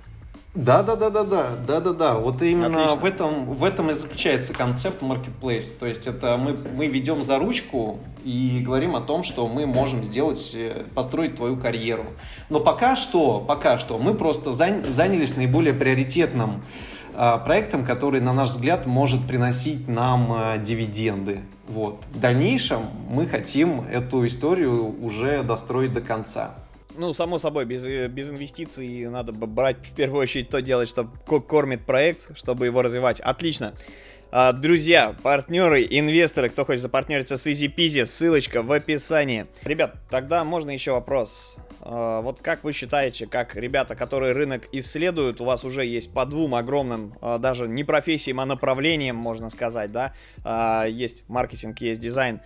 Да, 0.54 0.82
да, 0.82 0.96
да, 0.96 1.08
да, 1.08 1.24
да, 1.24 1.50
да, 1.66 1.80
да, 1.80 1.92
да. 1.92 2.14
Вот 2.14 2.42
именно 2.42 2.86
в 2.88 3.04
этом, 3.06 3.46
в 3.54 3.64
этом 3.64 3.90
и 3.90 3.94
заключается 3.94 4.52
концепт 4.52 5.02
marketplace. 5.02 5.72
То 5.78 5.86
есть 5.86 6.06
это 6.06 6.36
мы, 6.36 6.58
мы 6.74 6.88
ведем 6.88 7.22
за 7.22 7.38
ручку 7.38 7.98
и 8.22 8.60
говорим 8.62 8.94
о 8.94 9.00
том, 9.00 9.24
что 9.24 9.48
мы 9.48 9.64
можем 9.64 10.04
сделать, 10.04 10.52
э, 10.54 10.84
построить 10.94 11.36
твою 11.36 11.56
карьеру. 11.56 12.04
Но 12.50 12.60
пока 12.60 12.96
что, 12.96 13.40
пока 13.40 13.78
что 13.78 13.96
мы 13.96 14.12
просто 14.12 14.52
занялись 14.52 15.36
наиболее 15.36 15.72
приоритетным 15.72 16.62
а, 17.14 17.38
проектом, 17.38 17.84
который, 17.84 18.20
на 18.20 18.32
наш 18.32 18.50
взгляд, 18.50 18.86
может 18.86 19.26
приносить 19.26 19.88
нам 19.88 20.32
а, 20.32 20.58
дивиденды. 20.58 21.40
Вот. 21.68 22.02
В 22.12 22.20
дальнейшем 22.20 22.80
мы 23.08 23.26
хотим 23.26 23.82
эту 23.82 24.26
историю 24.26 25.02
уже 25.02 25.42
достроить 25.42 25.92
до 25.92 26.00
конца. 26.00 26.54
Ну, 26.96 27.12
само 27.12 27.38
собой, 27.38 27.64
без, 27.64 27.84
э, 27.84 28.08
без 28.08 28.30
инвестиций 28.30 29.08
надо 29.08 29.32
брать 29.32 29.78
в 29.86 29.94
первую 29.94 30.22
очередь 30.22 30.48
то 30.48 30.60
делать, 30.60 30.88
что 30.88 31.04
кормит 31.04 31.86
проект, 31.86 32.36
чтобы 32.36 32.66
его 32.66 32.82
развивать. 32.82 33.20
Отлично. 33.20 33.74
А, 34.34 34.52
друзья, 34.52 35.14
партнеры, 35.22 35.86
инвесторы, 35.88 36.48
кто 36.48 36.64
хочет 36.64 36.80
запартнериться 36.80 37.36
с 37.36 37.46
Easy 37.46 37.70
Peasy, 37.74 38.06
ссылочка 38.06 38.62
в 38.62 38.72
описании. 38.72 39.46
Ребят, 39.62 39.96
тогда 40.08 40.42
можно 40.42 40.70
еще 40.70 40.92
вопрос. 40.92 41.56
А, 41.80 42.22
вот 42.22 42.40
как 42.40 42.64
вы 42.64 42.72
считаете, 42.72 43.26
как 43.26 43.56
ребята, 43.56 43.94
которые 43.94 44.32
рынок 44.32 44.68
исследуют, 44.72 45.42
у 45.42 45.44
вас 45.44 45.66
уже 45.66 45.84
есть 45.84 46.14
по 46.14 46.24
двум 46.24 46.54
огромным, 46.54 47.12
а, 47.20 47.36
даже 47.36 47.68
не 47.68 47.84
профессиям, 47.84 48.40
а 48.40 48.46
направлениям, 48.46 49.16
можно 49.16 49.50
сказать, 49.50 49.92
да, 49.92 50.14
есть 50.86 51.24
маркетинг, 51.28 51.82
есть 51.82 52.00
дизайн, 52.00 52.40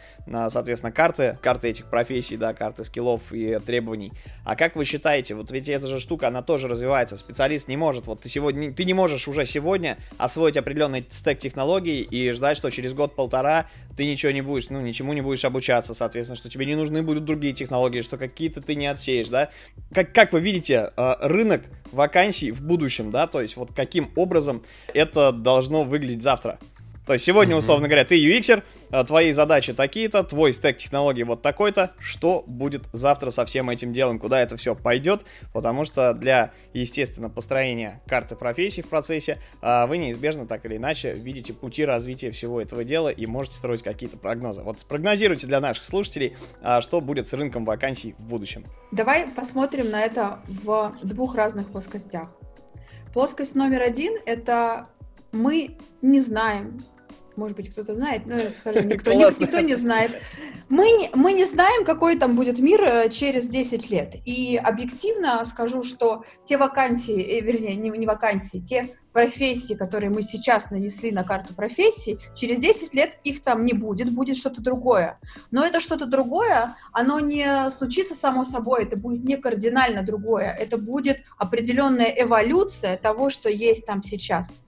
соответственно, 0.51 0.93
карты, 0.93 1.39
карты 1.41 1.69
этих 1.69 1.87
профессий, 1.87 2.37
да, 2.37 2.53
карты 2.53 2.85
скиллов 2.85 3.33
и 3.33 3.59
требований. 3.65 4.12
А 4.45 4.57
как 4.57 4.77
вы 4.77 4.85
считаете, 4.85 5.35
вот 5.35 5.51
ведь 5.51 5.69
эта 5.69 5.87
же 5.87 6.01
штука, 6.01 6.29
она 6.29 6.43
тоже 6.43 6.69
развивается, 6.69 7.17
специалист 7.17 7.69
не 7.69 7.77
может, 7.77 8.07
вот 8.07 8.23
ты 8.23 8.29
сегодня, 8.29 8.73
ты 8.73 8.85
не 8.85 8.95
можешь 8.95 9.29
уже 9.29 9.47
сегодня 9.47 9.99
освоить 10.19 10.57
определенный 10.57 11.05
стек 11.09 11.39
технологий 11.39 12.03
и 12.03 12.33
ждать, 12.33 12.57
что 12.57 12.71
через 12.71 12.93
год-полтора 12.93 13.67
ты 13.97 14.05
ничего 14.05 14.33
не 14.33 14.43
будешь, 14.43 14.69
ну, 14.69 14.81
ничему 14.81 15.12
не 15.12 15.23
будешь 15.23 15.45
обучаться, 15.45 15.95
соответственно, 15.95 16.37
что 16.37 16.51
тебе 16.51 16.67
не 16.67 16.75
нужны 16.75 17.03
будут 17.03 17.25
другие 17.25 17.55
технологии, 17.55 18.03
что 18.03 18.19
какие-то 18.19 18.61
ты 18.61 18.75
не 18.75 18.87
отсеешь, 18.87 19.29
да. 19.29 19.51
Как, 19.95 20.12
как 20.12 20.33
вы 20.33 20.41
видите, 20.41 20.93
э, 20.97 21.15
рынок 21.21 21.62
вакансий 21.93 22.51
в 22.51 22.62
будущем, 22.62 23.11
да, 23.11 23.27
то 23.27 23.41
есть 23.41 23.57
вот 23.57 23.73
каким 23.73 24.11
образом 24.17 24.62
это 24.93 25.33
должно 25.33 25.85
выглядеть 25.85 26.23
завтра. 26.23 26.59
То 27.07 27.12
есть 27.12 27.25
сегодня, 27.25 27.55
mm-hmm. 27.55 27.59
условно 27.59 27.87
говоря, 27.87 28.05
ты 28.05 28.16
UXер, 28.21 28.64
а, 28.90 29.05
твои 29.05 29.31
задачи 29.31 29.73
такие-то, 29.73 30.25
твой 30.25 30.53
стек 30.53 30.77
технологий 30.77 31.23
вот 31.23 31.40
такой-то. 31.40 31.92
Что 32.01 32.42
будет 32.47 32.83
завтра 32.92 33.31
со 33.31 33.47
всем 33.47 33.71
этим 33.71 33.92
делом? 33.92 34.19
Куда 34.19 34.40
это 34.40 34.57
все 34.57 34.75
пойдет? 34.75 35.25
Потому 35.53 35.85
что 35.85 36.12
для, 36.14 36.51
естественно, 36.75 37.31
построения 37.31 38.03
карты 38.09 38.35
профессий 38.35 38.83
в 38.83 38.88
процессе 38.88 39.38
а, 39.62 39.87
вы 39.87 39.99
неизбежно 39.99 40.49
так 40.49 40.64
или 40.66 40.77
иначе 40.77 41.14
видите 41.14 41.53
пути 41.53 41.85
развития 41.85 42.33
всего 42.33 42.61
этого 42.61 42.83
дела 42.83 43.09
и 43.09 43.25
можете 43.27 43.57
строить 43.57 43.85
какие-то 43.85 44.19
прогнозы. 44.19 44.62
Вот 44.62 44.81
спрогнозируйте 44.81 45.47
для 45.47 45.61
наших 45.61 45.85
слушателей, 45.85 46.37
а, 46.61 46.83
что 46.83 47.01
будет 47.01 47.29
с 47.29 47.33
рынком 47.33 47.64
вакансий 47.64 48.16
в 48.19 48.27
будущем. 48.27 48.64
Давай 48.90 49.29
посмотрим 49.29 49.90
на 49.90 50.03
это 50.03 50.40
в 50.49 50.97
двух 51.05 51.37
разных 51.37 51.71
плоскостях. 51.71 52.31
Плоскость 53.14 53.55
номер 53.55 53.83
один— 53.83 54.14
это 54.27 54.88
мы 55.33 55.77
не 56.03 56.21
знаем, 56.21 56.83
может 57.37 57.57
быть, 57.57 57.70
кто-то 57.70 57.94
знает, 57.94 58.27
но 58.27 58.37
я 58.37 58.51
скажу, 58.51 58.83
никто, 58.83 59.12
никто 59.12 59.61
не 59.61 59.75
знает. 59.75 60.20
Мы, 60.68 61.11
мы 61.14 61.33
не 61.33 61.44
знаем, 61.44 61.85
какой 61.85 62.18
там 62.18 62.35
будет 62.35 62.59
мир 62.59 62.83
э, 62.83 63.09
через 63.11 63.49
10 63.49 63.90
лет. 63.90 64.14
И 64.25 64.57
объективно 64.57 65.44
скажу, 65.44 65.83
что 65.83 66.25
те 66.44 66.57
вакансии, 66.57 67.20
э, 67.22 67.40
вернее, 67.40 67.77
не, 67.77 67.90
не 67.90 68.07
вакансии, 68.07 68.59
те 68.59 68.96
профессии, 69.12 69.72
которые 69.72 70.11
мы 70.11 70.22
сейчас 70.22 70.70
нанесли 70.70 71.11
на 71.11 71.25
карту 71.25 71.55
профессий, 71.55 72.18
через 72.35 72.61
10 72.61 72.92
лет 72.92 73.14
их 73.25 73.42
там 73.42 73.64
не 73.64 73.72
будет, 73.72 74.12
будет 74.12 74.37
что-то 74.37 74.61
другое. 74.61 75.18
Но 75.51 75.64
это 75.64 75.81
что-то 75.81 76.05
другое, 76.05 76.77
оно 76.92 77.18
не 77.18 77.70
случится 77.70 78.14
само 78.14 78.44
собой, 78.44 78.85
это 78.85 78.99
будет 78.99 79.25
не 79.25 79.38
кардинально 79.38 80.03
другое, 80.03 80.51
это 80.51 80.77
будет 80.77 81.22
определенная 81.38 82.14
эволюция 82.14 82.99
того, 82.99 83.31
что 83.31 83.49
есть 83.49 83.87
там 83.87 84.03
сейчас. 84.03 84.61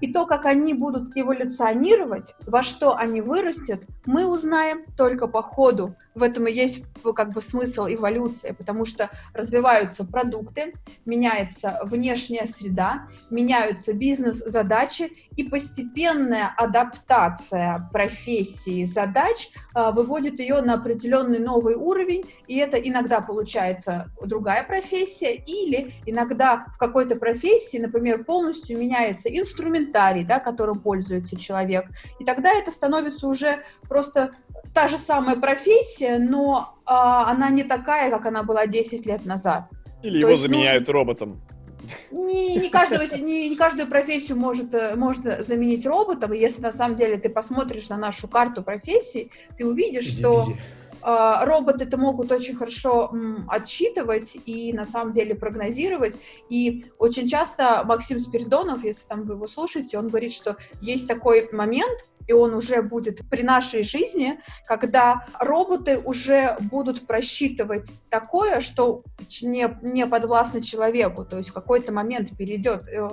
И 0.00 0.12
то, 0.12 0.26
как 0.26 0.46
они 0.46 0.74
будут 0.74 1.10
эволюционировать, 1.14 2.34
во 2.46 2.62
что 2.62 2.96
они 2.96 3.20
вырастут, 3.20 3.82
мы 4.06 4.26
узнаем 4.26 4.84
только 4.96 5.26
по 5.26 5.42
ходу. 5.42 5.94
В 6.14 6.22
этом 6.22 6.46
и 6.46 6.52
есть 6.52 6.84
как 7.14 7.32
бы 7.32 7.40
смысл 7.40 7.86
эволюции, 7.86 8.52
потому 8.56 8.84
что 8.84 9.10
развиваются 9.34 10.04
продукты, 10.04 10.74
меняется 11.04 11.80
внешняя 11.84 12.46
среда, 12.46 13.06
меняются 13.30 13.92
бизнес-задачи, 13.92 15.12
и 15.36 15.44
постепенная 15.44 16.52
адаптация 16.56 17.88
профессии 17.92 18.84
задач 18.84 19.50
э, 19.74 19.92
выводит 19.92 20.40
ее 20.40 20.60
на 20.62 20.74
определенный 20.74 21.38
новый 21.38 21.74
уровень, 21.74 22.24
и 22.48 22.56
это 22.56 22.76
иногда 22.76 23.20
получается 23.20 24.10
другая 24.24 24.64
профессия, 24.64 25.34
или 25.34 25.92
иногда 26.06 26.66
в 26.74 26.78
какой-то 26.78 27.16
профессии, 27.16 27.78
например, 27.78 28.24
полностью 28.24 28.78
меняется 28.78 29.28
инструмент 29.28 29.89
инструментарий, 29.90 30.24
да, 30.24 30.38
которым 30.38 30.80
пользуется 30.80 31.36
человек. 31.36 31.86
И 32.18 32.24
тогда 32.24 32.52
это 32.52 32.70
становится 32.70 33.28
уже 33.28 33.62
просто 33.88 34.32
та 34.74 34.88
же 34.88 34.98
самая 34.98 35.36
профессия, 35.36 36.18
но 36.18 36.76
а, 36.86 37.30
она 37.30 37.50
не 37.50 37.64
такая, 37.64 38.10
как 38.10 38.26
она 38.26 38.42
была 38.42 38.66
10 38.66 39.06
лет 39.06 39.26
назад. 39.26 39.64
Или 40.02 40.22
То 40.22 40.28
его 40.28 40.36
заменяют 40.36 40.86
нужно... 40.86 40.94
роботом 40.94 41.40
Не, 42.10 42.56
не, 42.56 42.70
каждого, 42.70 43.02
не, 43.16 43.50
не 43.50 43.56
каждую 43.56 43.88
профессию 43.88 44.38
может, 44.38 44.72
э, 44.72 44.94
можно 44.96 45.42
заменить 45.42 45.86
роботом. 45.86 46.32
И 46.32 46.38
если 46.38 46.62
на 46.62 46.72
самом 46.72 46.96
деле 46.96 47.16
ты 47.16 47.28
посмотришь 47.28 47.88
на 47.88 47.96
нашу 47.96 48.28
карту 48.28 48.62
профессий, 48.62 49.30
ты 49.58 49.66
увидишь, 49.66 50.06
иди, 50.06 50.20
что 50.20 50.44
иди. 50.46 50.56
Uh, 51.02 51.44
роботы 51.44 51.84
это 51.84 51.96
могут 51.96 52.30
очень 52.30 52.54
хорошо 52.54 53.12
отсчитывать 53.48 54.36
и 54.46 54.72
на 54.72 54.84
самом 54.84 55.12
деле 55.12 55.34
прогнозировать. 55.34 56.18
И 56.48 56.86
очень 56.98 57.28
часто 57.28 57.82
Максим 57.84 58.18
Спиридонов, 58.18 58.84
если 58.84 59.08
там 59.08 59.24
вы 59.24 59.34
его 59.34 59.46
слушаете, 59.46 59.98
он 59.98 60.08
говорит, 60.08 60.32
что 60.32 60.56
есть 60.80 61.08
такой 61.08 61.48
момент, 61.52 62.04
и 62.30 62.32
он 62.32 62.54
уже 62.54 62.80
будет 62.80 63.28
при 63.28 63.42
нашей 63.42 63.82
жизни, 63.82 64.38
когда 64.66 65.26
роботы 65.40 65.98
уже 65.98 66.56
будут 66.60 67.04
просчитывать 67.06 67.90
такое, 68.08 68.60
что 68.60 69.02
не, 69.42 69.68
не 69.82 70.06
подвластно 70.06 70.62
человеку, 70.62 71.24
то 71.24 71.38
есть 71.38 71.50
в 71.50 71.52
какой-то 71.52 71.90
момент 71.90 72.36
перейдет, 72.36 72.86
э, 72.86 73.08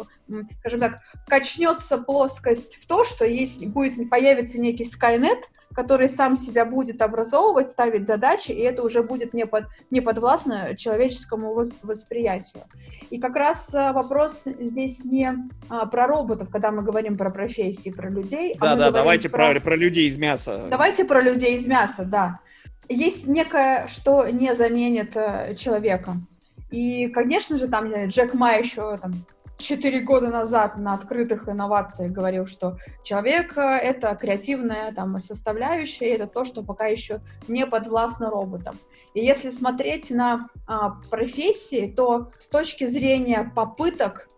скажем 0.60 0.80
так, 0.80 1.00
качнется 1.28 1.98
плоскость 1.98 2.76
в 2.76 2.86
то, 2.86 3.06
что 3.06 3.26
есть, 3.26 3.66
будет, 3.66 4.08
появится 4.10 4.60
некий 4.60 4.84
Skynet, 4.84 5.46
который 5.78 6.10
сам 6.10 6.36
себя 6.36 6.66
будет 6.66 7.04
образовывать, 7.04 7.70
ставить 7.70 8.08
задачи, 8.08 8.50
и 8.50 8.62
это 8.62 8.82
уже 8.82 9.04
будет 9.04 9.36
не, 9.36 9.46
под, 9.46 9.66
не 9.92 10.02
подвластно 10.02 10.76
человеческому 10.76 11.54
восприятию. 11.84 12.64
И 13.12 13.20
как 13.20 13.36
раз 13.36 13.76
а, 13.76 13.94
вопрос 13.94 14.46
здесь 14.46 15.06
не 15.06 15.32
а, 15.70 15.86
про 15.86 16.08
роботов, 16.08 16.50
когда 16.52 16.72
мы 16.72 16.82
говорим 16.82 17.16
про 17.16 17.30
профессии, 17.30 17.92
про 17.92 18.10
людей. 18.10 18.56
Да, 18.60 18.72
а 18.72 18.76
да, 18.76 18.90
давайте 18.90 19.30
про... 19.30 19.52
про, 19.52 19.62
про 19.62 19.76
людей 19.76 20.08
из 20.08 20.18
мяса. 20.18 20.66
Давайте 20.68 21.06
про 21.06 21.22
людей 21.22 21.56
из 21.56 21.68
мяса, 21.68 22.06
да. 22.06 22.40
Есть 22.90 23.28
некое, 23.28 23.86
что 23.86 24.28
не 24.28 24.56
заменит 24.56 25.16
а, 25.16 25.54
человека. 25.54 26.16
И, 26.72 27.08
конечно 27.10 27.60
же, 27.60 27.68
там 27.68 27.94
Джек 28.08 28.34
Ма 28.34 28.58
еще 28.58 28.98
там, 28.98 29.14
четыре 29.58 30.02
года 30.02 30.28
назад 30.28 30.78
на 30.78 30.94
открытых 30.94 31.50
инновациях 31.50 32.12
говорил, 32.12 32.46
что 32.46 32.78
человек— 33.04 33.54
это 33.58 34.16
креативная 34.16 34.92
там, 34.94 35.20
составляющая, 35.20 36.10
это 36.10 36.28
то, 36.28 36.46
что 36.46 36.64
пока 36.64 36.88
еще 36.88 37.22
не 37.48 37.66
подвластно 37.66 38.30
роботам. 38.30 38.76
И 39.14 39.26
если 39.26 39.50
смотреть 39.50 40.12
на 40.12 40.48
а, 40.68 40.96
профессии, 41.10 41.92
то 41.96 42.32
с 42.38 42.48
точки 42.48 42.86
зрения 42.86 43.52
попыток 43.56 44.30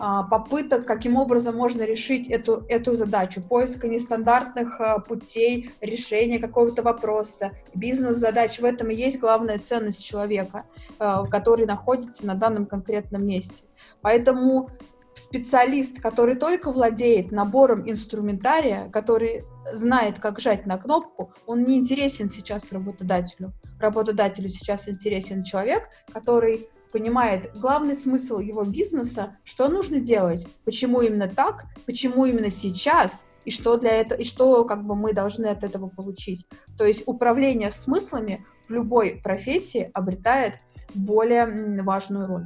а, 0.00 0.22
попыток, 0.22 0.86
каким 0.86 1.16
образом 1.16 1.56
можно 1.56 1.82
решить 1.82 2.28
эту, 2.28 2.64
эту 2.68 2.94
задачу, 2.94 3.42
поиска 3.42 3.88
нестандартных 3.88 4.80
а, 4.80 5.00
путей 5.00 5.72
решения 5.80 6.38
какого-то 6.38 6.82
вопроса, 6.82 7.50
бизнес-задач. 7.74 8.60
В 8.60 8.64
этом 8.64 8.90
и 8.90 8.94
есть 8.94 9.18
главная 9.18 9.58
ценность 9.58 10.04
человека, 10.04 10.66
а, 11.00 11.26
который 11.26 11.66
находится 11.66 12.24
на 12.26 12.36
данном 12.36 12.66
конкретном 12.66 13.26
месте. 13.26 13.64
Поэтому 14.02 14.70
специалист, 15.14 16.00
который 16.00 16.36
только 16.36 16.70
владеет 16.70 17.32
набором 17.32 17.88
инструментария, 17.88 18.88
который 18.90 19.44
знает, 19.72 20.18
как 20.18 20.40
жать 20.40 20.66
на 20.66 20.78
кнопку, 20.78 21.32
он 21.46 21.64
не 21.64 21.76
интересен 21.76 22.28
сейчас 22.28 22.72
работодателю. 22.72 23.52
Работодателю 23.80 24.48
сейчас 24.48 24.88
интересен 24.88 25.42
человек, 25.42 25.88
который 26.12 26.68
понимает 26.92 27.50
главный 27.54 27.94
смысл 27.94 28.38
его 28.38 28.64
бизнеса, 28.64 29.36
что 29.44 29.68
нужно 29.68 30.00
делать, 30.00 30.46
почему 30.64 31.02
именно 31.02 31.28
так, 31.28 31.66
почему 31.84 32.24
именно 32.24 32.50
сейчас, 32.50 33.26
и 33.44 33.50
что 33.50 33.76
для 33.76 33.92
этого, 33.92 34.20
и 34.20 34.24
что 34.24 34.64
как 34.64 34.84
бы 34.84 34.94
мы 34.94 35.12
должны 35.12 35.46
от 35.46 35.64
этого 35.64 35.88
получить. 35.88 36.46
То 36.76 36.84
есть 36.84 37.02
управление 37.06 37.70
смыслами 37.70 38.44
в 38.66 38.70
любой 38.72 39.20
профессии 39.22 39.90
обретает 39.94 40.58
более 40.94 41.82
важную 41.82 42.26
роль. 42.26 42.44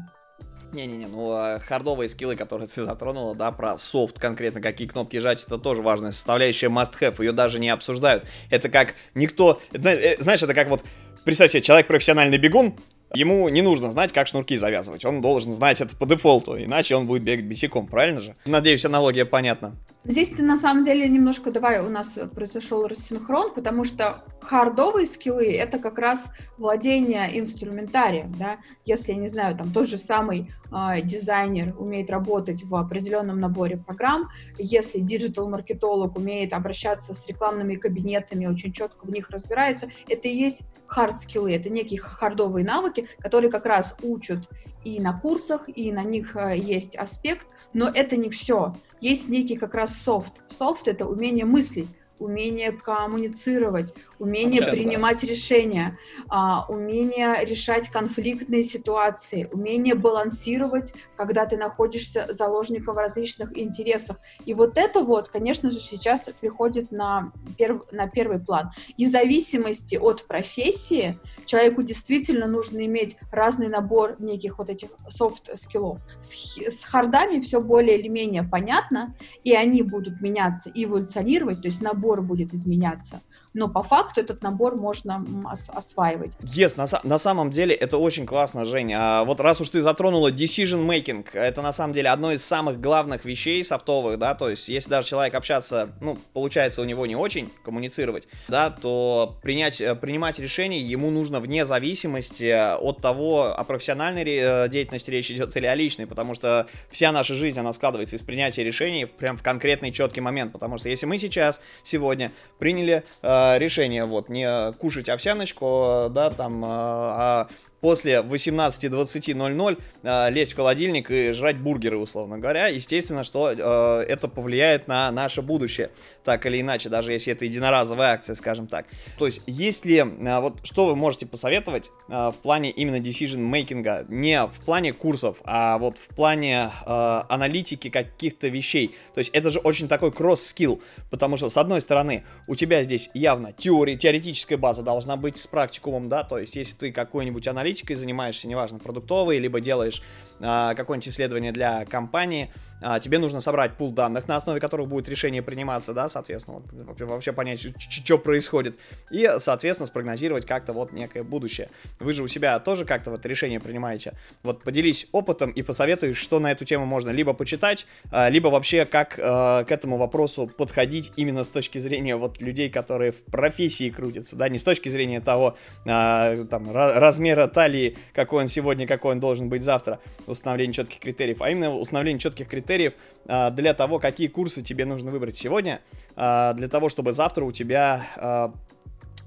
Не-не-не, 0.73 1.07
ну 1.07 1.31
а 1.33 1.61
хардовые 1.61 2.09
скиллы, 2.09 2.35
которые 2.35 2.67
ты 2.67 2.83
затронула, 2.83 3.35
да, 3.35 3.53
про 3.53 3.77
софт 3.77 4.19
конкретно, 4.19 4.61
какие 4.61 4.89
кнопки 4.89 5.19
жать, 5.19 5.45
это 5.45 5.59
тоже 5.59 5.83
важная 5.83 6.13
составляющая 6.13 6.69
must-have, 6.69 7.23
ее 7.23 7.33
даже 7.33 7.59
не 7.59 7.69
обсуждают. 7.69 8.25
Это 8.51 8.71
как 8.71 8.95
никто, 9.15 9.61
э, 9.73 10.17
знаешь, 10.21 10.43
это 10.43 10.55
как 10.55 10.69
вот, 10.69 10.83
представь 11.25 11.51
себе, 11.53 11.63
человек 11.63 11.87
профессиональный 11.87 12.39
бегун, 12.39 12.75
Ему 13.15 13.47
не 13.51 13.61
нужно 13.61 13.91
знать, 13.91 14.11
как 14.11 14.27
шнурки 14.27 14.57
завязывать. 14.57 15.05
Он 15.05 15.21
должен 15.21 15.53
знать 15.53 15.83
это 15.83 15.95
по 15.95 16.07
дефолту, 16.07 16.57
иначе 16.57 16.97
он 16.97 17.07
будет 17.07 17.23
бегать 17.23 17.45
босиком, 17.45 17.87
правильно 17.87 18.23
же? 18.23 18.37
Надеюсь, 18.47 18.87
аналогия 18.87 19.27
понятна. 19.27 19.77
Здесь 20.05 20.31
ты 20.31 20.43
на 20.43 20.59
самом 20.59 20.83
деле 20.83 21.09
немножко, 21.09 21.53
давай, 21.53 21.79
у 21.81 21.89
нас 21.89 22.19
произошел 22.35 22.89
рассинхрон, 22.89 23.55
потому 23.55 23.85
что 23.85 24.25
хардовые 24.41 25.07
скиллы— 25.07 25.53
это 25.53 25.79
как 25.79 25.97
раз 25.97 26.33
владение 26.59 27.39
инструментарием, 27.39 28.33
да, 28.37 28.59
если, 28.85 29.13
я 29.13 29.19
не 29.19 29.29
знаю, 29.29 29.57
там 29.57 29.73
тот 29.73 29.89
же 29.89 29.99
самый 29.99 30.51
э, 30.73 31.03
дизайнер 31.03 31.77
умеет 31.79 32.11
работать 32.11 32.65
в 32.65 32.75
определенном 32.75 33.39
наборе 33.39 33.77
программ, 33.77 34.29
если 34.59 34.99
диджитал-маркетолог 34.99 36.17
умеет 36.17 36.53
обращаться 36.53 37.15
с 37.15 37.29
рекламными 37.29 37.77
кабинетами, 37.77 38.47
очень 38.47 38.73
четко 38.73 39.07
в 39.07 39.11
них 39.11 39.31
разбирается, 39.31 39.89
это 40.09 40.27
и 40.27 40.37
есть 40.37 40.63
хард-скиллы, 40.89 41.55
это 41.55 41.71
некие 41.71 42.01
хардовые 42.01 42.67
навыки, 42.67 43.07
которые 43.21 43.53
как 43.53 43.67
раз 43.67 43.97
учат 44.03 44.49
и 44.85 45.01
на 45.01 45.19
курсах, 45.19 45.69
и 45.69 45.93
на 45.93 46.05
них 46.05 46.37
э, 46.37 46.57
есть 46.57 46.97
аспект, 46.97 47.47
но 47.73 47.89
это 47.89 48.17
не 48.17 48.31
все. 48.31 48.75
Есть 49.01 49.29
некий 49.29 49.57
как 49.57 49.75
раз 49.75 49.95
софт. 49.95 50.33
Софт— 50.49 50.87
это 50.89 51.07
умение 51.07 51.45
мыслить, 51.45 51.89
умение 52.23 52.73
коммуницировать, 52.73 53.95
умение 54.19 54.61
Общаться. 54.61 54.81
принимать 54.81 55.23
решения, 55.25 55.99
а, 56.29 56.67
умение 56.69 57.45
решать 57.45 57.89
конфликтные 57.89 58.63
ситуации, 58.63 59.49
умение 59.53 59.95
балансировать, 59.95 60.95
когда 61.17 61.47
ты 61.47 61.57
находишься 61.57 62.27
заложником 62.31 62.95
в 62.95 62.99
различных 62.99 63.57
интересах. 63.59 64.19
И 64.45 64.55
вот 64.55 64.79
это 64.79 65.03
вот, 65.03 65.29
конечно 65.29 65.71
же, 65.71 65.81
сейчас 65.81 66.31
приходит 66.41 66.93
на, 66.93 67.33
перв, 67.59 67.83
на 67.91 68.09
первый 68.09 68.39
план. 68.39 68.71
И 68.97 69.07
в 69.07 69.11
зависимости 69.11 69.97
от 69.97 70.27
профессии 70.27 71.19
человеку 71.47 71.83
действительно 71.83 72.47
нужно 72.47 72.85
иметь 72.87 73.17
разный 73.31 73.69
набор 73.69 74.17
неких 74.19 74.59
вот 74.59 74.71
этих 74.71 74.91
софт-скиллов. 75.09 76.01
С, 76.21 76.59
с 76.59 76.85
хардами 76.85 77.41
все 77.41 77.61
более 77.61 77.99
или 77.99 78.09
менее 78.09 78.43
понятно, 78.43 79.15
и 79.45 79.55
они 79.55 79.83
будут 79.83 80.21
меняться 80.21 80.71
и 80.71 80.85
эволюционировать, 80.85 81.63
то 81.63 81.69
есть 81.69 81.83
набор 81.83 82.23
будет 82.23 82.53
изменяться. 82.55 83.21
Но 83.55 83.69
по 83.69 83.83
факту 83.83 84.21
этот 84.21 84.43
набор 84.43 84.77
можно 84.77 85.25
ос- 85.51 85.69
осваивать. 85.69 86.33
Yes, 86.41 86.75
на, 86.77 86.87
на 87.03 87.19
самом 87.19 87.51
деле 87.51 87.75
это 87.75 87.99
очень 87.99 88.27
классно, 88.27 88.65
Женя. 88.65 88.97
А 89.01 89.25
вот 89.25 89.41
раз 89.41 89.61
уж 89.61 89.69
ты 89.69 89.83
затронула 89.83 90.31
decision 90.31 90.87
making, 90.87 91.27
это 91.35 91.63
на 91.63 91.73
самом 91.73 91.93
деле 91.93 92.11
одно 92.11 92.33
из 92.33 92.45
самых 92.45 92.81
главных 92.81 93.25
вещей 93.25 93.63
софтовых, 93.65 94.19
да, 94.19 94.35
то 94.35 94.49
есть 94.49 94.69
если 94.69 94.91
даже 94.91 95.09
человек 95.09 95.35
общаться, 95.35 95.91
ну, 96.01 96.19
получается 96.33 96.81
у 96.81 96.85
него 96.85 97.07
не 97.07 97.17
очень 97.17 97.51
коммуницировать, 97.65 98.27
да, 98.49 98.71
то 98.71 99.37
принять, 99.43 99.81
э, 99.81 99.95
принимать 99.95 100.39
решения 100.39 100.81
ему 100.81 101.11
нужно 101.11 101.32
вне 101.41 101.65
зависимости 101.65 102.51
от 102.51 103.01
того, 103.01 103.55
о 103.55 103.65
профессиональной 103.65 104.25
э, 104.25 104.69
деятельности 104.69 105.11
речь 105.11 105.31
идет 105.31 105.57
или 105.57 105.67
о 105.67 105.75
личной, 105.75 106.07
потому 106.07 106.35
что 106.35 106.67
вся 106.91 107.13
наша 107.13 107.35
жизнь, 107.35 107.59
она 107.59 107.73
складывается 107.73 108.17
из 108.17 108.23
принятия 108.23 108.65
решений 108.65 109.07
прям 109.07 109.37
в 109.37 109.43
конкретный 109.43 109.93
четкий 109.93 110.21
момент, 110.21 110.53
потому 110.53 110.79
что 110.79 110.89
если 110.89 111.07
мы 111.07 111.19
сейчас, 111.19 111.61
сегодня 111.83 112.33
приняли 112.59 113.05
э, 113.23 113.59
решение 113.59 114.05
вот 114.05 114.29
не 114.29 114.73
кушать 114.75 115.09
овсяночку, 115.09 116.09
да, 116.11 116.31
там, 116.31 116.65
э, 116.65 116.69
а 116.69 117.49
после 117.83 118.21
18.20.00 118.21 119.79
э, 120.05 120.31
лезть 120.31 120.53
в 120.53 120.57
холодильник 120.57 121.11
и 121.11 121.33
жрать 121.33 121.59
бургеры, 121.59 121.99
условно 121.99 122.39
говоря. 122.39 122.69
Естественно, 122.69 123.25
что 123.25 123.51
э, 123.51 124.05
это 124.09 124.29
повлияет 124.29 124.87
на 124.87 125.11
наше 125.11 125.43
будущее, 125.43 125.91
так 126.25 126.47
или 126.47 126.61
иначе, 126.61 126.89
даже 126.89 127.13
если 127.13 127.33
это 127.33 127.45
единоразовая 127.45 128.13
акция, 128.13 128.37
скажем 128.37 128.69
так. 128.69 128.87
То 129.19 129.27
есть, 129.27 129.43
если, 129.49 129.97
э, 129.97 130.41
вот 130.41 130.65
что 130.65 130.87
вы 130.87 130.95
можете 130.95 131.27
посоветовать 131.27 131.91
э, 132.09 132.13
в 132.13 132.37
плане 132.41 132.71
именно 132.71 133.01
decision 133.01 133.51
making, 133.51 134.07
не 134.09 134.47
в 134.47 134.65
плане 134.65 134.93
курсов, 134.93 135.39
а 135.45 135.77
вот 135.79 135.99
в 135.99 136.15
плане 136.15 136.71
аналитики 136.87 137.91
каких-то 137.91 138.47
вещей. 138.47 138.95
То 139.13 139.19
есть, 139.19 139.31
это 139.31 139.51
же 139.51 139.59
очень 139.59 139.89
такой 139.89 140.13
кросс-скилл, 140.13 140.81
потому 141.11 141.37
что, 141.37 141.51
с 141.51 141.57
одной 141.57 141.81
стороны, 141.81 142.25
у 142.47 142.55
тебя 142.55 142.85
здесь 142.85 143.11
явно 143.13 143.53
теория, 143.53 143.97
теоретическая 143.97 144.57
база 144.57 144.83
должна 144.83 145.17
быть 145.17 145.37
с 145.37 145.49
практикумом, 145.49 146.09
да, 146.09 146.23
то 146.23 146.39
есть, 146.39 146.55
если 146.55 146.77
ты 146.77 146.93
какой-нибудь 146.93 147.49
аналитик 147.49 147.72
аналитикой 147.73 147.97
занимаешься, 147.97 148.49
неважно, 148.49 148.79
продуктовой, 148.79 149.39
либо 149.39 149.61
делаешь 149.61 150.03
а, 150.41 150.75
какое-нибудь 150.75 151.09
исследование 151.09 151.53
для 151.53 151.85
компании, 151.85 152.53
а, 152.81 152.99
тебе 152.99 153.19
нужно 153.19 153.41
собрать 153.41 153.77
пул 153.77 153.93
данных, 153.93 154.27
на 154.29 154.37
основе 154.37 154.61
которых 154.61 154.89
будет 154.89 155.09
решение 155.09 155.41
приниматься, 155.43 155.95
да, 155.95 156.09
соответственно, 156.09 156.63
вот, 156.73 157.01
вообще 157.01 157.33
понять, 157.33 157.65
что 157.79 158.19
происходит, 158.19 158.77
и, 159.11 159.31
соответственно, 159.39 159.87
спрогнозировать 159.87 160.45
как-то 160.45 160.73
вот 160.73 160.93
некое 160.93 161.23
будущее. 161.23 161.71
Вы 162.01 162.13
же 162.13 162.23
у 162.23 162.29
себя 162.29 162.59
тоже 162.59 162.85
как-то 162.85 163.11
вот 163.11 163.25
решение 163.25 163.61
принимаете. 163.61 164.15
Вот 164.43 164.65
поделись 164.65 165.07
опытом 165.13 165.51
и 165.51 165.63
посоветуй, 165.63 166.15
что 166.15 166.41
на 166.41 166.51
эту 166.51 166.65
тему 166.65 166.87
можно 166.87 167.11
либо 167.11 167.33
почитать, 167.35 167.87
а, 168.11 168.29
либо 168.29 168.49
вообще 168.49 168.85
как 168.85 169.19
а, 169.23 169.65
к 169.65 169.71
этому 169.71 169.97
вопросу 169.97 170.49
подходить 170.49 171.13
именно 171.17 171.45
с 171.45 171.49
точки 171.49 171.79
зрения 171.79 172.17
вот 172.17 172.41
людей, 172.41 172.69
которые 172.69 173.13
в 173.13 173.23
профессии 173.25 173.91
крутятся, 173.91 174.35
да, 174.37 174.49
не 174.49 174.59
с 174.59 174.65
точки 174.65 174.89
зрения 174.89 175.21
того, 175.21 175.57
а, 175.87 176.45
там, 176.47 176.69
размера 176.73 177.47
баталии, 177.63 177.97
какой 178.13 178.43
он 178.43 178.49
сегодня, 178.49 178.87
какой 178.87 179.13
он 179.13 179.21
должен 179.21 179.49
быть 179.49 179.63
завтра, 179.63 180.01
установление 180.27 180.73
четких 180.73 180.99
критериев, 180.99 181.41
а 181.41 181.51
именно 181.51 181.77
установление 181.77 182.19
четких 182.19 182.49
критериев 182.49 182.95
а, 183.27 183.51
для 183.51 183.75
того, 183.75 183.99
какие 183.99 184.29
курсы 184.29 184.63
тебе 184.63 184.85
нужно 184.85 185.11
выбрать 185.11 185.37
сегодня, 185.37 185.81
а, 186.17 186.53
для 186.55 186.69
того, 186.69 186.89
чтобы 186.89 187.13
завтра 187.13 187.45
у 187.45 187.53
тебя 187.53 188.05
а, 188.17 188.55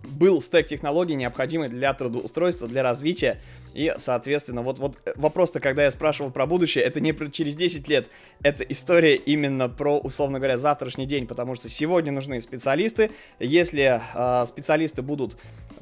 был 0.03 0.41
стек 0.41 0.67
технологий, 0.67 1.15
необходимый 1.15 1.69
для 1.69 1.93
трудоустройства, 1.93 2.67
для 2.67 2.83
развития. 2.83 3.41
И, 3.73 3.93
соответственно, 3.97 4.61
вот, 4.61 4.79
вот 4.79 4.97
вопрос-то, 5.15 5.59
когда 5.59 5.83
я 5.83 5.91
спрашивал 5.91 6.31
про 6.31 6.45
будущее, 6.45 6.83
это 6.83 7.01
не 7.01 7.11
про 7.11 7.29
через 7.29 7.55
10 7.55 7.89
лет, 7.89 8.07
это 8.41 8.63
история 8.63 9.15
именно 9.15 9.67
про, 9.67 9.97
условно 9.97 10.37
говоря, 10.37 10.57
завтрашний 10.57 11.05
день, 11.05 11.27
потому 11.27 11.55
что 11.55 11.67
сегодня 11.67 12.11
нужны 12.11 12.39
специалисты. 12.39 13.11
Если 13.39 13.99
э, 14.13 14.45
специалисты 14.45 15.01
будут 15.01 15.37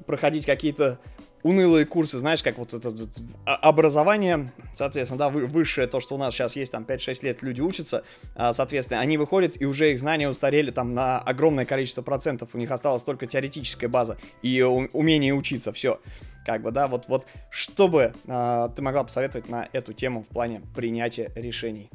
проходить 0.07 0.45
какие-то 0.45 0.99
унылые 1.43 1.85
курсы, 1.85 2.17
знаешь, 2.17 2.41
как 2.41 2.57
вот 2.57 2.73
это 2.73 2.89
вот 2.89 3.09
образование, 3.45 4.51
соответственно, 4.73 5.19
да, 5.19 5.29
высшее, 5.29 5.87
то, 5.87 5.99
что 5.99 6.15
у 6.15 6.17
нас 6.17 6.33
сейчас 6.33 6.55
есть, 6.55 6.71
там, 6.71 6.83
5-6 6.83 7.23
лет 7.23 7.43
люди 7.43 7.61
учатся, 7.61 8.03
а, 8.35 8.53
соответственно, 8.53 9.01
они 9.01 9.17
выходят, 9.17 9.61
и 9.61 9.65
уже 9.65 9.91
их 9.91 9.99
знания 9.99 10.29
устарели 10.29 10.71
там 10.71 10.93
на 10.93 11.19
огромное 11.19 11.65
количество 11.65 12.01
процентов, 12.01 12.49
у 12.53 12.57
них 12.57 12.71
осталась 12.71 13.03
только 13.03 13.25
теоретическая 13.25 13.87
база 13.87 14.17
и 14.41 14.61
умение 14.61 15.33
учиться, 15.33 15.71
все. 15.73 15.99
Как 16.45 16.61
бы, 16.61 16.71
да, 16.71 16.87
вот, 16.87 17.05
вот, 17.07 17.25
что 17.49 17.87
бы 17.87 18.13
а, 18.27 18.69
ты 18.69 18.81
могла 18.81 19.03
посоветовать 19.03 19.49
на 19.49 19.67
эту 19.73 19.93
тему 19.93 20.23
в 20.23 20.33
плане 20.33 20.61
принятия 20.75 21.31
решений? 21.35 21.89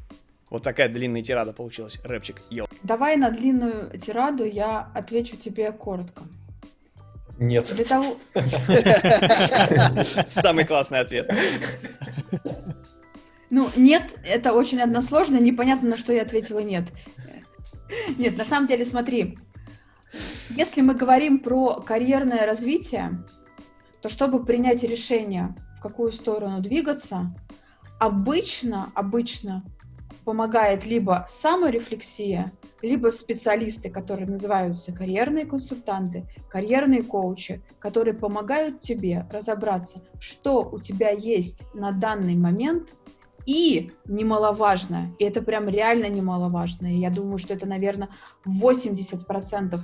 Вот 0.51 0.63
такая 0.63 0.89
длинная 0.89 1.23
тирада 1.23 1.53
получилась, 1.53 1.99
рэпчик, 2.05 2.41
ел. 2.49 2.67
Давай 2.83 3.17
на 3.17 3.31
длинную 3.31 3.99
тираду 3.99 4.45
я 4.45 4.91
отвечу 4.95 5.37
тебе 5.37 5.73
коротко. 5.73 6.23
Нет. 7.39 7.73
Для 7.75 7.85
того... 7.85 8.17
Самый 10.27 10.65
классный 10.65 11.01
ответ. 11.01 11.31
Ну, 13.51 13.71
нет, 13.77 14.17
это 14.25 14.53
очень 14.53 14.81
односложно, 14.81 15.39
непонятно, 15.39 15.91
на 15.91 15.97
что 15.97 16.13
я 16.13 16.23
ответила 16.23 16.59
нет. 16.59 16.85
Нет, 18.19 18.37
на 18.37 18.45
самом 18.45 18.67
деле, 18.67 18.85
смотри, 18.85 19.39
если 20.51 20.81
мы 20.81 20.95
говорим 20.95 21.39
про 21.39 21.81
карьерное 21.81 22.45
развитие, 22.45 23.25
то 24.03 24.09
чтобы 24.09 24.45
принять 24.45 24.83
решение, 24.83 25.55
в 25.79 25.83
какую 25.83 26.13
сторону 26.13 26.61
двигаться, 26.61 27.35
обычно, 27.99 28.91
обычно 28.95 29.65
помогает 30.25 30.85
либо 30.85 31.27
саморефлексия, 31.31 32.53
либо 32.83 33.09
специалисты, 33.11 33.91
которые 33.91 34.27
называются 34.27 34.93
карьерные 34.93 35.47
консультанты, 35.47 36.27
карьерные 36.49 37.03
коучи, 37.03 37.63
которые 37.79 38.15
помогают 38.15 38.81
тебе 38.81 39.27
разобраться, 39.33 40.03
что 40.21 40.69
у 40.71 40.79
тебя 40.79 41.11
есть 41.11 41.63
на 41.75 41.93
данный 41.93 42.37
момент, 42.37 42.95
и 43.47 43.93
немаловажно, 44.05 45.15
и 45.19 45.25
это 45.25 45.41
прям 45.41 45.71
реально 45.71 46.07
немаловажно, 46.11 46.87
и 46.95 46.99
я 46.99 47.09
думаю, 47.09 47.39
что 47.39 47.55
это, 47.55 47.67
наверное, 47.67 48.11
80% 48.45 49.81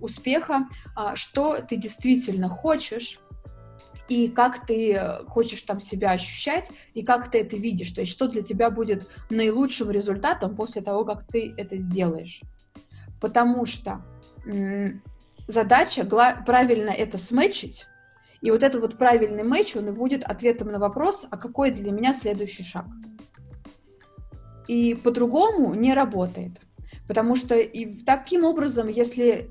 успеха, 0.00 0.68
а, 0.94 1.16
что 1.16 1.60
ты 1.60 1.76
действительно 1.76 2.48
хочешь, 2.48 3.18
и 4.10 4.26
как 4.28 4.66
ты 4.66 4.92
э, 4.92 5.24
хочешь 5.26 5.62
там 5.62 5.80
себя 5.80 6.10
ощущать, 6.10 6.70
и 6.94 7.02
как 7.02 7.30
ты 7.30 7.38
это 7.38 7.56
видишь, 7.56 7.92
то 7.92 8.00
есть 8.00 8.12
что 8.12 8.26
для 8.26 8.42
тебя 8.42 8.68
будет 8.70 9.08
наилучшим 9.30 9.90
результатом 9.90 10.56
после 10.56 10.82
того, 10.82 11.04
как 11.04 11.26
ты 11.28 11.54
это 11.56 11.76
сделаешь. 11.76 12.42
Потому 13.20 13.64
что 13.66 14.02
задача 15.46 16.04
правильно 16.04 16.90
это 16.90 17.18
сметчить, 17.18 17.86
и 18.40 18.50
вот 18.50 18.62
этот 18.62 18.80
вот 18.80 18.98
правильный 18.98 19.44
матч, 19.44 19.76
он 19.76 19.88
и 19.88 19.92
будет 19.92 20.24
ответом 20.24 20.72
на 20.72 20.78
вопрос, 20.78 21.26
а 21.30 21.36
какой 21.36 21.70
для 21.70 21.92
меня 21.92 22.12
следующий 22.12 22.64
шаг. 22.64 22.86
И 24.66 24.94
по-другому 24.94 25.74
не 25.74 25.94
работает. 25.94 26.60
Потому 27.10 27.34
что 27.34 27.56
и 27.56 27.92
таким 28.04 28.44
образом, 28.44 28.86
если 28.86 29.50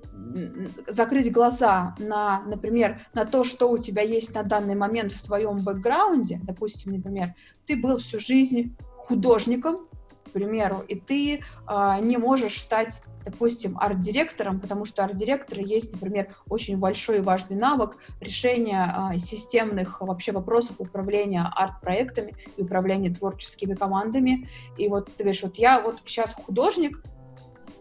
закрыть 0.88 1.30
глаза 1.30 1.94
на, 2.00 2.42
например, 2.44 3.02
на 3.14 3.26
то, 3.26 3.44
что 3.44 3.70
у 3.70 3.78
тебя 3.78 4.02
есть 4.02 4.34
на 4.34 4.44
данный 4.44 4.76
момент 4.76 5.12
в 5.12 5.22
твоем 5.22 5.58
бэкграунде, 5.58 6.40
допустим, 6.42 6.94
например, 6.94 7.36
ты 7.66 7.76
был 7.76 7.98
всю 7.98 8.18
жизнь 8.18 8.78
художником, 8.96 9.90
к 10.24 10.30
примеру, 10.32 10.86
и 10.88 10.96
ты 10.96 11.36
э, 11.36 11.98
не 12.02 12.16
можешь 12.16 12.62
стать, 12.62 13.02
допустим, 13.26 13.78
арт-директором, 13.78 14.62
потому 14.62 14.86
что 14.86 15.04
арт-директора 15.04 15.62
есть, 15.62 15.92
например, 15.92 16.34
очень 16.48 16.78
большой 16.78 17.18
и 17.18 17.22
важный 17.22 17.58
навык 17.58 17.98
решения 18.22 19.12
э, 19.12 19.18
системных 19.18 20.00
вообще 20.00 20.32
вопросов 20.32 20.78
управления 20.80 21.52
арт-проектами 21.54 22.36
и 22.56 22.62
управления 22.62 23.10
творческими 23.10 23.76
командами. 23.76 24.48
И 24.78 24.88
вот 24.88 25.08
ты 25.08 25.24
говоришь, 25.26 25.44
вот 25.44 25.58
я 25.58 25.82
вот 25.82 25.98
сейчас 26.06 26.34
художник, 26.34 27.04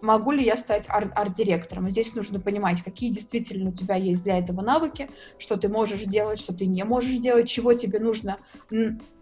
могу 0.00 0.32
ли 0.32 0.44
я 0.44 0.56
стать 0.56 0.88
ар- 0.88 1.12
арт-директором. 1.14 1.90
Здесь 1.90 2.14
нужно 2.14 2.40
понимать, 2.40 2.82
какие 2.82 3.10
действительно 3.10 3.70
у 3.70 3.72
тебя 3.72 3.96
есть 3.96 4.24
для 4.24 4.38
этого 4.38 4.60
навыки, 4.60 5.08
что 5.38 5.56
ты 5.56 5.68
можешь 5.68 6.04
делать, 6.04 6.40
что 6.40 6.54
ты 6.54 6.66
не 6.66 6.84
можешь 6.84 7.18
делать, 7.18 7.48
чего 7.48 7.74
тебе 7.74 7.98
нужно 7.98 8.38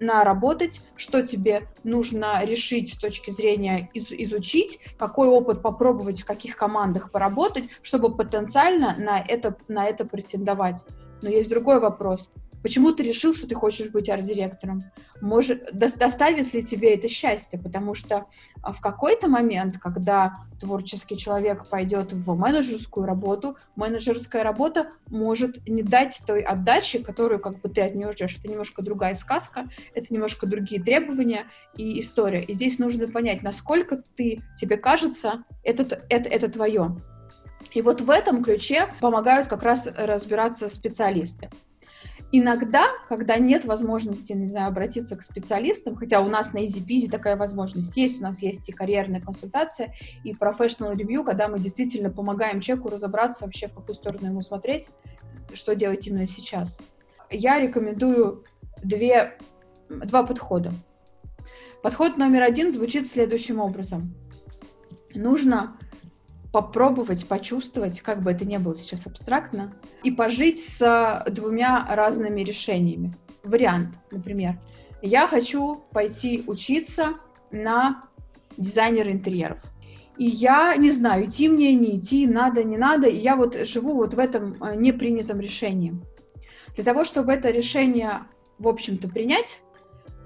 наработать, 0.00 0.80
что 0.96 1.26
тебе 1.26 1.68
нужно 1.84 2.44
решить 2.44 2.94
с 2.94 2.98
точки 2.98 3.30
зрения 3.30 3.90
из- 3.94 4.12
изучить, 4.12 4.80
какой 4.98 5.28
опыт 5.28 5.62
попробовать, 5.62 6.22
в 6.22 6.26
каких 6.26 6.56
командах 6.56 7.10
поработать, 7.10 7.64
чтобы 7.82 8.14
потенциально 8.14 8.94
на 8.98 9.20
это, 9.20 9.56
на 9.68 9.86
это 9.86 10.04
претендовать. 10.04 10.84
Но 11.22 11.30
есть 11.30 11.50
другой 11.50 11.80
вопрос. 11.80 12.30
Почему 12.62 12.92
ты 12.92 13.02
решил, 13.02 13.34
что 13.34 13.46
ты 13.46 13.54
хочешь 13.54 13.90
быть 13.90 14.08
арт-директором? 14.08 14.84
Может, 15.20 15.70
до, 15.72 15.88
доставит 15.96 16.52
ли 16.52 16.64
тебе 16.64 16.94
это 16.94 17.08
счастье? 17.08 17.58
Потому 17.58 17.94
что 17.94 18.26
а, 18.62 18.72
в 18.72 18.80
какой-то 18.80 19.28
момент, 19.28 19.78
когда 19.78 20.38
творческий 20.60 21.16
человек 21.16 21.68
пойдет 21.68 22.12
в 22.12 22.34
менеджерскую 22.34 23.06
работу, 23.06 23.56
менеджерская 23.76 24.42
работа 24.42 24.88
может 25.08 25.66
не 25.66 25.82
дать 25.82 26.20
той 26.26 26.40
отдачи, 26.40 26.98
которую 26.98 27.40
как 27.40 27.60
бы 27.60 27.68
ты 27.68 27.82
от 27.82 27.94
нее 27.94 28.12
ждешь. 28.12 28.36
Это 28.38 28.48
немножко 28.48 28.82
другая 28.82 29.14
сказка, 29.14 29.68
это 29.94 30.12
немножко 30.12 30.46
другие 30.46 30.82
требования 30.82 31.46
и 31.76 32.00
история. 32.00 32.42
И 32.42 32.52
здесь 32.52 32.78
нужно 32.78 33.08
понять, 33.08 33.42
насколько 33.42 34.02
ты, 34.16 34.42
тебе 34.56 34.76
кажется, 34.76 35.44
это, 35.62 36.02
это, 36.08 36.28
это 36.28 36.48
твое. 36.48 36.96
И 37.72 37.82
вот 37.82 38.00
в 38.00 38.10
этом 38.10 38.42
ключе 38.42 38.88
помогают 39.00 39.48
как 39.48 39.62
раз 39.62 39.88
разбираться 39.96 40.68
специалисты. 40.68 41.50
Иногда, 42.32 42.88
когда 43.08 43.36
нет 43.38 43.64
возможности, 43.64 44.32
не 44.32 44.48
знаю, 44.48 44.68
обратиться 44.68 45.16
к 45.16 45.22
специалистам, 45.22 45.94
хотя 45.94 46.20
у 46.20 46.28
нас 46.28 46.52
на 46.52 46.64
EasyPeasy 46.64 47.08
такая 47.08 47.36
возможность 47.36 47.96
есть, 47.96 48.18
у 48.18 48.22
нас 48.22 48.42
есть 48.42 48.68
и 48.68 48.72
карьерная 48.72 49.20
консультация, 49.20 49.94
и 50.24 50.32
professional 50.32 50.94
review, 50.94 51.24
когда 51.24 51.46
мы 51.48 51.60
действительно 51.60 52.10
помогаем 52.10 52.60
человеку 52.60 52.90
разобраться 52.90 53.44
вообще, 53.44 53.68
в 53.68 53.74
какую 53.74 53.94
сторону 53.94 54.26
ему 54.26 54.42
смотреть, 54.42 54.88
что 55.54 55.76
делать 55.76 56.06
именно 56.08 56.26
сейчас. 56.26 56.80
Я 57.30 57.60
рекомендую 57.60 58.44
две, 58.82 59.38
два 59.88 60.24
подхода. 60.24 60.72
Подход 61.82 62.16
номер 62.16 62.42
один 62.42 62.72
звучит 62.72 63.06
следующим 63.06 63.60
образом. 63.60 64.14
Нужно 65.14 65.78
попробовать, 66.56 67.28
почувствовать, 67.28 68.00
как 68.00 68.22
бы 68.22 68.30
это 68.30 68.46
ни 68.46 68.56
было 68.56 68.74
сейчас 68.74 69.06
абстрактно, 69.06 69.74
и 70.02 70.10
пожить 70.10 70.58
с 70.64 71.22
двумя 71.30 71.86
разными 71.86 72.40
решениями. 72.40 73.14
Вариант, 73.44 73.90
например, 74.10 74.58
я 75.02 75.26
хочу 75.26 75.82
пойти 75.92 76.44
учиться 76.46 77.16
на 77.50 78.04
дизайнера 78.56 79.12
интерьеров. 79.12 79.58
И 80.16 80.24
я 80.24 80.74
не 80.76 80.90
знаю, 80.90 81.26
идти 81.26 81.46
мне, 81.50 81.74
не 81.74 81.98
идти, 81.98 82.26
надо, 82.26 82.64
не 82.64 82.78
надо, 82.78 83.06
и 83.06 83.18
я 83.18 83.36
вот 83.36 83.54
живу 83.66 83.92
вот 83.92 84.14
в 84.14 84.18
этом 84.18 84.56
э, 84.62 84.76
непринятом 84.76 85.40
решении. 85.40 85.94
Для 86.74 86.84
того, 86.84 87.04
чтобы 87.04 87.34
это 87.34 87.50
решение, 87.50 88.20
в 88.58 88.66
общем-то, 88.66 89.10
принять, 89.10 89.58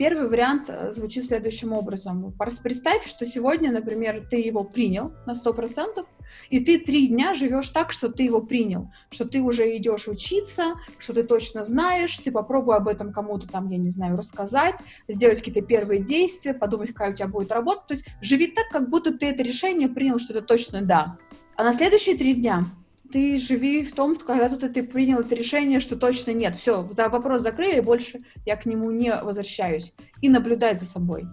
Первый 0.01 0.28
вариант 0.28 0.70
э, 0.70 0.92
звучит 0.92 1.26
следующим 1.26 1.74
образом. 1.74 2.34
Представь, 2.62 3.07
что 3.07 3.26
сегодня, 3.26 3.70
например, 3.70 4.26
ты 4.30 4.36
его 4.36 4.64
принял 4.64 5.12
на 5.26 5.32
100%, 5.32 6.07
и 6.48 6.61
ты 6.61 6.78
три 6.78 7.09
дня 7.09 7.34
живешь 7.34 7.68
так, 7.68 7.92
что 7.92 8.09
ты 8.09 8.22
его 8.22 8.40
принял, 8.40 8.90
что 9.11 9.26
ты 9.26 9.42
уже 9.42 9.76
идешь 9.76 10.09
учиться, 10.09 10.76
что 10.96 11.12
ты 11.12 11.22
точно 11.22 11.64
знаешь, 11.64 12.16
ты 12.16 12.32
попробуй 12.32 12.76
об 12.76 12.88
этом 12.88 13.12
кому-то 13.12 13.46
там, 13.46 13.68
я 13.68 13.76
не 13.76 13.90
знаю, 13.90 14.16
рассказать, 14.16 14.76
сделать 15.07 15.40
какие-то 15.40 15.61
первые 15.61 16.01
действия, 16.01 16.55
подумать, 16.55 16.94
какая 16.94 17.12
у 17.12 17.14
тебя 17.14 17.28
будет 17.28 17.53
работа. 17.53 17.82
То 17.88 17.92
есть 17.92 18.07
живи 18.22 18.46
так, 18.46 18.70
как 18.70 18.88
будто 18.88 19.12
ты 19.12 19.26
это 19.26 19.42
решение 19.42 19.90
принял, 19.90 20.18
что 20.18 20.32
это 20.32 20.40
точно 20.40 20.80
да. 20.80 21.18
А 21.57 21.62
на 21.62 21.74
следующие 21.74 22.16
три 22.16 22.32
дня 22.32 22.64
ты 23.12 23.38
живи 23.38 23.84
в 23.84 23.94
том, 23.94 24.16
когда 24.16 24.48
тут 24.48 24.72
ты 24.72 24.82
принял 24.82 25.20
это 25.20 25.34
решение, 25.34 25.80
что 25.80 25.96
точно 25.96 26.32
нет. 26.32 26.56
Все, 26.56 26.88
за 26.90 27.08
вопрос 27.08 27.42
закрыли, 27.42 27.80
больше 27.80 28.20
я 28.46 28.56
к 28.56 28.66
нему 28.66 28.90
не 28.90 29.14
возвращаюсь. 29.14 29.92
И 30.20 30.28
наблюдай 30.28 30.74
за 30.74 30.86
собой. 30.86 31.26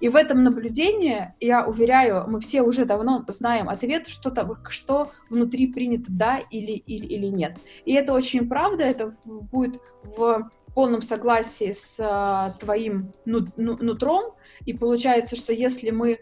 И 0.00 0.08
в 0.08 0.16
этом 0.16 0.44
наблюдении, 0.44 1.34
я 1.40 1.66
уверяю, 1.66 2.24
мы 2.28 2.40
все 2.40 2.62
уже 2.62 2.84
давно 2.84 3.24
знаем 3.28 3.68
ответ, 3.68 4.06
что, 4.06 4.30
там, 4.30 4.56
что 4.68 5.10
внутри 5.28 5.66
принято 5.66 6.06
да 6.08 6.38
или, 6.38 6.72
или, 6.72 7.06
или 7.06 7.26
нет. 7.26 7.56
И 7.84 7.94
это 7.94 8.12
очень 8.12 8.48
правда, 8.48 8.84
это 8.84 9.14
будет 9.24 9.80
в 10.04 10.50
полном 10.74 11.02
согласии 11.02 11.72
с 11.72 11.96
а, 11.98 12.54
твоим 12.60 13.12
ну, 13.24 13.46
ну, 13.56 13.76
нутром, 13.78 14.34
и 14.64 14.72
получается, 14.72 15.34
что 15.34 15.52
если 15.52 15.90
мы 15.90 16.20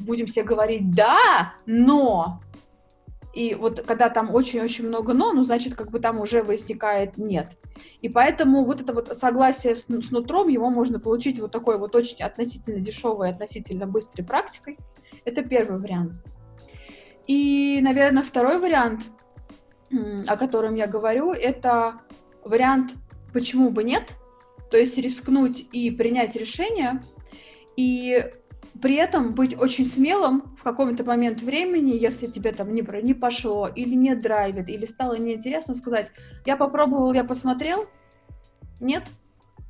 будем 0.00 0.26
себе 0.26 0.44
говорить 0.44 0.92
«да, 0.92 1.54
но», 1.66 2.40
и 3.32 3.54
вот 3.54 3.80
когда 3.80 4.10
там 4.10 4.34
очень-очень 4.34 4.86
много 4.86 5.14
«но», 5.14 5.32
ну, 5.32 5.42
значит, 5.42 5.74
как 5.74 5.90
бы 5.90 6.00
там 6.00 6.20
уже 6.20 6.42
возникает 6.42 7.16
«нет». 7.16 7.56
И 8.02 8.08
поэтому 8.08 8.64
вот 8.64 8.82
это 8.82 8.92
вот 8.92 9.16
согласие 9.16 9.74
с, 9.74 9.86
с 9.86 10.10
нутром, 10.10 10.48
его 10.48 10.68
можно 10.68 11.00
получить 11.00 11.38
вот 11.40 11.50
такой 11.50 11.78
вот 11.78 11.96
очень 11.96 12.22
относительно 12.22 12.80
дешевой, 12.80 13.30
относительно 13.30 13.86
быстрой 13.86 14.26
практикой. 14.26 14.78
Это 15.24 15.42
первый 15.42 15.80
вариант. 15.80 16.12
И, 17.26 17.80
наверное, 17.82 18.22
второй 18.22 18.58
вариант, 18.58 19.04
о 20.26 20.36
котором 20.36 20.74
я 20.74 20.86
говорю, 20.86 21.32
это 21.32 22.00
вариант 22.44 22.92
«почему 23.32 23.70
бы 23.70 23.84
нет?», 23.84 24.16
то 24.70 24.76
есть 24.76 24.98
рискнуть 24.98 25.66
и 25.72 25.90
принять 25.90 26.34
решение, 26.34 27.02
и 27.76 28.32
при 28.80 28.96
этом 28.96 29.34
быть 29.34 29.58
очень 29.58 29.84
смелым 29.84 30.56
в 30.58 30.62
какой-то 30.62 31.04
момент 31.04 31.42
времени, 31.42 31.96
если 31.96 32.26
тебе 32.26 32.52
там 32.52 32.74
не, 32.74 32.82
не 33.02 33.14
пошло, 33.14 33.68
или 33.68 33.94
не 33.94 34.14
драйвит, 34.14 34.68
или 34.68 34.86
стало 34.86 35.18
неинтересно, 35.18 35.74
сказать, 35.74 36.10
я 36.46 36.56
попробовал, 36.56 37.12
я 37.12 37.24
посмотрел, 37.24 37.86
нет, 38.80 39.04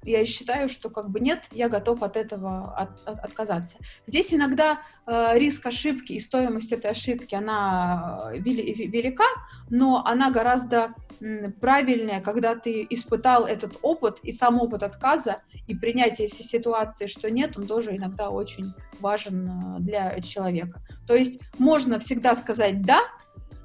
я 0.05 0.25
считаю, 0.27 0.69
что 0.69 0.91
как 0.91 1.11
бы 1.11 1.21
нет, 1.21 1.45
я 1.53 1.69
готов 1.69 2.03
от 2.03 2.17
этого 2.17 2.75
от, 2.75 3.09
от, 3.09 3.19
отказаться. 3.19 3.77
Здесь 4.07 4.35
иногда 4.35 4.81
э, 5.07 5.39
риск 5.39 5.67
ошибки 5.67 6.13
и 6.13 6.21
стоимость 6.21 6.73
этой 6.73 6.91
ошибки, 6.91 7.35
она 7.35 8.31
э, 8.33 8.39
вели, 8.39 8.87
велика, 8.87 9.25
но 9.71 10.05
она 10.05 10.31
гораздо 10.31 10.95
м, 11.21 11.53
правильнее, 11.53 12.21
когда 12.21 12.55
ты 12.55 12.87
испытал 12.91 13.47
этот 13.47 13.79
опыт 13.83 14.19
и 14.23 14.33
сам 14.33 14.61
опыт 14.61 14.83
отказа 14.83 15.43
и 15.67 15.75
принятие 15.75 16.29
ситуации, 16.29 17.07
что 17.07 17.31
нет, 17.31 17.57
он 17.57 17.67
тоже 17.67 17.97
иногда 17.97 18.31
очень 18.31 18.73
важен 19.01 19.49
э, 19.49 19.81
для 19.81 20.21
человека. 20.21 20.81
То 21.07 21.15
есть 21.15 21.41
можно 21.59 21.99
всегда 21.99 22.35
сказать 22.35 22.83
«да», 22.83 23.01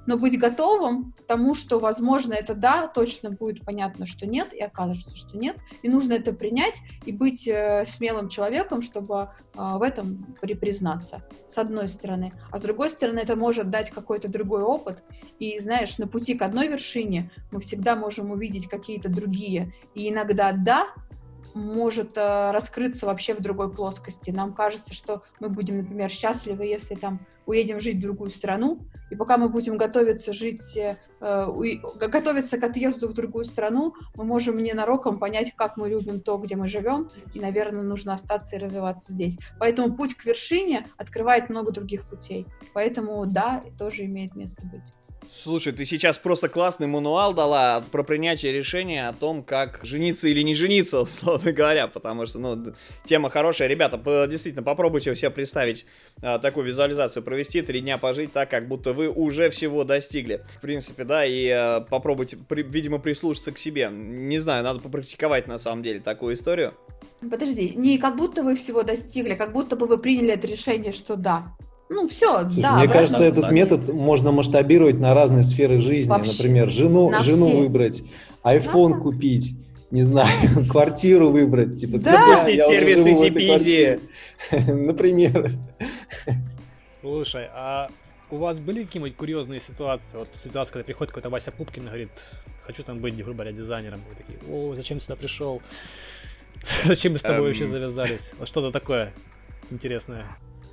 но 0.08 0.18
быть 0.18 0.40
готовым 0.40 1.12
к 1.12 1.22
тому, 1.28 1.54
что, 1.54 1.78
возможно, 1.80 2.34
это 2.34 2.56
да, 2.56 2.88
точно 2.88 3.30
будет 3.30 3.64
понятно, 3.64 4.08
что 4.08 4.26
нет, 4.26 4.52
и 4.54 4.60
окажется, 4.60 5.16
что 5.16 5.38
нет, 5.38 5.58
и 5.84 5.90
нужно 5.90 6.14
это 6.14 6.34
принять 6.34 6.82
и 7.06 7.12
быть 7.12 7.48
э, 7.48 7.84
смелым 7.86 8.30
человеком, 8.30 8.82
чтобы 8.82 9.16
э, 9.16 9.28
в 9.56 9.84
этом 9.84 10.36
при 10.42 10.56
признаться, 10.56 11.22
с 11.46 11.58
одной 11.58 11.88
стороны. 11.88 12.34
А 12.52 12.58
с 12.58 12.62
другой 12.64 12.90
стороны, 12.90 13.20
это 13.20 13.36
может 13.36 13.70
дать 13.70 13.92
какой-то 13.92 14.30
другой 14.30 14.64
опыт, 14.64 15.04
и, 15.40 15.60
знаешь, 15.60 15.98
на 15.98 16.08
пути 16.08 16.34
к 16.34 16.42
одной 16.42 16.68
вершине 16.68 17.30
мы 17.52 17.60
всегда 17.60 17.96
можем 17.96 18.32
увидеть 18.32 18.68
какие-то 18.68 19.10
другие, 19.10 19.74
и 19.94 20.10
иногда 20.10 20.54
да, 20.54 20.88
может 21.58 22.18
э, 22.18 22.52
раскрыться 22.52 23.06
вообще 23.06 23.34
в 23.34 23.42
другой 23.42 23.74
плоскости. 23.74 24.32
Нам 24.32 24.54
кажется, 24.54 24.94
что 24.94 25.24
мы 25.40 25.50
будем, 25.50 25.78
например, 25.78 26.10
счастливы, 26.10 26.66
если 26.66 26.96
там 26.96 27.20
уедем 27.46 27.80
жить 27.80 27.98
в 27.98 28.02
другую 28.02 28.30
страну, 28.30 28.82
и 29.10 29.16
пока 29.16 29.38
мы 29.38 29.50
будем 29.50 29.78
готовиться 29.78 30.34
жить, 30.34 30.78
э, 30.78 30.96
готовиться 31.20 32.58
к 32.58 32.64
отъезду 32.64 33.08
в 33.08 33.14
другую 33.14 33.46
страну, 33.46 33.96
мы 34.16 34.24
можем 34.24 34.58
ненароком 34.58 35.18
понять, 35.18 35.54
как 35.56 35.78
мы 35.78 35.90
любим 35.90 36.20
то, 36.20 36.38
где 36.38 36.56
мы 36.56 36.68
живем, 36.68 37.10
и, 37.34 37.40
наверное, 37.40 37.84
нужно 37.84 38.14
остаться 38.14 38.56
и 38.56 38.60
развиваться 38.60 39.14
здесь. 39.14 39.38
Поэтому 39.60 39.96
путь 39.96 40.16
к 40.16 40.26
вершине 40.26 40.86
открывает 40.98 41.50
много 41.50 41.72
других 41.72 42.08
путей. 42.08 42.46
Поэтому 42.74 43.26
да, 43.26 43.64
тоже 43.78 44.06
имеет 44.06 44.36
место 44.36 44.66
быть. 44.66 44.84
Слушай, 45.34 45.74
ты 45.74 45.86
сейчас 45.86 46.18
просто 46.18 46.50
классный 46.50 46.88
мануал 46.88 47.34
дала 47.34 47.84
про 47.92 48.04
принятие 48.04 48.52
решения 48.52 49.08
о 49.08 49.14
том, 49.14 49.44
как 49.44 49.80
жениться 49.84 50.28
или 50.28 50.42
не 50.42 50.54
жениться, 50.54 51.02
условно 51.02 51.52
говоря, 51.52 51.88
потому 51.88 52.26
что, 52.26 52.40
ну, 52.40 52.74
тема 53.06 53.30
хорошая. 53.30 53.68
Ребята, 53.68 53.98
действительно, 54.28 54.64
попробуйте 54.64 55.16
себе 55.16 55.30
представить 55.30 55.86
а, 56.22 56.40
такую 56.40 56.66
визуализацию, 56.66 57.24
провести 57.24 57.62
три 57.62 57.82
дня 57.82 57.98
пожить 57.98 58.34
так, 58.34 58.50
как 58.50 58.68
будто 58.68 58.94
вы 58.94 59.10
уже 59.10 59.50
всего 59.50 59.84
достигли. 59.84 60.46
В 60.58 60.62
принципе, 60.62 61.04
да, 61.04 61.26
и 61.26 61.48
а, 61.50 61.82
попробуйте, 61.82 62.38
при, 62.38 62.64
видимо, 62.64 63.00
прислушаться 63.00 63.52
к 63.52 63.58
себе. 63.58 63.90
Не 63.92 64.40
знаю, 64.40 64.64
надо 64.64 64.80
попрактиковать 64.80 65.48
на 65.48 65.60
самом 65.60 65.84
деле 65.84 66.00
такую 66.00 66.36
историю. 66.36 66.74
Подожди, 67.20 67.74
не 67.76 67.98
как 67.98 68.16
будто 68.16 68.44
вы 68.44 68.56
всего 68.56 68.84
достигли, 68.84 69.34
как 69.34 69.52
будто 69.54 69.76
бы 69.76 69.88
вы 69.88 69.98
приняли 69.98 70.34
это 70.34 70.48
решение, 70.48 70.92
что 70.92 71.16
да, 71.16 71.56
ну, 71.90 72.08
все, 72.08 72.42
Слушай, 72.42 72.62
да. 72.62 72.78
Мне 72.78 72.88
кажется, 72.88 73.24
этот 73.24 73.46
так. 73.46 73.52
метод 73.52 73.90
можно 73.90 74.32
масштабировать 74.32 75.00
на 75.00 75.14
разные 75.14 75.44
сферы 75.44 75.80
жизни. 75.80 76.10
Вообще. 76.10 76.32
Например, 76.32 76.70
жену, 76.70 77.14
жену 77.22 77.48
все. 77.48 77.58
выбрать, 77.58 78.04
iPhone 78.44 78.94
да. 78.94 79.00
купить, 79.00 79.54
не 79.92 80.04
знаю, 80.04 80.30
квартиру 80.70 81.30
выбрать. 81.30 81.80
Типа, 81.80 81.98
да. 81.98 82.36
Запустить 82.36 82.62
сервис 82.66 83.06
Easy 83.06 84.00
Например. 84.74 85.52
Слушай, 87.02 87.48
а 87.54 87.88
у 88.30 88.38
вас 88.38 88.60
были 88.60 88.84
какие-нибудь 88.84 89.16
курьезные 89.16 89.62
ситуации? 89.62 90.18
Вот 90.18 90.28
ситуация, 90.44 90.74
когда 90.74 90.86
приходит 90.86 91.12
какой-то 91.12 91.30
Вася 91.30 91.52
Пупкин 91.52 91.84
и 91.84 91.86
говорит, 91.86 92.10
хочу 92.64 92.84
там 92.84 93.00
быть, 93.00 93.16
грубо 93.16 93.44
говоря, 93.44 93.54
дизайнером. 93.54 94.00
Вы 94.10 94.16
такие, 94.16 94.54
о, 94.54 94.76
зачем 94.76 95.00
сюда 95.00 95.16
пришел? 95.16 95.62
Зачем 96.86 97.14
мы 97.14 97.20
с 97.20 97.22
тобой 97.22 97.50
вообще 97.50 97.66
эм. 97.66 97.72
завязались? 97.72 98.30
Вот 98.40 98.48
что-то 98.48 98.72
такое 98.72 99.14
интересное 99.70 100.26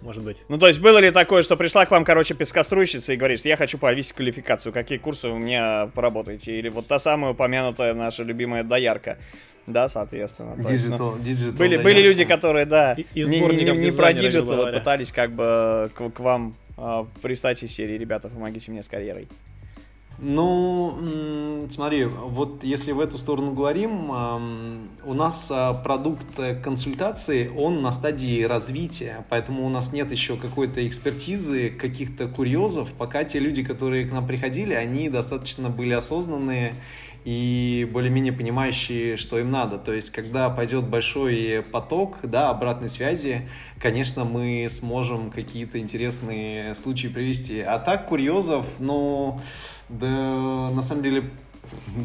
может 0.05 0.23
быть. 0.23 0.37
Ну, 0.49 0.59
то 0.59 0.69
есть, 0.69 0.81
было 0.81 0.99
ли 0.99 1.11
такое, 1.11 1.43
что 1.43 1.57
пришла 1.57 1.87
к 1.87 1.91
вам, 1.91 2.05
короче, 2.05 2.35
пескоструйщица 2.35 3.13
и 3.13 3.17
говорит, 3.17 3.45
я 3.45 3.57
хочу 3.57 3.79
повысить 3.79 4.13
квалификацию, 4.13 4.73
какие 4.73 4.99
курсы 4.99 5.29
у 5.29 5.39
меня 5.39 5.91
поработаете? 5.95 6.57
Или 6.59 6.69
вот 6.69 6.87
та 6.87 6.99
самая 6.99 7.33
упомянутая 7.33 7.95
наша 7.95 8.23
любимая 8.23 8.63
доярка. 8.63 9.19
Да, 9.67 9.89
соответственно. 9.89 10.57
Digital, 10.59 10.73
есть, 10.73 10.87
ну, 10.89 11.17
digital 11.17 11.53
были, 11.53 11.79
были 11.79 12.01
люди, 12.03 12.25
которые, 12.27 12.67
да, 12.67 12.97
не, 13.15 13.25
не, 13.25 13.41
не, 13.41 13.77
не 13.77 13.93
про 13.93 14.13
digital 14.13 14.71
пытались 14.71 15.11
как 15.11 15.33
бы 15.33 15.91
к, 15.95 16.11
к 16.11 16.21
вам 16.21 16.55
э, 16.77 17.05
пристать 17.23 17.63
из 17.63 17.73
серии, 17.73 17.97
ребята, 17.97 18.29
помогите 18.29 18.71
мне 18.71 18.83
с 18.83 18.89
карьерой. 18.91 19.27
Ну, 20.19 21.67
смотри, 21.71 22.05
вот 22.05 22.63
если 22.63 22.93
в 22.93 23.01
эту 23.01 23.19
сторону 23.19 23.53
говорим, 23.53 24.11
у 25.05 25.15
нас 25.15 25.49
а, 25.51 25.75
продукт 25.75 26.27
консультации, 26.63 27.51
он 27.57 27.83
на 27.83 27.91
стадии 27.91 28.43
развития, 28.43 29.25
поэтому 29.29 29.67
у 29.67 29.69
нас 29.69 29.93
нет 29.93 30.11
еще 30.13 30.37
какой-то 30.37 30.87
экспертизы, 30.87 31.71
каких-то 31.71 32.29
курьезов, 32.29 32.89
пока 32.93 33.25
те 33.25 33.41
люди, 33.41 33.65
которые 33.65 34.07
к 34.07 34.13
нам 34.13 34.27
приходили, 34.27 34.73
они 34.73 35.09
достаточно 35.09 35.69
были 35.69 35.95
осознанные 35.95 36.75
и 37.25 37.89
более-менее 37.91 38.35
понимающие, 38.35 39.17
что 39.17 39.39
им 39.39 39.51
надо. 39.51 39.79
То 39.79 39.93
есть, 39.93 40.11
когда 40.11 40.51
пойдет 40.51 40.85
большой 40.85 41.65
поток 41.73 42.19
да, 42.23 42.51
обратной 42.51 42.91
связи, 42.91 43.49
конечно, 43.81 44.25
мы 44.25 44.69
сможем 44.71 45.31
какие-то 45.31 45.79
интересные 45.79 46.75
случаи 46.75 47.09
привести. 47.09 47.61
А 47.61 47.79
так, 47.79 48.07
курьезов, 48.07 48.65
ну... 48.79 48.95
Но 48.95 49.41
да, 49.89 50.71
на 50.71 50.83
самом 50.83 51.03
деле, 51.03 51.31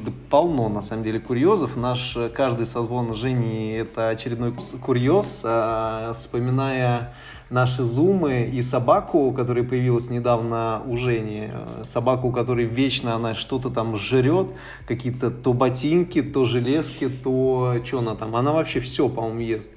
да, 0.06 0.12
полно, 0.30 0.70
на 0.70 0.82
самом 0.82 1.04
деле, 1.04 1.20
курьезов. 1.20 1.76
Наш 1.76 2.18
каждый 2.34 2.66
созвон 2.66 3.14
Жени– 3.14 3.72
это 3.74 4.10
очередной 4.10 4.54
курьез. 4.82 5.42
А, 5.46 6.14
вспоминая 6.14 7.14
наши 7.50 7.84
зумы 7.84 8.50
и 8.54 8.62
собаку, 8.62 9.32
которая 9.32 9.64
появилась 9.64 10.10
недавно 10.10 10.82
у 10.86 10.98
Жени. 10.98 11.50
Собаку, 11.84 12.28
у 12.28 12.32
которой 12.32 12.66
вечно 12.66 13.16
она 13.16 13.34
что-то 13.34 13.70
там 13.70 13.98
жрет, 13.98 14.48
какие-то 14.88 15.32
то 15.32 15.54
ботинки, 15.54 16.22
то 16.22 16.46
железки, 16.46 17.10
то 17.10 17.76
что 17.84 18.00
она 18.00 18.16
там. 18.16 18.36
Она 18.36 18.52
вообще 18.52 18.80
все, 18.80 19.10
по-моему, 19.10 19.40
ест. 19.40 19.72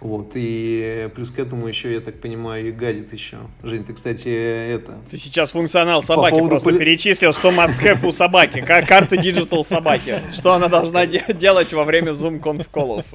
Вот, 0.00 0.30
и 0.34 1.10
плюс 1.16 1.32
к 1.32 1.40
этому 1.40 1.66
еще, 1.66 1.92
я 1.92 2.00
так 2.00 2.20
понимаю, 2.20 2.68
и 2.68 2.70
гадит 2.70 3.12
еще. 3.12 3.38
Жень, 3.64 3.82
ты, 3.82 3.94
кстати, 3.94 4.28
это... 4.28 4.96
Ты 5.10 5.18
сейчас 5.18 5.50
функционал 5.50 6.02
собаки 6.02 6.38
По 6.38 6.46
просто 6.46 6.68
поли... 6.68 6.78
перечислил, 6.78 7.32
что 7.32 7.50
must 7.50 7.76
have 7.82 8.06
у 8.06 8.12
собаки. 8.12 8.60
Как 8.60 8.86
карта 8.86 9.16
digital 9.16 9.64
собаки. 9.64 10.22
Что 10.30 10.52
она 10.52 10.68
должна 10.68 11.04
де- 11.04 11.24
делать 11.34 11.72
во 11.72 11.82
время 11.82 12.12
Zoom-conf-call 12.12 12.89
ов. 12.89 13.06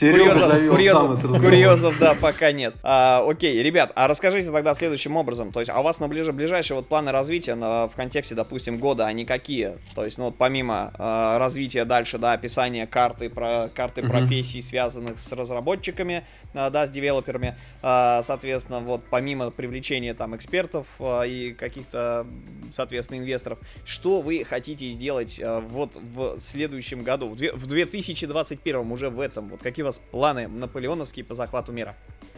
Курьезов, 0.00 0.68
курьезов, 0.70 1.40
курьезов, 1.40 1.98
да, 1.98 2.14
пока 2.14 2.52
нет. 2.52 2.74
А, 2.82 3.22
окей, 3.28 3.62
ребят, 3.62 3.92
а 3.94 4.08
расскажите 4.08 4.50
тогда 4.50 4.72
следующим 4.72 5.16
образом. 5.16 5.52
То 5.52 5.60
есть, 5.60 5.70
а 5.70 5.78
у 5.80 5.82
вас 5.82 6.00
на 6.00 6.08
ближе, 6.08 6.32
ближайшие 6.32 6.76
вот 6.76 6.88
планы 6.88 7.12
развития 7.12 7.54
на, 7.54 7.88
в 7.88 7.96
контексте, 7.96 8.34
допустим, 8.34 8.78
года, 8.78 9.06
они 9.06 9.26
какие? 9.26 9.72
То 9.94 10.06
есть, 10.06 10.16
ну 10.16 10.24
вот 10.26 10.38
помимо 10.38 10.90
а, 10.98 11.38
развития 11.38 11.84
дальше, 11.84 12.16
да, 12.16 12.32
описания 12.32 12.86
карты, 12.86 13.28
про, 13.28 13.68
карты 13.74 14.00
профессий, 14.02 14.62
связанных 14.62 15.18
с 15.18 15.30
разработчиками, 15.32 16.13
а, 16.54 16.70
да, 16.70 16.86
с 16.86 16.90
девелоперами, 16.90 17.56
а, 17.82 18.22
соответственно, 18.22 18.80
вот 18.80 19.02
помимо 19.10 19.50
привлечения 19.50 20.14
там 20.14 20.36
экспертов 20.36 20.86
а, 21.00 21.22
и 21.22 21.52
каких-то, 21.52 22.26
соответственно, 22.70 23.18
инвесторов, 23.18 23.58
что 23.84 24.20
вы 24.20 24.44
хотите 24.44 24.86
сделать 24.90 25.40
вот 25.70 25.96
в 25.96 26.38
следующем 26.38 27.02
году, 27.02 27.28
в 27.30 27.66
2021 27.66 28.92
уже 28.92 29.10
в 29.10 29.20
этом, 29.20 29.48
вот 29.48 29.62
какие 29.62 29.82
у 29.82 29.86
вас 29.86 30.00
планы 30.10 30.48
наполеоновские 30.48 31.24
по 31.24 31.34
захвату 31.34 31.72
мира? 31.72 31.94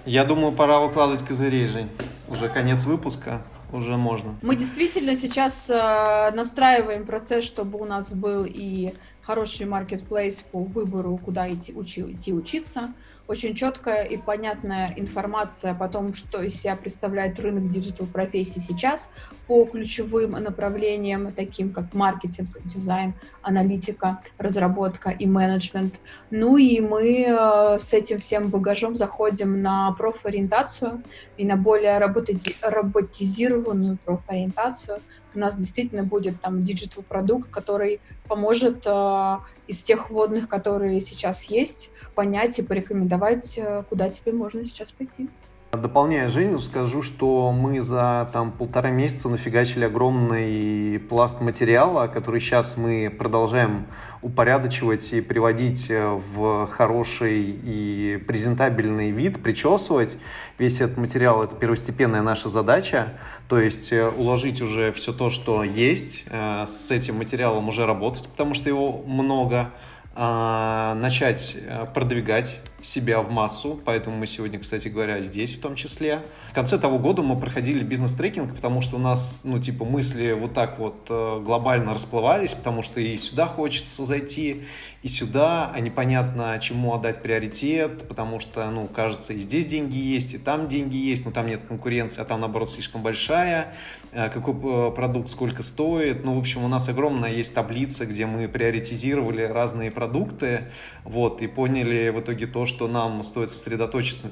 Я 0.06 0.24
думаю, 0.24 0.52
пора 0.52 0.78
выкладывать 0.78 1.26
козырей, 1.26 1.66
Жень. 1.66 1.90
Уже 2.28 2.48
конец 2.48 2.84
выпуска, 2.84 3.42
уже 3.72 3.96
можно. 3.96 4.36
Мы 4.40 4.54
действительно 4.54 5.16
сейчас 5.16 5.68
э, 5.68 6.30
настраиваем 6.32 7.06
процесс, 7.06 7.44
чтобы 7.44 7.80
у 7.80 7.84
нас 7.84 8.12
был 8.12 8.44
и 8.46 8.94
хороший 9.26 9.66
маркетплейс 9.66 10.40
по 10.40 10.60
выбору, 10.60 11.18
куда 11.18 11.52
идти, 11.52 11.74
учи, 11.74 12.02
идти 12.02 12.32
учиться, 12.32 12.94
очень 13.26 13.56
четкая 13.56 14.04
и 14.04 14.16
понятная 14.16 14.88
информация 14.94 15.74
по 15.74 15.88
тому, 15.88 16.14
что 16.14 16.40
из 16.42 16.60
себя 16.60 16.76
представляет 16.76 17.40
рынок 17.40 17.72
digital 17.72 18.06
профессий 18.06 18.60
сейчас 18.60 19.10
по 19.48 19.64
ключевым 19.64 20.30
направлениям, 20.30 21.32
таким 21.32 21.72
как 21.72 21.92
маркетинг, 21.92 22.56
дизайн, 22.64 23.14
аналитика, 23.42 24.20
разработка 24.38 25.10
и 25.10 25.26
менеджмент. 25.26 25.98
Ну 26.30 26.56
и 26.56 26.80
мы 26.80 27.26
э, 27.26 27.78
с 27.80 27.92
этим 27.92 28.20
всем 28.20 28.48
багажом 28.48 28.94
заходим 28.94 29.60
на 29.60 29.90
профориентацию 29.92 31.02
и 31.36 31.44
на 31.44 31.56
более 31.56 31.98
роботизированную 31.98 33.98
профориентацию, 34.04 35.00
у 35.36 35.38
нас 35.38 35.56
действительно 35.56 36.02
будет 36.02 36.40
там 36.40 36.62
digital 36.62 37.02
продукт, 37.02 37.50
который 37.50 38.00
поможет 38.26 38.82
э, 38.86 39.36
из 39.68 39.82
тех 39.82 40.10
вводных, 40.10 40.48
которые 40.48 41.00
сейчас 41.00 41.44
есть, 41.44 41.90
понять 42.14 42.58
и 42.58 42.62
порекомендовать, 42.62 43.58
э, 43.58 43.84
куда 43.88 44.08
тебе 44.08 44.32
можно 44.32 44.64
сейчас 44.64 44.90
пойти. 44.90 45.28
Дополняя 45.76 46.28
Женю, 46.28 46.58
скажу, 46.58 47.02
что 47.02 47.52
мы 47.52 47.80
за 47.80 48.28
там, 48.32 48.52
полтора 48.52 48.90
месяца 48.90 49.28
нафигачили 49.28 49.84
огромный 49.84 50.98
пласт 50.98 51.40
материала, 51.40 52.06
который 52.06 52.40
сейчас 52.40 52.76
мы 52.76 53.10
продолжаем 53.10 53.86
упорядочивать 54.22 55.12
и 55.12 55.20
приводить 55.20 55.90
э, 55.90 56.20
в 56.34 56.66
хороший 56.66 57.42
и 57.42 58.16
презентабельный 58.26 59.10
вид, 59.10 59.42
причесывать. 59.42 60.18
Весь 60.58 60.80
этот 60.80 60.96
материал— 60.96 61.42
это 61.44 61.54
первостепенная 61.54 62.22
наша 62.22 62.48
задача, 62.48 63.14
то 63.48 63.60
есть 63.60 63.92
э, 63.92 64.08
уложить 64.08 64.62
уже 64.62 64.92
все 64.92 65.12
то, 65.12 65.30
что 65.30 65.62
есть, 65.62 66.24
э, 66.28 66.64
с 66.66 66.90
этим 66.90 67.18
материалом 67.18 67.68
уже 67.68 67.86
работать, 67.86 68.28
потому 68.28 68.54
что 68.54 68.68
его 68.68 69.02
много, 69.06 69.70
начать 70.16 71.56
продвигать 71.94 72.58
себя 72.82 73.20
в 73.20 73.30
массу, 73.30 73.80
поэтому 73.84 74.16
мы 74.16 74.26
сегодня, 74.26 74.58
кстати 74.58 74.88
говоря, 74.88 75.20
здесь 75.20 75.54
в 75.54 75.60
том 75.60 75.74
числе. 75.74 76.22
В 76.48 76.54
конце 76.54 76.78
того 76.78 76.98
года 76.98 77.22
мы 77.22 77.38
проходили 77.38 77.82
бизнес-трекинг, 77.82 78.54
потому 78.54 78.80
что 78.80 78.96
у 78.96 78.98
нас, 78.98 79.40
ну, 79.44 79.58
типа, 79.58 79.84
мысли 79.84 80.32
вот 80.32 80.54
так 80.54 80.78
вот 80.78 81.06
э, 81.08 81.42
глобально 81.44 81.92
расплывались, 81.94 82.52
потому 82.52 82.82
что 82.82 83.00
и 83.00 83.16
сюда 83.18 83.46
хочется 83.46 84.04
зайти, 84.04 84.64
и 85.06 85.08
сюда, 85.08 85.70
а 85.72 85.78
непонятно, 85.78 86.58
чему 86.60 86.92
отдать 86.92 87.22
приоритет, 87.22 88.08
потому 88.08 88.40
что, 88.40 88.68
ну, 88.72 88.88
кажется, 88.88 89.34
и 89.34 89.40
здесь 89.40 89.66
деньги 89.66 89.96
есть, 89.96 90.34
и 90.34 90.38
там 90.38 90.68
деньги 90.68 90.96
есть, 90.96 91.24
но 91.24 91.30
там 91.30 91.46
нет 91.46 91.60
конкуренции, 91.68 92.20
а 92.20 92.24
там, 92.24 92.40
наоборот, 92.40 92.70
слишком 92.70 93.04
большая, 93.04 93.72
э, 94.10 94.28
какой 94.30 94.54
э, 94.54 94.90
продукт 94.90 95.28
сколько 95.28 95.62
стоит. 95.62 96.24
Ну, 96.24 96.34
в 96.34 96.38
общем, 96.40 96.64
у 96.64 96.68
нас 96.68 96.88
огромная 96.88 97.30
есть 97.30 97.54
таблица, 97.54 98.04
где 98.04 98.26
мы 98.26 98.48
приоритизировали 98.48 99.42
разные 99.42 99.92
продукты, 99.92 100.62
вот, 101.04 101.40
и 101.40 101.46
поняли 101.46 102.08
в 102.08 102.18
итоге 102.18 102.48
то, 102.48 102.66
что 102.66 102.88
нам 102.88 103.22
стоит 103.22 103.50
сосредоточиться 103.50 104.28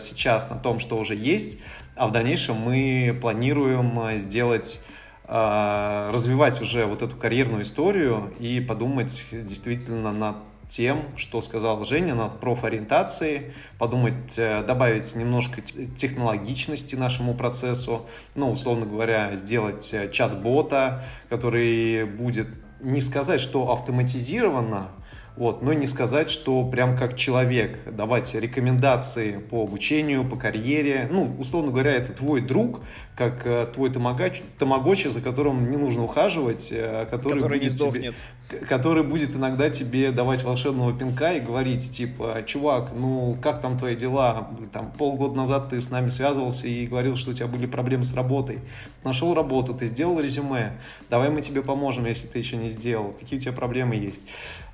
сейчас 0.00 0.50
на 0.50 0.56
том, 0.56 0.80
что 0.80 0.98
уже 0.98 1.14
есть, 1.14 1.60
а 1.94 2.08
в 2.08 2.12
дальнейшем 2.12 2.56
мы 2.56 3.16
планируем 3.20 3.96
э, 4.00 4.18
сделать 4.18 4.80
развивать 5.28 6.60
уже 6.62 6.86
вот 6.86 7.02
эту 7.02 7.16
карьерную 7.16 7.62
историю 7.62 8.32
и 8.38 8.60
подумать 8.60 9.24
действительно 9.32 10.12
над 10.12 10.36
тем, 10.68 11.02
что 11.16 11.40
сказала 11.40 11.84
Женя, 11.84 12.14
над 12.14 12.40
профориентацией, 12.40 13.52
подумать, 13.78 14.34
э, 14.36 14.64
добавить 14.64 15.14
немножко 15.14 15.62
технологичности 15.62 16.96
нашему 16.96 17.34
процессу, 17.34 18.06
ну, 18.34 18.50
условно 18.50 18.86
говоря, 18.86 19.36
сделать 19.36 19.94
чат-бота, 20.12 21.04
который 21.28 22.04
будет 22.04 22.48
не 22.80 23.00
сказать, 23.00 23.40
что 23.40 23.72
автоматизированно, 23.72 24.88
вот, 25.36 25.60
но 25.60 25.74
не 25.74 25.86
сказать, 25.86 26.30
что 26.30 26.64
прям 26.64 26.96
как 26.96 27.16
человек 27.16 27.78
давать 27.94 28.34
рекомендации 28.34 29.36
по 29.36 29.64
обучению, 29.64 30.24
по 30.24 30.36
карьере. 30.36 31.08
Ну, 31.10 31.36
условно 31.38 31.70
говоря, 31.70 31.92
это 31.92 32.14
твой 32.14 32.40
друг, 32.40 32.80
как 33.14 33.46
э, 33.46 33.66
твой 33.74 33.90
тамагочи, 33.90 34.42
тамагочи, 34.58 35.08
за 35.08 35.20
которым 35.20 35.70
не 35.70 35.76
нужно 35.76 36.04
ухаживать, 36.04 36.68
э, 36.70 37.06
который, 37.10 37.40
который 37.42 37.58
будет. 37.58 38.14
Тебе, 38.48 38.60
который 38.66 39.02
будет 39.02 39.34
иногда 39.34 39.68
тебе 39.68 40.10
давать 40.10 40.42
волшебного 40.42 40.92
пинка 40.92 41.32
и 41.32 41.40
говорить, 41.40 41.90
типа, 41.90 42.42
чувак, 42.46 42.92
ну, 42.94 43.36
как 43.42 43.60
там 43.60 43.78
твои 43.78 43.96
дела? 43.96 44.48
Там 44.72 44.90
полгода 44.92 45.34
назад 45.34 45.68
ты 45.70 45.80
с 45.80 45.90
нами 45.90 46.08
связывался 46.08 46.66
и 46.66 46.86
говорил, 46.86 47.16
что 47.16 47.32
у 47.32 47.34
тебя 47.34 47.46
были 47.46 47.66
проблемы 47.66 48.04
с 48.04 48.14
работой. 48.14 48.60
Нашел 49.04 49.34
работу, 49.34 49.74
ты 49.74 49.86
сделал 49.86 50.18
резюме, 50.20 50.78
давай 51.10 51.28
мы 51.28 51.42
тебе 51.42 51.62
поможем, 51.62 52.06
если 52.06 52.26
ты 52.26 52.38
еще 52.38 52.56
не 52.56 52.70
сделал. 52.70 53.14
Какие 53.20 53.38
у 53.38 53.42
тебя 53.42 53.52
проблемы 53.52 53.96
есть? 53.96 54.20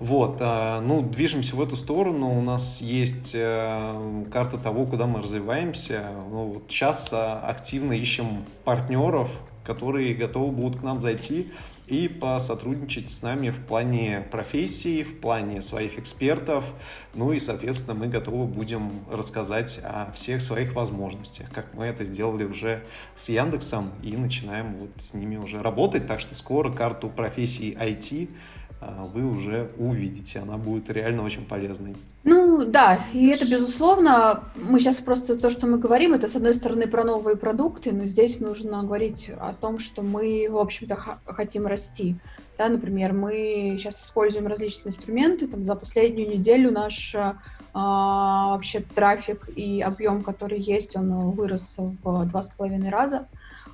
Вот, 0.02 0.38
а, 0.40 0.80
ну, 0.80 1.00
движемся 1.00 1.54
в 1.54 1.62
эту 1.62 1.76
сторону. 1.76 2.36
У 2.36 2.42
нас 2.42 2.80
есть 2.80 3.30
э, 3.34 4.24
карта 4.32 4.58
того, 4.58 4.84
куда 4.84 5.06
мы 5.06 5.22
развиваемся. 5.22 6.06
Ну, 6.28 6.46
вот 6.46 6.64
сейчас 6.68 7.10
а, 7.12 7.38
активно 7.46 7.92
ищем 7.92 8.44
партнеров, 8.64 9.30
которые 9.62 10.12
готовы 10.14 10.50
будут 10.50 10.80
к 10.80 10.82
нам 10.82 11.00
зайти 11.00 11.52
и 11.86 12.08
посотрудничать 12.08 13.12
с 13.12 13.22
нами 13.22 13.50
в 13.50 13.64
плане 13.64 14.24
профессии, 14.32 15.04
в 15.04 15.20
плане 15.20 15.62
своих 15.62 16.00
экспертов. 16.00 16.64
Ну 17.14 17.32
и, 17.32 17.38
соответственно, 17.38 17.94
мы 17.94 18.08
готовы 18.08 18.46
будем 18.46 18.90
рассказать 19.08 19.78
о 19.84 20.10
всех 20.16 20.42
своих 20.42 20.74
возможностях, 20.74 21.48
как 21.52 21.74
мы 21.74 21.84
это 21.84 22.04
сделали 22.04 22.42
уже 22.42 22.82
с 23.14 23.28
Яндексом 23.28 23.90
и 24.02 24.16
начинаем 24.16 24.74
вот 24.74 24.90
с 25.00 25.14
ними 25.14 25.36
уже 25.36 25.60
работать. 25.60 26.08
Так 26.08 26.18
что 26.18 26.34
скоро 26.34 26.72
карту 26.72 27.08
профессии 27.08 27.76
IT 27.78 28.30
вы 29.14 29.24
уже 29.24 29.70
увидите. 29.78 30.40
Она 30.40 30.56
будет 30.56 30.90
реально 30.90 31.24
очень 31.24 31.44
полезной. 31.44 31.94
Ну 32.24 32.64
да, 32.64 33.00
и 33.12 33.28
это 33.28 33.48
безусловно. 33.48 34.44
Мы 34.56 34.78
сейчас 34.78 34.98
просто 34.98 35.36
то, 35.36 35.50
что 35.50 35.66
мы 35.66 35.78
говорим, 35.78 36.14
это 36.14 36.28
с 36.28 36.36
одной 36.36 36.54
стороны 36.54 36.86
про 36.86 37.04
новые 37.04 37.36
продукты, 37.36 37.92
но 37.92 38.04
здесь 38.04 38.40
нужно 38.40 38.82
говорить 38.82 39.30
о 39.40 39.52
том, 39.54 39.78
что 39.78 40.02
мы, 40.02 40.48
в 40.48 40.56
общем-то, 40.56 40.96
хотим 41.26 41.66
расти. 41.66 42.16
Да, 42.58 42.68
например, 42.68 43.12
мы 43.12 43.76
сейчас 43.78 44.04
используем 44.04 44.46
различные 44.46 44.90
инструменты. 44.90 45.48
Там, 45.48 45.64
за 45.64 45.74
последнюю 45.74 46.28
неделю 46.28 46.70
наш 46.70 47.14
а, 47.74 48.48
вообще 48.50 48.80
трафик 48.80 49.48
и 49.56 49.80
объем, 49.80 50.22
который 50.22 50.60
есть, 50.60 50.94
он 50.96 51.30
вырос 51.30 51.76
в 51.78 52.26
два 52.26 52.42
с 52.42 52.48
половиной 52.50 52.90
раза. 52.90 53.26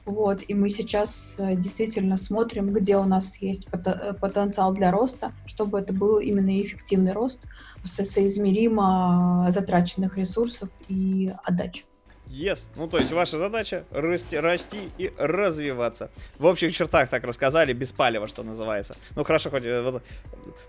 Вот, 0.08 0.42
и 0.48 0.54
мы 0.54 0.70
сейчас 0.70 1.36
э, 1.38 1.54
действительно 1.54 2.16
смотрим, 2.16 2.72
где 2.72 2.96
у 2.96 3.04
нас 3.04 3.36
есть 3.42 3.68
э, 3.70 4.14
потенциал 4.14 4.72
для 4.72 4.90
роста, 4.90 5.32
чтобы 5.44 5.80
это 5.80 5.92
был 5.92 6.18
именно 6.18 6.58
эффективный 6.62 7.12
рост, 7.12 7.44
соизмеримо 7.84 9.48
затраченных 9.50 10.16
ресурсов 10.16 10.70
и 10.88 11.30
отдач. 11.44 11.84
Yes. 12.30 12.66
Ну, 12.76 12.88
то 12.88 12.98
есть 12.98 13.10
ваша 13.10 13.38
задача 13.38 13.84
расти, 13.90 14.36
расти 14.36 14.90
и 14.98 15.12
развиваться. 15.16 16.10
В 16.38 16.44
общих 16.44 16.74
чертах 16.74 17.08
так 17.08 17.24
рассказали, 17.24 17.72
без 17.72 17.92
палева, 17.92 18.28
что 18.28 18.42
называется. 18.42 18.96
Ну, 19.16 19.24
хорошо, 19.24 19.50
хоть 19.50 19.64
э, 19.64 19.82
вот, 19.82 20.02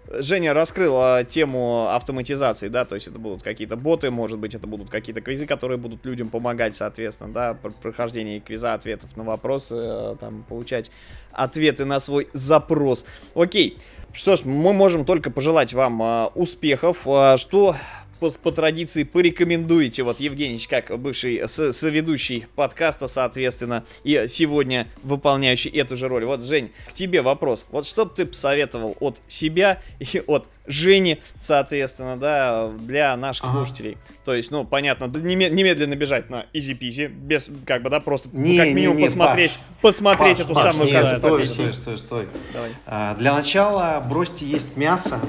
Женя 0.10 0.54
раскрыла 0.54 1.24
тему 1.24 1.90
автоматизации, 1.90 2.70
да, 2.70 2.86
то 2.86 2.96
есть 2.96 3.08
это 3.08 3.20
будут 3.20 3.44
какие-то 3.44 3.76
боты, 3.76 4.10
может 4.10 4.40
быть, 4.40 4.56
это 4.56 4.68
будут 4.68 4.90
какие-то 4.90 5.22
квизы, 5.22 5.46
которые 5.46 5.78
будут 5.78 6.06
людям 6.06 6.30
помогать, 6.30 6.76
соответственно, 6.76 7.34
да, 7.34 7.54
при 7.54 7.72
прохождении 7.72 8.40
квиза, 8.40 8.74
ответов 8.74 9.16
на 9.18 9.24
вопросы, 9.24 9.76
э, 9.76 10.16
там, 10.20 10.44
получать 10.44 10.90
ответы 11.32 11.86
на 11.86 12.00
свой 12.00 12.30
запрос. 12.34 13.06
Окей. 13.36 13.78
Что 14.12 14.36
ж, 14.36 14.44
мы 14.44 14.74
можем 14.74 15.06
только 15.06 15.30
пожелать 15.30 15.74
вам 15.74 16.02
э, 16.02 16.26
успехов. 16.34 17.06
Э, 17.06 17.38
что 17.38 17.76
по, 18.20 18.30
по 18.30 18.52
традиции 18.52 19.04
порекомендуете, 19.04 20.04
вот 20.04 20.20
Евгеньевич, 20.20 20.68
как 20.68 20.98
бывший 21.00 21.48
с, 21.48 21.72
соведущий 21.74 22.46
подкаста, 22.56 23.08
соответственно, 23.08 23.86
и 24.04 24.26
сегодня 24.28 24.88
выполняющий 25.04 25.70
эту 25.70 25.96
же 25.96 26.08
роль. 26.08 26.26
Вот, 26.26 26.44
Жень, 26.44 26.72
к 26.88 26.94
тебе 26.94 27.22
вопрос. 27.22 27.66
Вот 27.72 27.86
что 27.86 28.06
бы 28.06 28.12
ты 28.16 28.26
посоветовал 28.26 28.96
от 29.00 29.22
себя 29.28 29.82
и 30.00 30.22
от 30.28 30.48
Жени, 30.70 31.20
соответственно, 31.40 32.16
да, 32.16 32.68
для 32.68 33.18
наших 33.18 33.46
ага. 33.46 33.54
слушателей. 33.54 33.98
То 34.24 34.36
есть, 34.36 34.52
ну, 34.52 34.66
понятно, 34.66 35.06
немедленно 35.06 35.96
бежать 35.96 36.30
на 36.30 36.46
Easy 36.54 36.78
Peasy, 36.78 37.08
без, 37.08 37.50
как 37.66 37.82
бы, 37.82 37.90
да, 37.90 38.00
просто 38.00 38.30
не, 38.34 38.56
как 38.56 38.68
минимум 38.68 38.98
не, 38.98 39.02
не, 39.02 39.08
посмотреть, 39.08 39.58
Паш, 39.82 39.96
посмотреть 39.96 40.38
Паш, 40.38 40.46
эту 40.46 40.54
Паш, 40.54 40.64
самую 40.64 40.92
нет, 40.92 41.02
карту. 41.02 41.18
Стой, 41.18 41.48
стой, 41.48 41.74
стой, 41.74 41.98
стой. 41.98 42.28
Давай. 42.54 42.72
А, 42.86 43.16
для 43.16 43.34
начала 43.34 44.00
бросьте 44.08 44.46
есть 44.46 44.78
мясо, 44.78 45.20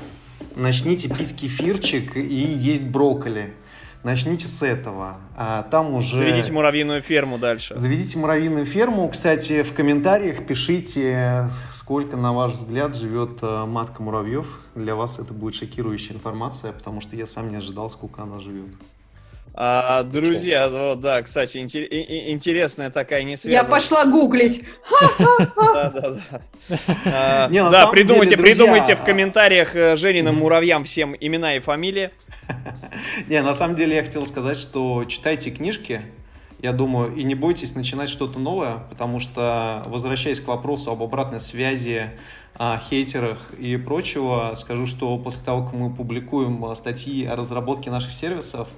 начните 0.57 1.09
пить 1.09 1.37
кефирчик 1.37 2.17
и 2.17 2.21
есть 2.21 2.89
брокколи. 2.89 3.55
Начните 4.03 4.49
с 4.49 4.63
этого. 4.63 5.19
А 5.37 5.65
там 5.65 5.93
уже... 5.93 6.17
Заведите 6.17 6.53
муравьиную 6.53 7.03
ферму 7.03 7.37
дальше. 7.37 7.77
Заведите 7.77 8.19
муравьиную 8.19 8.65
ферму. 8.65 9.07
Кстати, 9.11 9.63
в 9.63 9.75
комментариях 9.75 10.47
пишите, 10.47 11.51
сколько, 11.75 12.17
на 12.17 12.33
ваш 12.33 12.55
взгляд, 12.55 12.97
живет 12.97 13.43
э, 13.43 13.65
матка 13.67 14.03
муравьев. 14.03 14.47
Для 14.75 14.95
вас 14.95 15.19
это 15.19 15.35
будет 15.35 15.55
шокирующая 15.55 16.17
информация, 16.17 16.73
потому 16.73 17.03
что 17.03 17.15
я 17.15 17.27
сам 17.27 17.51
не 17.51 17.57
ожидал, 17.57 17.91
сколько 17.91 18.23
она 18.23 18.41
живет. 18.41 18.71
А, 19.63 20.05
друзья, 20.05 20.71
вот, 20.71 21.01
да, 21.01 21.21
кстати, 21.21 21.59
интересная 21.59 22.89
такая 22.89 23.25
не 23.25 23.37
Я 23.45 23.63
пошла 23.63 24.07
гуглить. 24.07 24.65
Да. 25.59 25.93
А, 27.05 27.49
придумайте, 27.89 28.39
придумайте 28.39 28.95
в 28.95 29.03
комментариях 29.03 29.75
э, 29.75 29.97
Жениным 29.97 30.37
муравьям 30.37 30.85
всем 30.85 31.15
имена 31.19 31.57
и 31.57 31.61
фамилии. 31.61 32.11
Не, 33.29 33.43
на 33.43 33.55
самом 33.55 33.77
деле 33.77 33.97
я 33.97 34.05
хотел 34.05 34.25
сказать, 34.25 34.57
что 34.57 35.05
читайте 35.05 35.51
книжки, 35.51 36.03
я 36.63 36.73
думаю, 36.73 37.15
и 37.15 37.23
не 37.23 37.35
бойтесь 37.35 37.75
начинать 37.75 38.09
что-то 38.09 38.39
новое, 38.39 38.85
потому 38.89 39.21
что, 39.21 39.83
возвращаясь 39.87 40.41
к 40.41 40.47
вопросу 40.47 40.91
об 40.93 41.03
обратной 41.03 41.41
связи, 41.41 42.11
о 42.55 42.79
хейтерах 42.79 43.53
и 43.59 43.77
прочего, 43.77 44.55
скажу, 44.57 44.87
что 44.87 45.19
после 45.19 45.45
того, 45.45 45.65
как 45.65 45.75
мы 45.75 45.93
публикуем 45.93 46.75
статьи 46.77 47.27
о 47.27 47.37
разработке 47.37 47.91
наших 47.91 48.13
сервисов, 48.13 48.69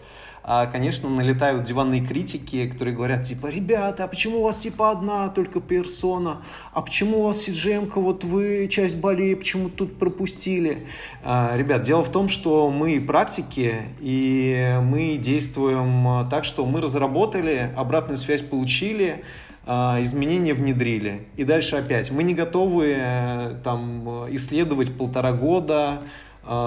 конечно, 0.66 1.08
налетают 1.08 1.64
диванные 1.64 2.04
критики, 2.04 2.66
которые 2.66 2.94
говорят, 2.94 3.24
типа, 3.24 3.46
ребята, 3.46 4.04
а 4.04 4.08
почему 4.08 4.40
у 4.40 4.42
вас 4.42 4.58
типа 4.58 4.90
одна 4.90 5.28
только 5.28 5.60
персона? 5.60 6.42
А 6.72 6.82
почему 6.82 7.20
у 7.20 7.22
вас 7.24 7.46
CGM, 7.46 7.90
вот 7.94 8.24
вы 8.24 8.68
часть 8.68 8.96
болей, 8.96 9.36
почему 9.36 9.68
тут 9.68 9.98
пропустили? 9.98 10.86
А, 11.22 11.56
ребят, 11.56 11.82
дело 11.84 12.02
в 12.02 12.10
том, 12.10 12.28
что 12.28 12.70
мы 12.70 13.00
практики, 13.00 13.82
и 14.00 14.78
мы 14.82 15.16
действуем 15.16 16.28
так, 16.28 16.44
что 16.44 16.66
мы 16.66 16.80
разработали, 16.80 17.72
обратную 17.76 18.18
связь 18.18 18.42
получили, 18.42 19.22
а, 19.64 20.02
изменения 20.02 20.54
внедрили. 20.54 21.28
И 21.36 21.44
дальше 21.44 21.76
опять. 21.76 22.10
Мы 22.10 22.24
не 22.24 22.34
готовы 22.34 22.94
э, 22.96 23.54
там 23.62 24.26
исследовать 24.34 24.92
полтора 24.96 25.32
года, 25.32 26.02
а, 26.02 26.02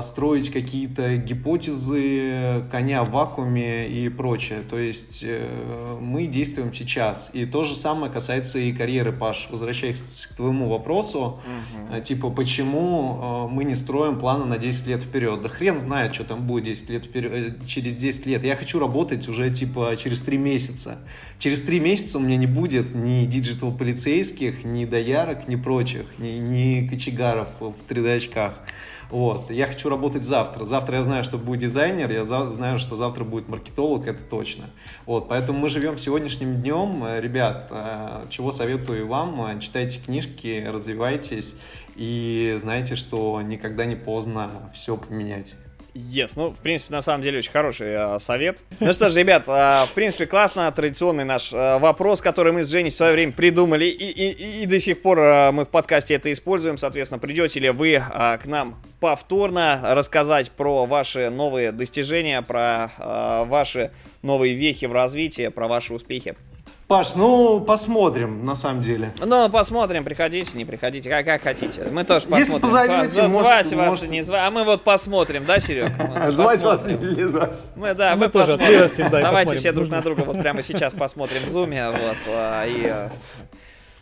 строить 0.01 0.51
какие-то 0.51 1.17
гипотезы 1.17 2.63
коня 2.71 3.03
в 3.03 3.11
вакууме 3.11 3.89
и 3.89 4.07
прочее. 4.09 4.59
То 4.69 4.77
есть 4.77 5.19
э, 5.21 5.97
мы 5.99 6.27
действуем 6.27 6.73
сейчас. 6.73 7.29
И 7.33 7.45
то 7.45 7.63
же 7.63 7.75
самое 7.75 8.11
касается 8.11 8.57
и 8.59 8.71
карьеры, 8.71 9.11
Паш. 9.11 9.49
Возвращаясь 9.51 9.99
к 10.31 10.35
твоему 10.35 10.69
вопросу, 10.69 11.39
угу. 11.89 12.01
типа, 12.01 12.29
почему 12.29 13.47
э, 13.49 13.53
мы 13.53 13.65
не 13.65 13.75
строим 13.75 14.17
планы 14.17 14.45
на 14.45 14.57
10 14.57 14.87
лет 14.87 15.01
вперед? 15.01 15.41
Да 15.41 15.49
хрен 15.49 15.77
знает, 15.77 16.15
что 16.15 16.23
там 16.23 16.47
будет 16.47 16.65
10 16.65 16.89
лет 16.89 17.05
вперед, 17.05 17.67
через 17.67 17.95
10 17.95 18.25
лет. 18.27 18.43
Я 18.43 18.55
хочу 18.55 18.79
работать 18.79 19.27
уже, 19.27 19.51
типа, 19.51 19.95
через 20.01 20.21
3 20.21 20.37
месяца. 20.37 20.99
Через 21.37 21.63
3 21.63 21.79
месяца 21.81 22.17
у 22.17 22.21
меня 22.21 22.37
не 22.37 22.47
будет 22.47 22.95
ни 22.95 23.25
digital 23.25 23.73
полицейских, 23.73 24.63
ни 24.63 24.85
доярок, 24.85 25.49
ни 25.49 25.57
прочих, 25.57 26.05
ни, 26.17 26.29
ни 26.37 26.87
кочегаров 26.87 27.49
в 27.59 27.75
3D-очках. 27.89 28.53
Вот. 29.09 29.51
Я 29.51 29.67
хочу 29.67 29.89
работать 29.89 30.23
завтра. 30.23 30.65
Завтра 30.65 30.97
я 30.97 31.03
знаю, 31.03 31.23
что 31.23 31.37
будет 31.37 31.61
дизайнер, 31.61 32.11
я 32.11 32.25
за- 32.25 32.49
знаю, 32.49 32.79
что 32.79 32.95
завтра 32.95 33.23
будет 33.23 33.47
маркетолог, 33.47 34.07
это 34.07 34.23
точно. 34.23 34.65
Вот. 35.05 35.27
Поэтому 35.27 35.59
мы 35.59 35.69
живем 35.69 35.97
сегодняшним 35.97 36.61
днем. 36.61 37.03
Ребят, 37.19 37.67
э, 37.71 38.25
чего 38.29 38.51
советую 38.51 39.07
вам, 39.07 39.59
читайте 39.59 39.99
книжки, 39.99 40.65
развивайтесь 40.67 41.55
и 41.95 42.57
знайте, 42.59 42.95
что 42.95 43.41
никогда 43.41 43.85
не 43.85 43.95
поздно 43.95 44.51
все 44.73 44.97
поменять. 44.97 45.55
Yes, 45.95 46.33
ну, 46.35 46.49
в 46.49 46.57
принципе, 46.57 46.91
на 46.91 47.01
самом 47.01 47.23
деле, 47.23 47.37
очень 47.37 47.53
хороший 47.53 47.87
э, 47.87 48.19
совет. 48.19 48.59
Ну 48.81 48.91
что 48.93 49.09
ж, 49.09 49.15
ребят, 49.15 49.47
э, 49.47 49.85
в 49.85 49.91
принципе, 49.95 50.25
классно, 50.25 50.69
традиционный 50.73 51.23
наш 51.23 51.53
э, 51.53 51.79
вопрос, 51.79 52.19
который 52.19 52.51
мы 52.51 52.65
с 52.65 52.69
Женей 52.69 52.89
в 52.91 52.93
свое 52.93 53.13
время 53.13 53.31
придумали, 53.31 53.85
и, 53.85 54.11
и, 54.11 54.63
и 54.63 54.65
до 54.65 54.77
сих 54.81 55.01
пор 55.01 55.19
э, 55.19 55.51
мы 55.53 55.63
в 55.63 55.69
подкасте 55.69 56.13
это 56.15 56.33
используем, 56.33 56.77
соответственно, 56.77 57.19
придете 57.19 57.61
ли 57.61 57.69
вы 57.69 57.93
э, 57.93 58.01
к 58.37 58.45
нам 58.45 58.83
повторно 58.99 59.79
рассказать 59.83 60.51
про 60.51 60.85
ваши 60.85 61.29
новые 61.29 61.71
достижения, 61.71 62.41
про 62.41 62.91
э, 62.97 63.45
ваши 63.45 63.91
новые 64.21 64.53
вехи 64.53 64.85
в 64.85 64.91
развитии, 64.91 65.47
про 65.47 65.69
ваши 65.69 65.93
успехи? 65.93 66.35
Паш, 66.87 67.15
ну 67.15 67.61
посмотрим, 67.61 68.45
на 68.45 68.55
самом 68.55 68.83
деле. 68.83 69.11
Ну, 69.17 69.49
посмотрим, 69.49 70.03
приходите, 70.03 70.55
не 70.55 70.65
приходите, 70.65 71.09
как, 71.09 71.25
как 71.25 71.41
хотите. 71.41 71.83
Мы 71.91 72.03
тоже 72.03 72.27
посмотрим. 72.27 72.45
Если 72.45 72.59
позовете, 72.59 73.07
звать 73.09 73.31
может, 73.31 73.73
вас 73.73 73.87
может... 73.87 74.09
не 74.09 74.21
звать, 74.21 74.41
а 74.43 74.51
мы 74.51 74.63
вот 74.63 74.83
посмотрим, 74.83 75.47
да, 75.47 75.59
Серег? 75.59 75.91
Звать 76.31 76.61
вас 76.61 76.85
не 76.85 77.27
звать. 77.27 77.53
Мы, 77.75 77.95
да, 77.95 78.15
мы, 78.15 78.29
посмотрим. 78.29 79.09
Давайте 79.09 79.57
все 79.57 79.71
друг 79.71 79.89
на 79.89 80.01
друга 80.01 80.21
вот 80.21 80.39
прямо 80.39 80.61
сейчас 80.61 80.93
посмотрим 80.93 81.45
в 81.45 81.49
зуме, 81.49 81.89
вот, 81.89 82.17
а, 82.27 82.65
и 82.67 82.83
э, 82.85 83.09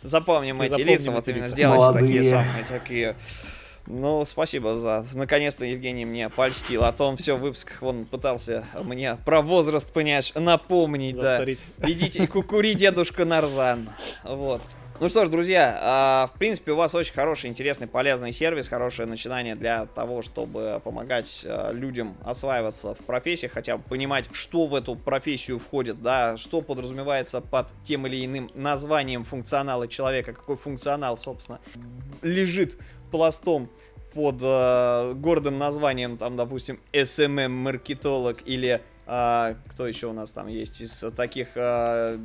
запомним 0.02 0.60
эти 0.60 0.82
лица, 0.82 1.10
вот 1.10 1.26
именно 1.26 1.48
сделайте 1.48 1.98
такие 1.98 2.24
самые, 2.24 2.64
такие 2.68 3.16
ну, 3.86 4.24
спасибо 4.24 4.76
за... 4.76 5.04
Наконец-то 5.14 5.64
Евгений 5.64 6.04
мне 6.04 6.28
польстил. 6.30 6.84
А 6.84 6.92
то 6.92 7.06
он 7.06 7.16
все 7.16 7.36
в 7.36 7.40
выпусках, 7.40 7.82
он 7.82 8.06
пытался 8.06 8.64
мне 8.82 9.18
про 9.24 9.42
возраст, 9.42 9.92
понимаешь, 9.92 10.32
напомнить, 10.34 11.16
Застарить. 11.16 11.58
да. 11.78 11.90
Идите 11.90 12.24
и 12.24 12.26
кукури, 12.26 12.74
дедушка 12.74 13.24
Нарзан. 13.24 13.90
Вот. 14.24 14.62
Ну 15.00 15.08
что 15.08 15.24
ж, 15.24 15.28
друзья, 15.28 15.76
а, 15.82 16.30
в 16.32 16.38
принципе, 16.38 16.70
у 16.70 16.76
вас 16.76 16.94
очень 16.94 17.14
хороший, 17.14 17.50
интересный, 17.50 17.88
полезный 17.88 18.32
сервис, 18.32 18.68
хорошее 18.68 19.08
начинание 19.08 19.56
для 19.56 19.86
того, 19.86 20.22
чтобы 20.22 20.80
помогать 20.84 21.44
а, 21.44 21.72
людям 21.72 22.16
осваиваться 22.24 22.94
в 22.94 22.98
профессии, 22.98 23.48
хотя 23.48 23.76
бы 23.76 23.82
понимать, 23.82 24.26
что 24.32 24.66
в 24.66 24.74
эту 24.74 24.94
профессию 24.94 25.58
входит, 25.58 26.00
да, 26.00 26.36
что 26.36 26.60
подразумевается 26.62 27.40
под 27.40 27.66
тем 27.82 28.06
или 28.06 28.24
иным 28.24 28.52
названием 28.54 29.24
функционала 29.24 29.88
человека, 29.88 30.32
какой 30.32 30.56
функционал, 30.56 31.18
собственно, 31.18 31.58
лежит 32.22 32.78
пластом 33.10 33.68
под 34.12 34.36
э, 34.42 35.12
гордым 35.14 35.58
названием, 35.58 36.16
там, 36.16 36.36
допустим, 36.36 36.78
SMM-маркетолог 36.92 38.38
или 38.44 38.80
а, 39.06 39.54
кто 39.68 39.86
еще 39.86 40.06
у 40.06 40.12
нас 40.14 40.30
там 40.30 40.46
есть 40.46 40.80
из 40.80 41.04
таких 41.14 41.48
а, 41.56 42.18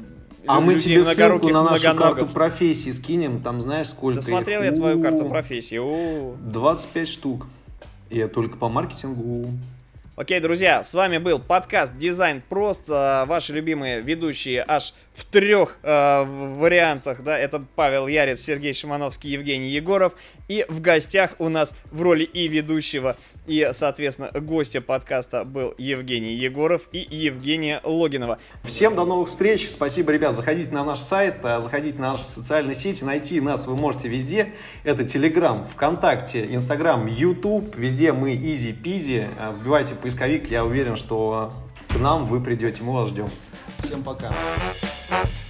а 0.47 0.61
мы 0.61 0.75
тебе 0.75 1.03
ссылку 1.03 1.49
на 1.49 1.63
нашу 1.63 1.93
карту 1.95 2.25
профессии 2.25 2.91
скинем, 2.91 3.41
там 3.41 3.61
знаешь 3.61 3.89
сколько 3.89 4.21
Досмотрел 4.21 4.61
их? 4.61 4.71
я 4.71 4.75
твою 4.75 5.01
карту 5.01 5.25
профессии. 5.25 5.77
У-у-у. 5.77 6.38
25 6.41 7.07
штук. 7.07 7.47
Я 8.09 8.27
только 8.27 8.57
по 8.57 8.69
маркетингу. 8.69 9.49
Окей, 10.15 10.39
друзья, 10.39 10.84
с 10.84 10.93
вами 10.93 11.17
был 11.17 11.39
подкаст 11.39 11.97
Дизайн 11.97 12.41
Просто. 12.47 13.25
Ваши 13.27 13.53
любимые 13.53 14.01
ведущие 14.01 14.63
аж 14.65 14.93
в 15.20 15.26
трех 15.26 15.78
э, 15.84 16.24
вариантах, 16.24 17.24
да, 17.24 17.38
это 17.38 17.61
Павел 17.76 18.07
Ярец, 18.07 18.39
Сергей 18.39 18.74
Шимановский, 18.74 19.30
Евгений 19.32 19.70
Егоров. 19.70 20.13
И 20.47 20.65
в 20.70 20.80
гостях 20.82 21.32
у 21.39 21.49
нас 21.49 21.76
в 21.91 22.01
роли 22.01 22.24
и 22.24 22.47
ведущего, 22.47 23.17
и, 23.45 23.70
соответственно, 23.74 24.32
гостя 24.39 24.80
подкаста 24.80 25.43
был 25.43 25.76
Евгений 25.78 26.34
Егоров 26.34 26.84
и 26.91 26.99
Евгения 26.99 27.82
Логинова. 27.84 28.39
Всем 28.63 28.95
до 28.95 29.03
новых 29.03 29.28
встреч. 29.28 29.70
Спасибо, 29.70 30.11
ребят. 30.13 30.36
Заходите 30.36 30.72
на 30.72 30.86
наш 30.86 30.99
сайт, 30.99 31.43
э, 31.43 31.59
заходите 31.59 31.97
на 31.97 32.13
наши 32.13 32.24
социальные 32.24 32.76
сети. 32.76 33.03
Найти 33.03 33.41
нас 33.41 33.67
вы 33.67 33.76
можете 33.76 34.07
везде. 34.07 34.53
Это 34.84 35.03
Telegram, 35.03 35.67
ВКонтакте, 35.74 36.45
Инстаграм, 36.53 37.05
YouTube. 37.07 37.76
Везде 37.76 38.13
мы 38.13 38.36
easy-peasy. 38.36 39.28
Э, 39.38 39.53
вбивайте 39.59 39.95
поисковик. 39.95 40.49
Я 40.49 40.63
уверен, 40.63 40.95
что 40.95 41.51
к 41.89 41.95
нам 41.97 42.26
вы 42.26 42.39
придете. 42.39 42.84
Мы 42.84 42.93
вас 42.93 43.09
ждем. 43.09 43.28
Всем 43.84 44.03
пока. 44.03 44.32
Bye. 45.10 45.49